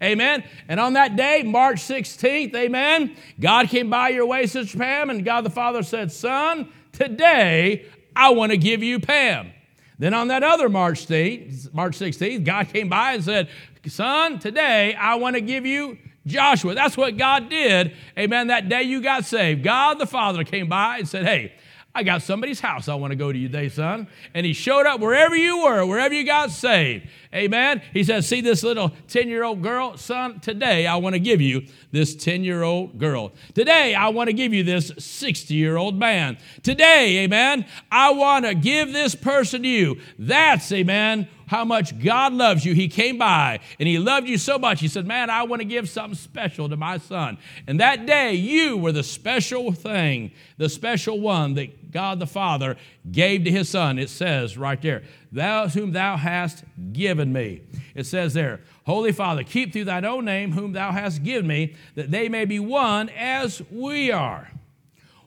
Amen. 0.01 0.43
And 0.67 0.79
on 0.79 0.93
that 0.93 1.15
day, 1.15 1.41
March 1.41 1.77
16th, 1.77 2.53
amen, 2.53 3.17
God 3.39 3.69
came 3.69 3.89
by 3.89 4.09
your 4.09 4.27
way, 4.27 4.45
Sister 4.45 4.77
Pam, 4.77 5.09
and 5.09 5.25
God 5.25 5.43
the 5.43 5.49
Father 5.49 5.81
said, 5.81 6.11
Son, 6.11 6.71
today 6.91 7.87
I 8.15 8.29
want 8.29 8.51
to 8.51 8.57
give 8.57 8.83
you 8.83 8.99
Pam. 8.99 9.51
Then 9.97 10.13
on 10.13 10.27
that 10.27 10.43
other 10.43 10.69
March 10.69 11.07
16th, 11.07 11.73
March 11.73 11.97
16th, 11.97 12.43
God 12.43 12.69
came 12.69 12.89
by 12.89 13.13
and 13.13 13.23
said, 13.23 13.49
Son, 13.87 14.37
today 14.37 14.93
I 14.93 15.15
want 15.15 15.35
to 15.35 15.41
give 15.41 15.65
you 15.65 15.97
Joshua. 16.27 16.75
That's 16.75 16.95
what 16.95 17.17
God 17.17 17.49
did. 17.49 17.93
Amen. 18.17 18.47
That 18.47 18.69
day 18.69 18.83
you 18.83 19.01
got 19.01 19.25
saved. 19.25 19.63
God 19.63 19.97
the 19.99 20.05
Father 20.05 20.43
came 20.43 20.69
by 20.69 20.99
and 20.99 21.07
said, 21.07 21.25
Hey, 21.25 21.53
I 21.95 22.03
got 22.03 22.21
somebody's 22.21 22.59
house 22.59 22.87
I 22.87 22.93
want 22.93 23.09
to 23.11 23.15
go 23.15 23.31
to 23.31 23.39
today, 23.39 23.69
son. 23.69 24.07
And 24.35 24.45
he 24.45 24.53
showed 24.53 24.85
up 24.85 24.99
wherever 24.99 25.35
you 25.35 25.63
were, 25.63 25.83
wherever 25.83 26.13
you 26.13 26.25
got 26.25 26.51
saved. 26.51 27.07
Amen. 27.37 27.81
He 27.93 28.03
says, 28.03 28.27
See 28.27 28.41
this 28.41 28.63
little 28.63 28.91
10 29.07 29.29
year 29.29 29.43
old 29.43 29.61
girl? 29.61 29.95
Son, 29.97 30.39
today 30.39 30.87
I 30.87 30.95
want 30.95 31.13
to 31.13 31.19
give 31.19 31.39
you 31.39 31.67
this 31.91 32.15
10 32.15 32.43
year 32.43 32.63
old 32.63 32.97
girl. 32.97 33.31
Today 33.53 33.93
I 33.95 34.09
want 34.09 34.27
to 34.27 34.33
give 34.33 34.53
you 34.53 34.63
this 34.63 34.91
60 34.97 35.53
year 35.53 35.77
old 35.77 35.97
man. 35.97 36.37
Today, 36.63 37.19
amen, 37.19 37.65
I 37.91 38.11
want 38.11 38.45
to 38.45 38.55
give 38.55 38.91
this 38.91 39.15
person 39.15 39.61
to 39.61 39.67
you. 39.67 40.01
That's, 40.17 40.71
amen, 40.71 41.27
how 41.47 41.63
much 41.63 41.97
God 41.97 42.33
loves 42.33 42.65
you. 42.65 42.73
He 42.73 42.87
came 42.87 43.17
by 43.17 43.59
and 43.79 43.87
He 43.87 43.97
loved 43.97 44.27
you 44.27 44.37
so 44.37 44.59
much. 44.59 44.79
He 44.79 44.87
said, 44.87 45.07
Man, 45.07 45.29
I 45.29 45.43
want 45.43 45.61
to 45.61 45.65
give 45.65 45.89
something 45.89 46.15
special 46.15 46.69
to 46.69 46.77
my 46.77 46.97
son. 46.97 47.37
And 47.65 47.79
that 47.79 48.05
day, 48.05 48.33
you 48.33 48.77
were 48.77 48.91
the 48.91 49.03
special 49.03 49.71
thing, 49.71 50.31
the 50.57 50.69
special 50.69 51.19
one 51.19 51.55
that 51.55 51.91
God 51.91 52.19
the 52.19 52.27
Father 52.27 52.75
gave 53.09 53.45
to 53.45 53.51
His 53.51 53.69
Son. 53.69 53.97
It 53.97 54.09
says 54.09 54.57
right 54.57 54.81
there, 54.81 55.03
Thou 55.37 55.67
whom 55.67 55.91
Thou 55.91 56.17
hast 56.17 56.63
given 56.93 57.31
me. 57.31 57.61
It 57.93 58.07
says 58.07 58.33
there, 58.33 58.61
Holy 58.87 59.11
Father, 59.11 59.43
keep 59.43 59.71
through 59.71 59.85
Thine 59.85 60.03
own 60.03 60.25
name 60.25 60.53
whom 60.53 60.73
Thou 60.73 60.91
hast 60.91 61.23
given 61.23 61.45
me, 61.45 61.75
that 61.93 62.09
they 62.09 62.27
may 62.27 62.43
be 62.43 62.59
one 62.59 63.09
as 63.09 63.61
we 63.69 64.11
are. 64.11 64.49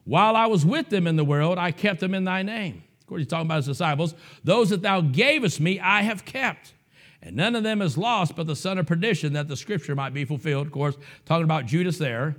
While 0.02 0.34
I 0.34 0.46
was 0.46 0.66
with 0.66 0.88
them 0.88 1.06
in 1.06 1.14
the 1.14 1.24
world, 1.24 1.58
I 1.58 1.70
kept 1.70 2.00
them 2.00 2.12
in 2.12 2.24
Thy 2.24 2.42
name 2.42 2.82
Of 3.00 3.06
course, 3.06 3.20
he's 3.20 3.28
talking 3.28 3.46
about 3.46 3.58
his 3.58 3.66
disciples. 3.66 4.16
Those 4.42 4.70
that 4.70 4.82
thou 4.82 5.00
gavest 5.00 5.60
me, 5.60 5.78
I 5.78 6.02
have 6.02 6.24
kept. 6.24 6.74
And 7.22 7.36
none 7.36 7.54
of 7.54 7.62
them 7.62 7.80
is 7.80 7.96
lost 7.96 8.34
but 8.34 8.48
the 8.48 8.56
son 8.56 8.78
of 8.78 8.86
perdition, 8.86 9.34
that 9.34 9.46
the 9.46 9.56
scripture 9.56 9.94
might 9.94 10.12
be 10.12 10.24
fulfilled. 10.24 10.66
Of 10.66 10.72
course, 10.72 10.96
talking 11.24 11.44
about 11.44 11.66
Judas 11.66 11.98
there. 11.98 12.34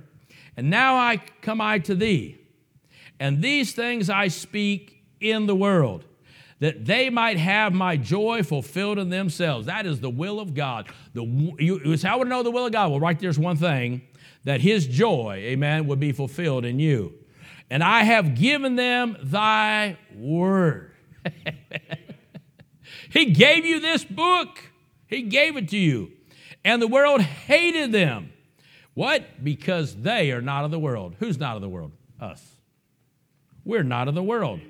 And 0.58 0.68
now 0.68 0.96
I 0.96 1.22
come 1.40 1.62
I 1.62 1.78
to 1.78 1.94
thee. 1.94 2.36
And 3.18 3.40
these 3.40 3.72
things 3.72 4.10
I 4.10 4.28
speak 4.28 5.04
in 5.20 5.46
the 5.46 5.56
world, 5.56 6.04
that 6.62 6.84
they 6.84 7.10
might 7.10 7.36
have 7.36 7.72
my 7.72 7.96
joy 7.96 8.42
fulfilled 8.42 8.98
in 8.98 9.10
themselves. 9.10 9.66
That 9.66 9.84
is 9.84 10.00
the 10.00 10.10
will 10.10 10.40
of 10.40 10.54
God. 10.54 10.88
The, 11.12 11.22
you, 11.22 11.80
you 11.84 11.96
say, 11.96 12.08
I 12.08 12.16
want 12.16 12.28
know 12.30 12.42
the 12.42 12.50
will 12.50 12.66
of 12.66 12.72
God. 12.72 12.90
Well, 12.90 13.00
right 13.00 13.18
there's 13.18 13.38
one 13.38 13.56
thing 13.56 14.02
that 14.44 14.60
his 14.60 14.86
joy, 14.86 15.36
amen, 15.44 15.86
would 15.86 16.00
be 16.00 16.12
fulfilled 16.12 16.64
in 16.64 16.78
you 16.78 17.14
and 17.72 17.82
I 17.82 18.02
have 18.02 18.34
given 18.34 18.76
them 18.76 19.16
thy 19.22 19.96
word. 20.14 20.92
he 23.10 23.32
gave 23.32 23.64
you 23.64 23.80
this 23.80 24.04
book, 24.04 24.58
He 25.06 25.22
gave 25.22 25.56
it 25.56 25.70
to 25.70 25.78
you. 25.78 26.12
And 26.66 26.82
the 26.82 26.86
world 26.86 27.22
hated 27.22 27.90
them. 27.90 28.30
What? 28.92 29.42
Because 29.42 29.96
they 29.96 30.32
are 30.32 30.42
not 30.42 30.66
of 30.66 30.70
the 30.70 30.78
world. 30.78 31.16
Who's 31.18 31.38
not 31.38 31.56
of 31.56 31.62
the 31.62 31.68
world? 31.70 31.92
Us. 32.20 32.46
We're 33.64 33.82
not 33.82 34.06
of 34.06 34.14
the 34.14 34.22
world. 34.22 34.60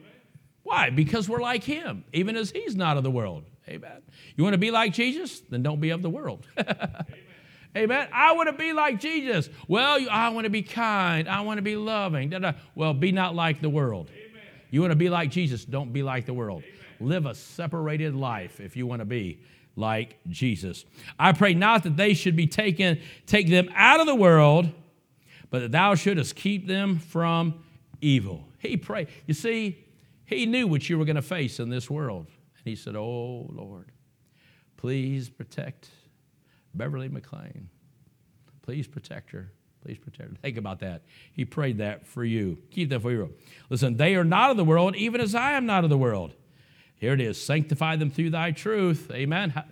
Why? 0.62 0.90
Because 0.90 1.29
we're 1.29 1.40
like 1.40 1.64
Him, 1.64 2.05
even 2.12 2.37
as 2.37 2.51
He's 2.51 2.77
not 2.77 2.96
of 2.96 3.03
the 3.03 3.11
world. 3.11 3.44
Amen. 3.68 4.03
You 4.37 4.44
want 4.44 4.55
to 4.55 4.59
be 4.59 4.70
like 4.70 4.92
Jesus? 4.92 5.40
Then 5.40 5.62
don't 5.62 5.81
be 5.81 5.90
of 5.90 6.03
the 6.03 6.11
world. 6.11 6.46
Amen. 7.77 8.09
I 8.12 8.33
want 8.33 8.48
to 8.48 8.53
be 8.53 8.72
like 8.72 9.01
Jesus. 9.01 9.48
Well, 9.66 9.98
I 10.11 10.29
want 10.31 10.44
to 10.44 10.51
be 10.51 10.62
kind. 10.62 11.29
I 11.29 11.40
want 11.40 11.59
to 11.59 11.62
be 11.62 11.77
loving. 11.77 12.31
Da-da. 12.31 12.53
Well, 12.75 12.92
be 12.92 13.12
not 13.12 13.35
like 13.35 13.62
the 13.62 13.70
world. 13.70 14.11
Amen. 14.11 14.42
You 14.70 14.81
want 14.81 14.90
to 14.90 14.96
be 14.96 15.09
like 15.09 15.31
Jesus. 15.31 15.64
Don't 15.64 15.92
be 15.92 16.03
like 16.03 16.27
the 16.27 16.35
world. 16.35 16.64
Amen. 16.64 17.09
Live 17.09 17.27
a 17.27 17.35
separated 17.35 18.14
life 18.14 18.61
if 18.61 18.77
you 18.77 18.87
want 18.87 19.01
to 19.01 19.07
be 19.07 19.40
like 19.75 20.18
Jesus. 20.29 20.85
I 21.18 21.33
pray 21.33 21.55
not 21.55 21.85
that 21.85 21.96
they 21.96 22.14
should 22.14 22.37
be 22.37 22.46
taken, 22.46 23.01
take 23.27 23.48
them 23.48 23.70
out 23.75 24.01
of 24.01 24.07
the 24.07 24.14
world, 24.14 24.68
but 25.51 25.61
that 25.61 25.72
thou 25.72 25.94
shouldest 25.94 26.37
keep 26.37 26.66
them 26.66 26.98
from 26.98 27.62
evil. 28.01 28.44
He 28.59 28.77
prayed. 28.77 29.09
You 29.27 29.35
see, 29.35 29.79
he 30.33 30.47
knew 30.47 30.66
what 30.66 30.88
you 30.88 30.99
were 30.99 31.05
going 31.05 31.16
to 31.16 31.23
face 31.23 31.59
in 31.59 31.71
this 31.71 31.90
world. 31.90 32.27
And 32.27 32.64
he 32.64 32.77
said, 32.77 32.97
Oh, 32.97 33.49
Lord, 33.51 33.92
please 34.77 35.29
protect 35.29 35.88
Beverly 36.75 37.09
McLean. 37.09 37.68
Please 38.62 38.87
protect 38.87 39.31
her. 39.33 39.53
Please 39.83 39.99
protect 39.99 40.31
her. 40.31 40.37
Think 40.37 40.57
about 40.57 40.79
that. 40.81 41.03
He 41.33 41.45
prayed 41.45 41.79
that 41.79 42.07
for 42.07 42.25
you. 42.25 42.59
Keep 42.71 42.90
that 42.90 43.03
for 43.03 43.11
you. 43.11 43.35
Listen, 43.68 43.97
they 43.97 44.14
are 44.14 44.25
not 44.25 44.51
of 44.51 44.57
the 44.57 44.64
world, 44.64 44.95
even 44.95 45.21
as 45.21 45.35
I 45.35 45.53
am 45.53 45.66
not 45.66 45.83
of 45.83 45.90
the 45.90 45.99
world. 45.99 46.35
Here 46.95 47.14
it 47.14 47.21
is 47.21 47.42
sanctify 47.42 47.97
them 47.97 48.11
through 48.11 48.31
thy 48.31 48.53
truth. 48.53 49.11
Amen. 49.11 49.51
Amen. 49.51 49.64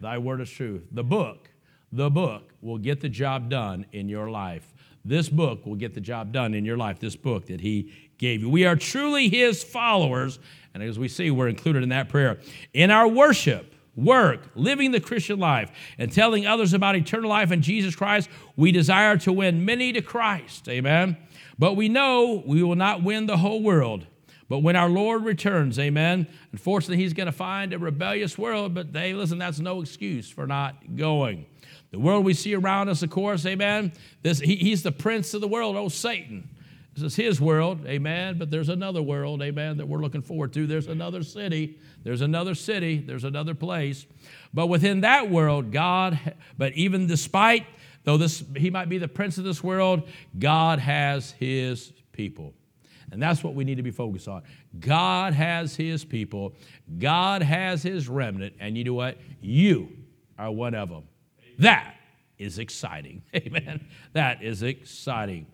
Thy 0.00 0.18
word 0.18 0.40
is 0.40 0.50
truth. 0.50 0.84
The 0.92 1.02
book, 1.02 1.50
the 1.90 2.10
book 2.10 2.52
will 2.60 2.78
get 2.78 3.00
the 3.00 3.08
job 3.08 3.48
done 3.48 3.86
in 3.90 4.08
your 4.08 4.30
life. 4.30 4.74
This 5.04 5.28
book 5.28 5.66
will 5.66 5.74
get 5.74 5.94
the 5.94 6.00
job 6.00 6.32
done 6.32 6.54
in 6.54 6.64
your 6.64 6.76
life. 6.76 7.00
This 7.00 7.16
book 7.16 7.46
that 7.46 7.60
he 7.60 7.92
gave 8.18 8.40
you. 8.40 8.48
We 8.48 8.66
are 8.66 8.76
truly 8.76 9.28
his 9.28 9.62
followers. 9.62 10.38
And 10.72 10.82
as 10.82 10.98
we 10.98 11.08
see, 11.08 11.30
we're 11.30 11.48
included 11.48 11.82
in 11.82 11.90
that 11.90 12.08
prayer. 12.08 12.38
In 12.72 12.90
our 12.90 13.06
worship, 13.06 13.74
work, 13.96 14.48
living 14.56 14.90
the 14.90 14.98
Christian 15.00 15.38
life, 15.38 15.70
and 15.98 16.10
telling 16.10 16.46
others 16.46 16.72
about 16.72 16.96
eternal 16.96 17.30
life 17.30 17.52
in 17.52 17.62
Jesus 17.62 17.94
Christ, 17.94 18.28
we 18.56 18.72
desire 18.72 19.16
to 19.18 19.32
win 19.32 19.64
many 19.64 19.92
to 19.92 20.02
Christ. 20.02 20.68
Amen. 20.68 21.16
But 21.58 21.74
we 21.74 21.88
know 21.88 22.42
we 22.44 22.64
will 22.64 22.74
not 22.74 23.04
win 23.04 23.26
the 23.26 23.36
whole 23.36 23.62
world, 23.62 24.06
But 24.48 24.58
when 24.58 24.76
our 24.76 24.88
Lord 24.88 25.24
returns, 25.24 25.78
amen, 25.78 26.28
unfortunately, 26.52 27.02
he's 27.02 27.12
going 27.14 27.26
to 27.26 27.32
find 27.32 27.72
a 27.72 27.78
rebellious 27.78 28.36
world, 28.36 28.74
but 28.74 28.92
they, 28.92 29.14
listen, 29.14 29.38
that's 29.38 29.58
no 29.58 29.80
excuse 29.80 30.28
for 30.28 30.46
not 30.46 30.96
going. 30.96 31.46
The 31.92 31.98
world 31.98 32.24
we 32.24 32.34
see 32.34 32.54
around 32.54 32.88
us, 32.88 33.02
of 33.02 33.10
course, 33.10 33.46
amen, 33.46 33.92
this, 34.22 34.40
he, 34.40 34.56
he's 34.56 34.82
the 34.82 34.92
prince 34.92 35.32
of 35.34 35.40
the 35.40 35.48
world, 35.48 35.76
oh, 35.76 35.88
Satan. 35.88 36.50
This 36.94 37.02
is 37.02 37.16
his 37.16 37.40
world, 37.40 37.84
amen, 37.86 38.38
but 38.38 38.52
there's 38.52 38.68
another 38.68 39.02
world, 39.02 39.42
amen, 39.42 39.78
that 39.78 39.86
we're 39.88 39.98
looking 39.98 40.22
forward 40.22 40.52
to. 40.52 40.64
There's 40.64 40.86
another 40.86 41.24
city, 41.24 41.78
there's 42.04 42.20
another 42.20 42.54
city, 42.54 42.98
there's 42.98 43.24
another 43.24 43.54
place. 43.54 44.06
But 44.52 44.68
within 44.68 45.00
that 45.00 45.28
world, 45.28 45.72
God, 45.72 46.18
but 46.56 46.72
even 46.74 47.08
despite, 47.08 47.66
though 48.04 48.16
this 48.16 48.44
he 48.56 48.70
might 48.70 48.88
be 48.88 48.98
the 48.98 49.08
prince 49.08 49.38
of 49.38 49.44
this 49.44 49.62
world, 49.62 50.08
God 50.38 50.78
has 50.78 51.32
his 51.32 51.92
people. 52.12 52.54
And 53.10 53.20
that's 53.20 53.42
what 53.42 53.54
we 53.54 53.64
need 53.64 53.76
to 53.76 53.82
be 53.82 53.90
focused 53.90 54.28
on. 54.28 54.42
God 54.78 55.32
has 55.32 55.74
his 55.74 56.04
people, 56.04 56.54
God 56.98 57.42
has 57.42 57.82
his 57.82 58.08
remnant, 58.08 58.54
and 58.60 58.78
you 58.78 58.84
know 58.84 58.94
what? 58.94 59.18
You 59.40 59.88
are 60.38 60.50
one 60.52 60.74
of 60.74 60.90
them. 60.90 61.04
That 61.58 61.93
is 62.38 62.58
exciting. 62.58 63.22
Amen. 63.34 63.86
That 64.12 64.42
is 64.42 64.62
exciting. 64.62 65.46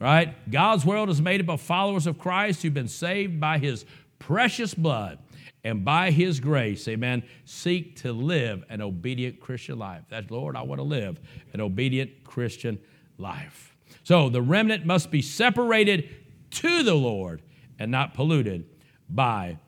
Right? 0.00 0.50
God's 0.50 0.84
world 0.84 1.10
is 1.10 1.20
made 1.20 1.40
up 1.40 1.48
of 1.48 1.60
followers 1.60 2.06
of 2.06 2.18
Christ 2.18 2.62
who've 2.62 2.74
been 2.74 2.88
saved 2.88 3.40
by 3.40 3.58
his 3.58 3.84
precious 4.18 4.74
blood 4.74 5.18
and 5.64 5.84
by 5.84 6.10
his 6.10 6.40
grace, 6.40 6.86
amen, 6.88 7.24
seek 7.44 7.96
to 7.96 8.12
live 8.12 8.64
an 8.68 8.80
obedient 8.80 9.40
Christian 9.40 9.78
life. 9.78 10.02
That's, 10.08 10.30
Lord, 10.30 10.56
I 10.56 10.62
want 10.62 10.78
to 10.78 10.84
live 10.84 11.20
an 11.52 11.60
obedient 11.60 12.24
Christian 12.24 12.78
life. 13.18 13.76
So 14.04 14.28
the 14.28 14.40
remnant 14.40 14.86
must 14.86 15.10
be 15.10 15.20
separated 15.20 16.08
to 16.52 16.82
the 16.82 16.94
Lord 16.94 17.42
and 17.78 17.90
not 17.90 18.14
polluted 18.14 18.66
by 19.10 19.58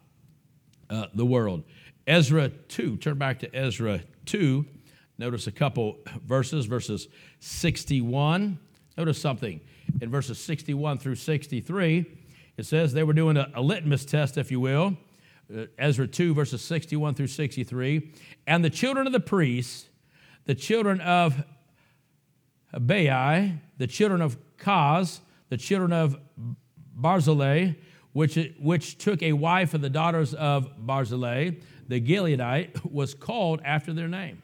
uh, 0.89 1.07
the 1.15 1.27
world. 1.27 1.65
Ezra 2.07 2.49
2, 2.49 2.97
turn 2.97 3.19
back 3.19 3.41
to 3.41 3.55
Ezra 3.55 4.01
2. 4.27 4.65
Notice 5.21 5.47
a 5.47 5.53
couple 5.53 5.99
verses, 6.25 6.65
verses 6.65 7.07
61. 7.41 8.59
Notice 8.97 9.21
something 9.21 9.61
in 10.01 10.11
verses 10.11 10.39
61 10.39 10.97
through 10.97 11.17
63. 11.17 12.07
It 12.57 12.65
says 12.65 12.95
they 12.95 13.03
were 13.03 13.13
doing 13.13 13.37
a, 13.37 13.51
a 13.55 13.61
litmus 13.61 14.07
test, 14.07 14.39
if 14.39 14.51
you 14.51 14.61
will. 14.61 14.97
Uh, 15.55 15.67
Ezra 15.79 16.07
2, 16.07 16.33
verses 16.33 16.63
61 16.63 17.17
through 17.17 17.27
63. 17.27 18.15
And 18.47 18.65
the 18.65 18.71
children 18.71 19.07
of 19.07 19.13
the 19.13 19.21
priests, 19.21 19.91
the 20.47 20.55
children 20.55 21.03
of 21.03 21.45
Bai, 22.73 23.59
the 23.77 23.87
children 23.87 24.23
of 24.23 24.39
Koz, 24.57 25.21
the 25.51 25.59
children 25.59 25.93
of 25.93 26.19
Barzillai, 26.95 27.73
which, 28.15 28.39
which 28.59 28.97
took 28.97 29.23
a 29.23 29.35
wife 29.35 29.75
of 29.75 29.83
the 29.83 29.91
daughters 29.91 30.33
of 30.33 30.71
Barzillai, 30.79 31.51
the 31.89 32.01
Gileadite, 32.01 32.91
was 32.91 33.13
called 33.13 33.61
after 33.67 33.93
their 33.93 34.09
name, 34.09 34.41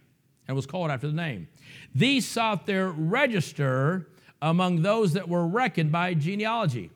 and 0.46 0.56
was 0.56 0.66
called 0.66 0.90
after 0.90 1.06
the 1.06 1.12
name. 1.12 1.48
These 1.94 2.26
sought 2.26 2.66
their 2.66 2.88
register 2.88 4.08
among 4.40 4.82
those 4.82 5.14
that 5.14 5.28
were 5.28 5.46
reckoned 5.46 5.90
by 5.90 6.14
genealogy, 6.14 6.90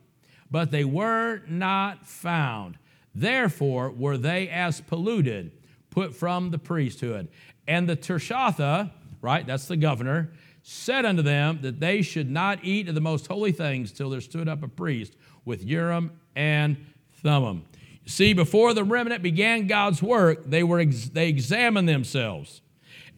but 0.51 0.71
they 0.71 0.85
were 0.85 1.43
not 1.49 2.07
found. 2.07 2.79
Therefore 3.15 3.91
were 3.91 4.19
they 4.19 4.49
as 4.49 4.81
polluted, 4.81 5.53
put 5.91 6.15
from 6.15 6.51
the 6.51 6.59
priesthood. 6.59 7.29
And 7.67 7.89
the 7.89 7.97
Tirshatha, 7.97 8.93
right, 9.21 9.47
that's 9.47 9.67
the 9.67 9.77
governor, 9.77 10.33
said 10.63 11.05
unto 11.05 11.23
them 11.23 11.61
that 11.63 11.81
they 11.81 12.03
should 12.03 12.31
not 12.31 12.65
eat 12.65 12.89
of 12.89 12.95
the 12.95 13.01
most 13.01 13.27
holy 13.27 13.53
things 13.53 13.93
till 13.93 14.11
there 14.11 14.21
stood 14.21 14.49
up 14.49 14.63
a 14.63 14.69
priest 14.69 15.17
with 15.45 15.65
Urim 15.65 16.13
and 16.37 16.77
Thummim. 17.23 17.65
See, 18.07 18.33
before 18.33 18.75
the 18.75 18.85
remnant 18.85 19.23
began 19.23 19.67
God's 19.67 20.03
work, 20.03 20.45
they, 20.45 20.63
were 20.63 20.81
ex- 20.81 21.09
they 21.09 21.29
examined 21.29 21.89
themselves 21.89 22.61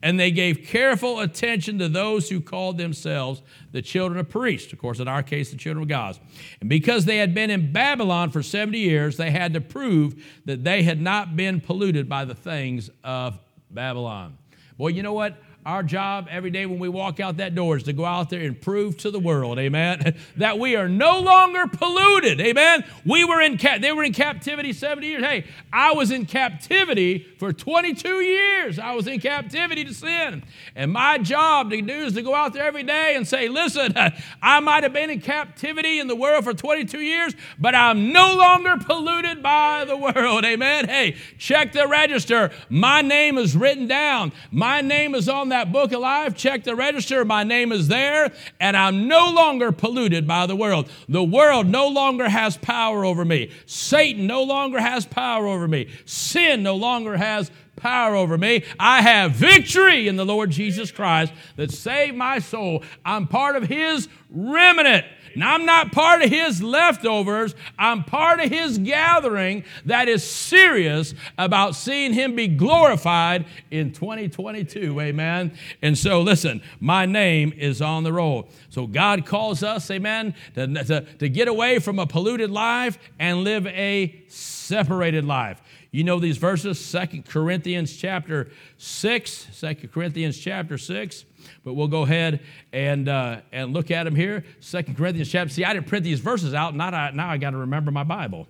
and 0.02 0.18
they 0.18 0.30
gave 0.30 0.64
careful 0.64 1.20
attention 1.20 1.78
to 1.78 1.88
those 1.88 2.28
who 2.28 2.40
called 2.40 2.76
themselves 2.76 3.42
the 3.70 3.80
children 3.80 4.18
of 4.18 4.28
priests. 4.28 4.72
Of 4.72 4.78
course, 4.78 4.98
in 4.98 5.08
our 5.08 5.22
case, 5.22 5.50
the 5.50 5.56
children 5.56 5.82
of 5.82 5.88
God. 5.88 6.18
And 6.60 6.68
because 6.68 7.04
they 7.04 7.18
had 7.18 7.34
been 7.34 7.50
in 7.50 7.72
Babylon 7.72 8.30
for 8.30 8.42
70 8.42 8.78
years, 8.78 9.16
they 9.16 9.30
had 9.30 9.54
to 9.54 9.60
prove 9.60 10.22
that 10.44 10.64
they 10.64 10.82
had 10.82 11.00
not 11.00 11.36
been 11.36 11.60
polluted 11.60 12.08
by 12.08 12.24
the 12.24 12.34
things 12.34 12.90
of 13.04 13.38
Babylon. 13.70 14.36
Well, 14.76 14.90
you 14.90 15.02
know 15.02 15.12
what? 15.12 15.40
Our 15.64 15.84
job 15.84 16.26
every 16.28 16.50
day 16.50 16.66
when 16.66 16.80
we 16.80 16.88
walk 16.88 17.20
out 17.20 17.36
that 17.36 17.54
door 17.54 17.76
is 17.76 17.84
to 17.84 17.92
go 17.92 18.04
out 18.04 18.30
there 18.30 18.40
and 18.40 18.60
prove 18.60 18.96
to 18.98 19.12
the 19.12 19.20
world, 19.20 19.60
amen, 19.60 20.16
that 20.36 20.58
we 20.58 20.74
are 20.74 20.88
no 20.88 21.20
longer 21.20 21.68
polluted, 21.68 22.40
amen. 22.40 22.84
We 23.06 23.24
were 23.24 23.40
in 23.40 23.60
they 23.80 23.92
were 23.92 24.02
in 24.02 24.12
captivity 24.12 24.72
70 24.72 25.06
years. 25.06 25.24
Hey, 25.24 25.44
I 25.72 25.92
was 25.92 26.10
in 26.10 26.26
captivity 26.26 27.28
for 27.38 27.52
22 27.52 28.08
years. 28.08 28.80
I 28.80 28.96
was 28.96 29.06
in 29.06 29.20
captivity 29.20 29.84
to 29.84 29.94
sin. 29.94 30.42
And 30.74 30.90
my 30.90 31.18
job 31.18 31.70
to 31.70 31.80
do 31.80 31.92
is 31.92 32.14
to 32.14 32.22
go 32.22 32.34
out 32.34 32.54
there 32.54 32.64
every 32.64 32.82
day 32.82 33.14
and 33.14 33.26
say, 33.26 33.48
listen, 33.48 33.94
I 34.42 34.58
might 34.58 34.82
have 34.82 34.92
been 34.92 35.10
in 35.10 35.20
captivity 35.20 36.00
in 36.00 36.08
the 36.08 36.16
world 36.16 36.42
for 36.42 36.54
22 36.54 36.98
years, 36.98 37.34
but 37.60 37.76
I'm 37.76 38.12
no 38.12 38.34
longer 38.34 38.78
polluted 38.84 39.44
by 39.44 39.84
the 39.84 39.96
world, 39.96 40.44
amen. 40.44 40.88
Hey, 40.88 41.16
check 41.38 41.72
the 41.72 41.86
register. 41.86 42.50
My 42.68 43.00
name 43.00 43.38
is 43.38 43.56
written 43.56 43.86
down. 43.86 44.32
My 44.50 44.80
name 44.80 45.14
is 45.14 45.28
on 45.28 45.51
that 45.52 45.70
book 45.70 45.92
of 45.92 46.00
life, 46.00 46.34
check 46.34 46.64
the 46.64 46.74
register. 46.74 47.24
My 47.24 47.44
name 47.44 47.72
is 47.72 47.88
there, 47.88 48.32
and 48.58 48.76
I'm 48.76 49.06
no 49.06 49.30
longer 49.30 49.70
polluted 49.70 50.26
by 50.26 50.46
the 50.46 50.56
world. 50.56 50.90
The 51.08 51.22
world 51.22 51.68
no 51.68 51.88
longer 51.88 52.28
has 52.28 52.56
power 52.56 53.04
over 53.04 53.24
me. 53.24 53.50
Satan 53.66 54.26
no 54.26 54.42
longer 54.42 54.80
has 54.80 55.06
power 55.06 55.46
over 55.46 55.68
me. 55.68 55.88
Sin 56.04 56.62
no 56.62 56.74
longer 56.74 57.16
has 57.16 57.50
power 57.76 58.14
over 58.14 58.38
me. 58.38 58.64
I 58.78 59.02
have 59.02 59.32
victory 59.32 60.08
in 60.08 60.16
the 60.16 60.24
Lord 60.24 60.50
Jesus 60.50 60.90
Christ 60.90 61.32
that 61.56 61.70
saved 61.70 62.16
my 62.16 62.38
soul. 62.38 62.82
I'm 63.04 63.26
part 63.26 63.56
of 63.56 63.64
his 63.64 64.08
remnant. 64.30 65.04
Now, 65.36 65.54
I'm 65.54 65.64
not 65.64 65.92
part 65.92 66.22
of 66.22 66.30
his 66.30 66.62
leftovers. 66.62 67.54
I'm 67.78 68.04
part 68.04 68.40
of 68.40 68.50
his 68.50 68.78
gathering 68.78 69.64
that 69.86 70.08
is 70.08 70.28
serious 70.28 71.14
about 71.38 71.74
seeing 71.74 72.12
him 72.12 72.34
be 72.34 72.48
glorified 72.48 73.46
in 73.70 73.92
2022. 73.92 75.00
Amen. 75.00 75.52
And 75.80 75.96
so, 75.96 76.20
listen, 76.20 76.62
my 76.80 77.06
name 77.06 77.52
is 77.56 77.82
on 77.82 78.04
the 78.04 78.12
roll. 78.12 78.48
So, 78.70 78.86
God 78.86 79.26
calls 79.26 79.62
us, 79.62 79.90
amen, 79.90 80.34
to, 80.54 80.66
to, 80.66 81.00
to 81.00 81.28
get 81.28 81.48
away 81.48 81.78
from 81.78 81.98
a 81.98 82.06
polluted 82.06 82.50
life 82.50 82.98
and 83.18 83.44
live 83.44 83.66
a 83.66 84.22
separated 84.28 85.24
life. 85.24 85.60
You 85.92 86.04
know 86.04 86.18
these 86.18 86.38
verses, 86.38 86.82
Second 86.82 87.26
Corinthians 87.26 87.94
chapter 87.94 88.50
6, 88.78 89.48
2 89.60 89.88
Corinthians 89.88 90.38
chapter 90.38 90.78
6. 90.78 91.26
But 91.64 91.74
we'll 91.74 91.88
go 91.88 92.02
ahead 92.02 92.40
and, 92.72 93.08
uh, 93.08 93.40
and 93.52 93.72
look 93.72 93.90
at 93.90 94.04
them 94.04 94.14
here. 94.14 94.44
Second 94.60 94.96
Corinthians 94.96 95.30
chapter. 95.30 95.52
See, 95.52 95.64
I 95.64 95.72
didn't 95.72 95.86
print 95.86 96.04
these 96.04 96.20
verses 96.20 96.54
out. 96.54 96.74
Now 96.74 96.88
I, 96.88 97.10
now 97.10 97.30
I 97.30 97.38
got 97.38 97.50
to 97.50 97.58
remember 97.58 97.90
my 97.90 98.04
Bible. 98.04 98.46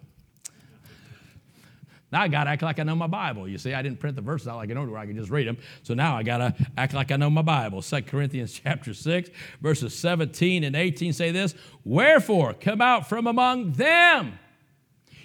Now 2.13 2.21
I 2.21 2.29
got 2.29 2.45
to 2.45 2.51
act 2.51 2.63
like 2.63 2.79
I 2.79 2.83
know 2.83 2.95
my 2.95 3.07
Bible. 3.07 3.49
You 3.49 3.57
see, 3.57 3.73
I 3.73 3.81
didn't 3.81 3.99
print 3.99 4.17
the 4.17 4.23
verses 4.23 4.47
out 4.47 4.57
like 4.57 4.71
I 4.71 4.75
know 4.75 4.85
where 4.85 4.99
I 4.99 5.07
can 5.07 5.17
just 5.17 5.31
read 5.31 5.49
them. 5.49 5.57
So 5.83 5.95
now 5.95 6.15
I 6.15 6.23
got 6.23 6.39
to 6.39 6.55
act 6.77 6.93
like 6.93 7.11
I 7.11 7.17
know 7.17 7.31
my 7.31 7.41
Bible. 7.41 7.81
Second 7.81 8.11
Corinthians 8.11 8.53
chapter 8.63 8.93
6, 8.93 9.31
verses 9.63 9.99
17 9.99 10.63
and 10.63 10.77
18 10.77 11.15
say 11.15 11.31
this 11.31 11.55
Wherefore, 11.85 12.53
come 12.53 12.83
out 12.83 13.09
from 13.09 13.27
among 13.27 13.73
them. 13.73 14.39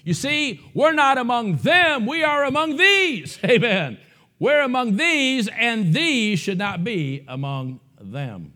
You 0.05 0.13
see, 0.13 0.61
we're 0.73 0.93
not 0.93 1.17
among 1.17 1.57
them, 1.57 2.05
we 2.05 2.23
are 2.23 2.45
among 2.45 2.77
these. 2.77 3.37
Amen. 3.43 3.97
We're 4.39 4.61
among 4.61 4.97
these, 4.97 5.47
and 5.47 5.93
these 5.93 6.39
should 6.39 6.57
not 6.57 6.83
be 6.83 7.25
among 7.27 7.79
them. 7.99 8.53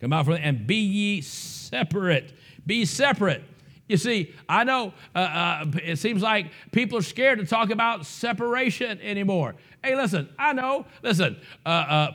Come 0.00 0.12
out 0.12 0.26
from 0.26 0.34
and 0.34 0.66
be 0.66 0.76
ye 0.76 1.20
separate. 1.20 2.32
Be 2.66 2.84
separate. 2.84 3.42
You 3.88 3.96
see, 3.96 4.34
I 4.48 4.64
know 4.64 4.94
uh, 5.14 5.18
uh, 5.18 5.64
it 5.82 5.98
seems 5.98 6.22
like 6.22 6.52
people 6.72 6.98
are 6.98 7.02
scared 7.02 7.38
to 7.40 7.46
talk 7.46 7.70
about 7.70 8.06
separation 8.06 9.00
anymore. 9.00 9.56
Hey, 9.82 9.96
listen, 9.96 10.28
I 10.38 10.52
know. 10.52 10.86
Listen, 11.02 11.36
uh, 11.66 11.68
uh 11.68 12.10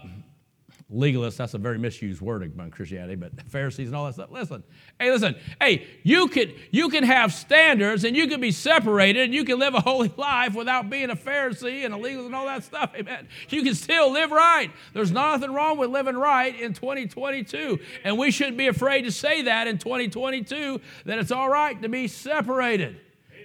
legalists, 0.93 1.37
that's 1.37 1.55
a 1.55 1.57
very 1.57 1.79
misused 1.79 2.21
word 2.21 2.43
among 2.43 2.69
Christianity, 2.69 3.15
but 3.15 3.31
Pharisees 3.49 3.87
and 3.87 3.95
all 3.95 4.05
that 4.05 4.13
stuff. 4.13 4.29
Listen, 4.31 4.63
hey, 4.99 5.11
listen, 5.11 5.35
hey, 5.59 5.87
you 6.03 6.27
could 6.27 6.53
you 6.71 6.89
can 6.89 7.03
have 7.03 7.33
standards 7.33 8.03
and 8.03 8.15
you 8.15 8.27
can 8.27 8.39
be 8.39 8.51
separated 8.51 9.23
and 9.23 9.33
you 9.33 9.43
can 9.43 9.57
live 9.57 9.73
a 9.73 9.81
holy 9.81 10.13
life 10.17 10.53
without 10.53 10.89
being 10.89 11.09
a 11.09 11.15
Pharisee 11.15 11.85
and 11.85 11.93
a 11.93 11.97
legalist 11.97 12.27
and 12.27 12.35
all 12.35 12.45
that 12.45 12.63
stuff. 12.63 12.91
Amen. 12.95 13.27
You 13.49 13.63
can 13.63 13.73
still 13.73 14.11
live 14.11 14.31
right. 14.31 14.71
There's 14.93 15.11
nothing 15.11 15.51
wrong 15.51 15.77
with 15.77 15.89
living 15.89 16.17
right 16.17 16.59
in 16.59 16.73
2022. 16.73 17.79
And 18.03 18.17
we 18.17 18.29
shouldn't 18.29 18.57
be 18.57 18.67
afraid 18.67 19.03
to 19.03 19.11
say 19.11 19.43
that 19.43 19.67
in 19.67 19.79
2022, 19.79 20.79
that 21.05 21.17
it's 21.17 21.31
all 21.31 21.49
right 21.49 21.81
to 21.81 21.89
be 21.89 22.07
separated. 22.07 22.99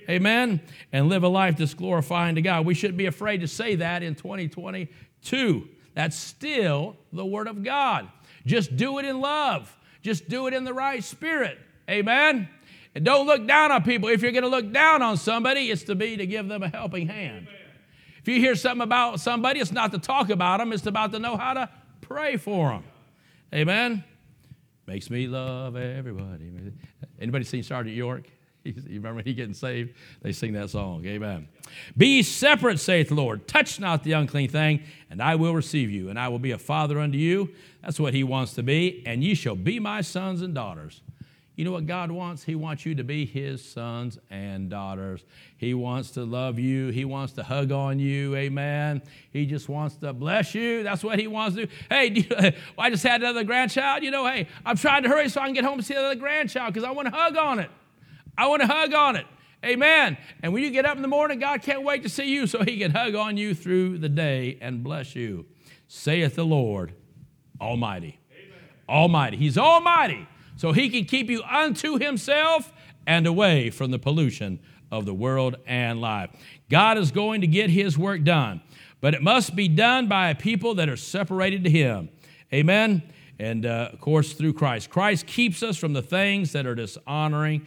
Amen. 0.09 0.61
And 0.93 1.09
live 1.09 1.22
a 1.22 1.28
life 1.28 1.57
that's 1.57 1.74
glorifying 1.74 2.34
to 2.34 2.43
God. 2.43 2.66
We 2.66 2.74
shouldn't 2.74 2.99
be 2.99 3.07
afraid 3.07 3.41
to 3.43 3.49
say 3.49 3.76
that 3.76 4.03
in 4.03 4.14
2022. 4.14 5.68
That's 6.01 6.16
still 6.16 6.96
the 7.12 7.26
Word 7.26 7.46
of 7.46 7.62
God. 7.62 8.09
Just 8.46 8.74
do 8.74 8.98
it 8.98 9.05
in 9.05 9.20
love. 9.20 9.76
Just 10.01 10.30
do 10.30 10.46
it 10.46 10.55
in 10.55 10.64
the 10.64 10.72
right 10.72 11.05
spirit. 11.05 11.59
Amen? 11.90 12.48
And 12.94 13.05
don't 13.05 13.26
look 13.26 13.46
down 13.46 13.70
on 13.70 13.82
people. 13.82 14.09
If 14.09 14.22
you're 14.22 14.32
going 14.32 14.44
to 14.44 14.48
look 14.48 14.72
down 14.72 15.03
on 15.03 15.18
somebody, 15.18 15.70
it's 15.70 15.82
to 15.84 15.94
be 15.94 16.16
to 16.16 16.26
give 16.26 16.48
them 16.48 16.62
a 16.62 16.70
helping 16.70 17.07
hand. 17.07 17.48
If 18.18 18.28
you 18.28 18.40
hear 18.40 18.55
something 18.55 18.80
about 18.80 19.20
somebody, 19.20 19.61
it's 19.61 19.72
not 19.72 19.92
to 19.92 19.98
talk 19.98 20.30
about 20.30 20.61
them, 20.61 20.72
it's 20.72 20.86
about 20.86 21.12
to 21.12 21.18
know 21.18 21.36
how 21.36 21.53
to 21.53 21.68
pray 22.01 22.38
for 22.38 22.70
them. 22.70 22.84
Amen. 23.53 24.03
Makes 24.86 25.11
me 25.11 25.26
love 25.26 25.76
everybody. 25.76 26.51
Anybody 27.20 27.44
seen 27.44 27.62
Sergeant 27.62 27.94
York? 27.94 28.24
You 28.64 28.96
remember 28.96 29.22
he 29.22 29.32
getting 29.32 29.54
saved? 29.54 29.94
They 30.22 30.32
sing 30.32 30.52
that 30.52 30.70
song. 30.70 31.04
Amen. 31.06 31.48
Be 31.96 32.22
separate, 32.22 32.78
saith 32.78 33.08
the 33.08 33.14
Lord. 33.14 33.48
Touch 33.48 33.80
not 33.80 34.04
the 34.04 34.12
unclean 34.12 34.50
thing, 34.50 34.82
and 35.08 35.22
I 35.22 35.36
will 35.36 35.54
receive 35.54 35.90
you, 35.90 36.11
and 36.11 36.18
I 36.18 36.28
will 36.28 36.38
be 36.38 36.50
a 36.50 36.58
father 36.58 36.98
unto 37.00 37.16
you. 37.16 37.50
That's 37.82 37.98
what 37.98 38.12
he 38.12 38.22
wants 38.22 38.54
to 38.54 38.62
be. 38.62 39.02
And 39.06 39.24
ye 39.24 39.34
shall 39.34 39.56
be 39.56 39.78
my 39.80 40.02
sons 40.02 40.42
and 40.42 40.54
daughters. 40.54 41.00
You 41.61 41.66
know 41.66 41.72
what 41.72 41.84
God 41.84 42.11
wants? 42.11 42.42
He 42.42 42.54
wants 42.54 42.86
you 42.86 42.94
to 42.94 43.04
be 43.04 43.26
His 43.26 43.62
sons 43.62 44.18
and 44.30 44.70
daughters. 44.70 45.22
He 45.58 45.74
wants 45.74 46.12
to 46.12 46.24
love 46.24 46.58
you. 46.58 46.88
He 46.88 47.04
wants 47.04 47.34
to 47.34 47.42
hug 47.42 47.70
on 47.70 47.98
you. 47.98 48.34
Amen. 48.34 49.02
He 49.30 49.44
just 49.44 49.68
wants 49.68 49.96
to 49.96 50.14
bless 50.14 50.54
you. 50.54 50.82
That's 50.82 51.04
what 51.04 51.18
He 51.18 51.26
wants 51.26 51.56
to 51.56 51.66
do. 51.66 51.72
Hey, 51.90 52.08
do 52.08 52.22
you, 52.22 52.28
well, 52.30 52.52
I 52.78 52.88
just 52.88 53.02
had 53.02 53.20
another 53.20 53.44
grandchild. 53.44 54.02
You 54.02 54.11
know, 54.11 54.26
hey, 54.26 54.46
I'm 54.64 54.78
trying 54.78 55.02
to 55.02 55.11
hurry 55.11 55.28
so 55.28 55.42
I 55.42 55.44
can 55.44 55.54
get 55.54 55.64
home 55.64 55.74
and 55.74 55.84
see 55.84 55.92
another 55.92 56.14
grandchild 56.14 56.72
because 56.72 56.88
I 56.88 56.92
want 56.92 57.08
to 57.08 57.14
hug 57.14 57.36
on 57.36 57.58
it. 57.58 57.70
I 58.36 58.46
want 58.46 58.62
to 58.62 58.68
hug 58.68 58.94
on 58.94 59.16
it. 59.16 59.26
Amen. 59.64 60.16
And 60.42 60.52
when 60.52 60.62
you 60.62 60.70
get 60.70 60.86
up 60.86 60.96
in 60.96 61.02
the 61.02 61.08
morning, 61.08 61.38
God 61.38 61.62
can't 61.62 61.82
wait 61.82 62.02
to 62.04 62.08
see 62.08 62.32
you 62.32 62.46
so 62.46 62.62
He 62.64 62.78
can 62.78 62.92
hug 62.92 63.14
on 63.14 63.36
you 63.36 63.54
through 63.54 63.98
the 63.98 64.08
day 64.08 64.58
and 64.60 64.82
bless 64.82 65.14
you. 65.14 65.46
Saith 65.86 66.36
the 66.36 66.44
Lord 66.44 66.94
Almighty. 67.60 68.18
Amen. 68.32 68.58
Almighty. 68.88 69.36
He's 69.36 69.58
Almighty 69.58 70.26
so 70.60 70.72
he 70.72 70.90
can 70.90 71.06
keep 71.06 71.30
you 71.30 71.42
unto 71.42 71.98
himself 71.98 72.70
and 73.06 73.26
away 73.26 73.70
from 73.70 73.90
the 73.90 73.98
pollution 73.98 74.60
of 74.92 75.06
the 75.06 75.14
world 75.14 75.56
and 75.66 76.02
life. 76.02 76.28
God 76.68 76.98
is 76.98 77.10
going 77.10 77.40
to 77.40 77.46
get 77.46 77.70
his 77.70 77.96
work 77.96 78.24
done, 78.24 78.60
but 79.00 79.14
it 79.14 79.22
must 79.22 79.56
be 79.56 79.68
done 79.68 80.06
by 80.06 80.28
a 80.28 80.34
people 80.34 80.74
that 80.74 80.90
are 80.90 80.98
separated 80.98 81.64
to 81.64 81.70
him. 81.70 82.10
Amen. 82.52 83.02
And 83.38 83.64
uh, 83.64 83.88
of 83.90 84.02
course, 84.02 84.34
through 84.34 84.52
Christ. 84.52 84.90
Christ 84.90 85.26
keeps 85.26 85.62
us 85.62 85.78
from 85.78 85.94
the 85.94 86.02
things 86.02 86.52
that 86.52 86.66
are 86.66 86.74
dishonoring 86.74 87.64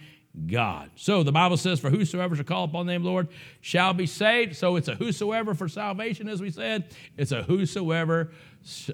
God. 0.48 0.90
So 0.96 1.22
the 1.22 1.32
Bible 1.32 1.58
says, 1.58 1.80
For 1.80 1.92
whosoever 1.92 2.36
shall 2.36 2.46
call 2.46 2.64
upon 2.64 2.86
the 2.86 2.94
name 2.94 3.02
of 3.02 3.06
the 3.06 3.12
Lord 3.12 3.28
shall 3.62 3.94
be 3.94 4.08
saved. 4.08 4.56
So 4.56 4.76
it's 4.76 4.88
a 4.88 4.96
whosoever 4.96 5.54
for 5.54 5.68
salvation, 5.68 6.28
as 6.28 6.42
we 6.42 6.50
said. 6.50 6.86
It's 7.18 7.32
a 7.32 7.44
whosoever 7.44 8.32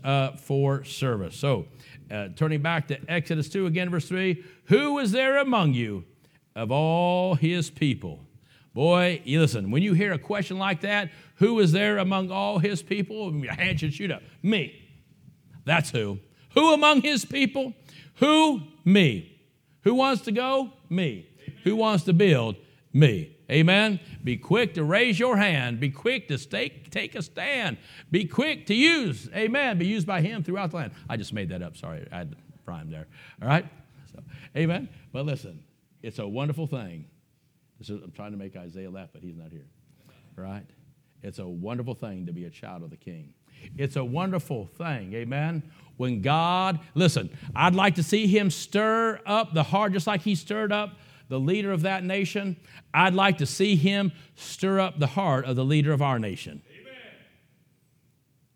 uh, 0.04 0.32
for 0.34 0.84
service. 0.84 1.38
So 1.38 1.68
uh, 2.12 2.30
turning 2.36 2.62
back 2.62 2.88
to 2.90 3.00
Exodus 3.10 3.48
2 3.50 3.68
again, 3.68 3.90
verse 3.90 4.08
3 4.08 4.44
Who 4.66 4.94
was 4.94 5.12
there 5.12 5.38
among 5.38 5.74
you 5.74 6.04
of 6.56 6.72
all 6.72 7.36
his 7.36 7.70
people? 7.70 8.26
Boy, 8.74 9.22
listen, 9.26 9.72
when 9.72 9.82
you 9.82 9.94
hear 9.94 10.12
a 10.12 10.20
question 10.20 10.58
like 10.58 10.82
that, 10.82 11.10
who 11.36 11.56
was 11.56 11.72
there 11.72 11.98
among 11.98 12.32
all 12.32 12.60
his 12.60 12.84
people? 12.84 13.34
Your 13.34 13.54
hand 13.54 13.80
should 13.80 13.94
shoot 13.94 14.12
up. 14.12 14.22
Me. 14.44 14.76
That's 15.64 15.90
who. 15.90 16.20
Who 16.54 16.74
among 16.74 17.02
his 17.02 17.24
people? 17.24 17.74
Who? 18.16 18.62
Me. 18.84 19.40
Who 19.84 19.96
wants 19.96 20.24
to 20.24 20.32
go? 20.32 20.74
Me. 20.90 21.29
Who 21.64 21.76
wants 21.76 22.04
to 22.06 22.14
build? 22.14 22.56
Me. 22.94 23.36
Amen. 23.52 24.00
Be 24.24 24.38
quick 24.38 24.76
to 24.76 24.84
raise 24.84 25.20
your 25.20 25.38
hand. 25.38 25.80
Be 25.80 25.90
quick 25.90 26.28
to 26.28 26.38
stay, 26.38 26.70
take 26.92 27.16
a 27.16 27.22
stand. 27.22 27.78
Be 28.12 28.26
quick 28.26 28.68
to 28.68 28.76
use. 28.76 29.30
Amen. 29.34 29.78
Be 29.78 29.88
used 29.88 30.06
by 30.06 30.22
Him 30.22 30.44
throughout 30.44 30.72
the 30.72 30.78
land. 30.78 30.92
I 31.10 31.18
just 31.18 31.34
made 31.34 31.50
that 31.50 31.62
up. 31.62 31.76
Sorry, 31.76 32.08
I 32.12 32.18
had 32.20 32.36
rhyme 32.66 32.92
there. 32.92 33.08
All 33.42 33.48
right. 33.48 33.66
So, 34.14 34.22
amen. 34.56 34.90
But 35.12 35.26
listen, 35.26 35.64
it's 36.04 36.20
a 36.20 36.28
wonderful 36.28 36.68
thing. 36.68 37.06
Is, 37.80 37.90
I'm 37.90 38.12
trying 38.12 38.32
to 38.32 38.38
make 38.38 38.56
Isaiah 38.56 38.90
laugh, 38.90 39.10
but 39.14 39.24
he's 39.24 39.38
not 39.38 39.52
here. 39.52 39.66
Right? 40.36 40.66
It's 41.24 41.40
a 41.40 41.48
wonderful 41.48 41.96
thing 41.96 42.28
to 42.28 42.34
be 42.34 42.46
a 42.46 42.50
child 42.50 42.84
of 42.84 42.92
the 42.92 42.98
King. 42.98 43.34
It's 43.78 43.96
a 43.96 44.06
wonderful 44.06 44.68
thing. 44.78 45.14
Amen. 45.14 45.64
When 45.98 46.22
God, 46.22 46.80
listen, 46.94 47.30
I'd 47.56 47.76
like 47.76 47.96
to 47.96 48.04
see 48.04 48.28
Him 48.28 48.50
stir 48.50 49.20
up 49.26 49.54
the 49.54 49.64
heart, 49.64 49.92
just 49.92 50.08
like 50.08 50.22
He 50.22 50.36
stirred 50.36 50.72
up 50.72 50.92
the 51.30 51.40
leader 51.40 51.72
of 51.72 51.84
that 51.84 52.04
nation, 52.04 52.58
I'd 52.94 53.14
like 53.14 53.38
to 53.38 53.46
see 53.46 53.76
him 53.76 54.12
stir 54.36 54.80
up 54.80 55.00
the 55.00 55.08
heart 55.08 55.46
of 55.46 55.56
the 55.56 55.64
leader 55.64 55.94
of 55.94 56.02
our 56.02 56.20
nation. 56.20 56.62
Amen. 56.70 56.94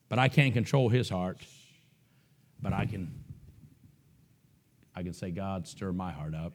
But 0.09 0.19
I 0.19 0.27
can't 0.27 0.53
control 0.53 0.89
his 0.89 1.07
heart. 1.07 1.37
But 2.61 2.73
I 2.73 2.85
can 2.85 3.23
I 4.95 5.01
can 5.01 5.13
say, 5.13 5.31
God, 5.31 5.67
stir 5.67 5.91
my 5.91 6.11
heart 6.11 6.35
up. 6.35 6.53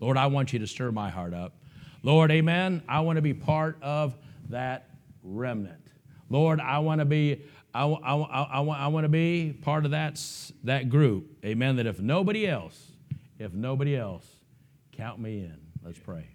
Lord, 0.00 0.16
I 0.16 0.26
want 0.26 0.52
you 0.52 0.58
to 0.58 0.66
stir 0.66 0.90
my 0.90 1.08
heart 1.08 1.32
up. 1.32 1.56
Lord, 2.02 2.30
amen. 2.30 2.82
I 2.88 3.00
want 3.00 3.16
to 3.16 3.22
be 3.22 3.32
part 3.32 3.78
of 3.80 4.16
that 4.50 4.90
remnant. 5.22 5.80
Lord, 6.28 6.60
I 6.60 6.80
want 6.80 6.98
to 6.98 7.04
be 7.04 7.42
I, 7.72 7.86
I, 7.86 8.14
I, 8.14 8.62
I, 8.62 8.88
want 8.88 9.04
to 9.04 9.08
be 9.08 9.52
part 9.62 9.84
of 9.84 9.90
that, 9.90 10.24
that 10.62 10.88
group. 10.88 11.26
Amen. 11.44 11.76
That 11.76 11.86
if 11.86 11.98
nobody 11.98 12.46
else, 12.46 12.92
if 13.36 13.52
nobody 13.52 13.96
else 13.96 14.24
Count 14.96 15.18
me 15.18 15.38
in. 15.38 15.58
Let's 15.84 15.98
pray. 15.98 16.33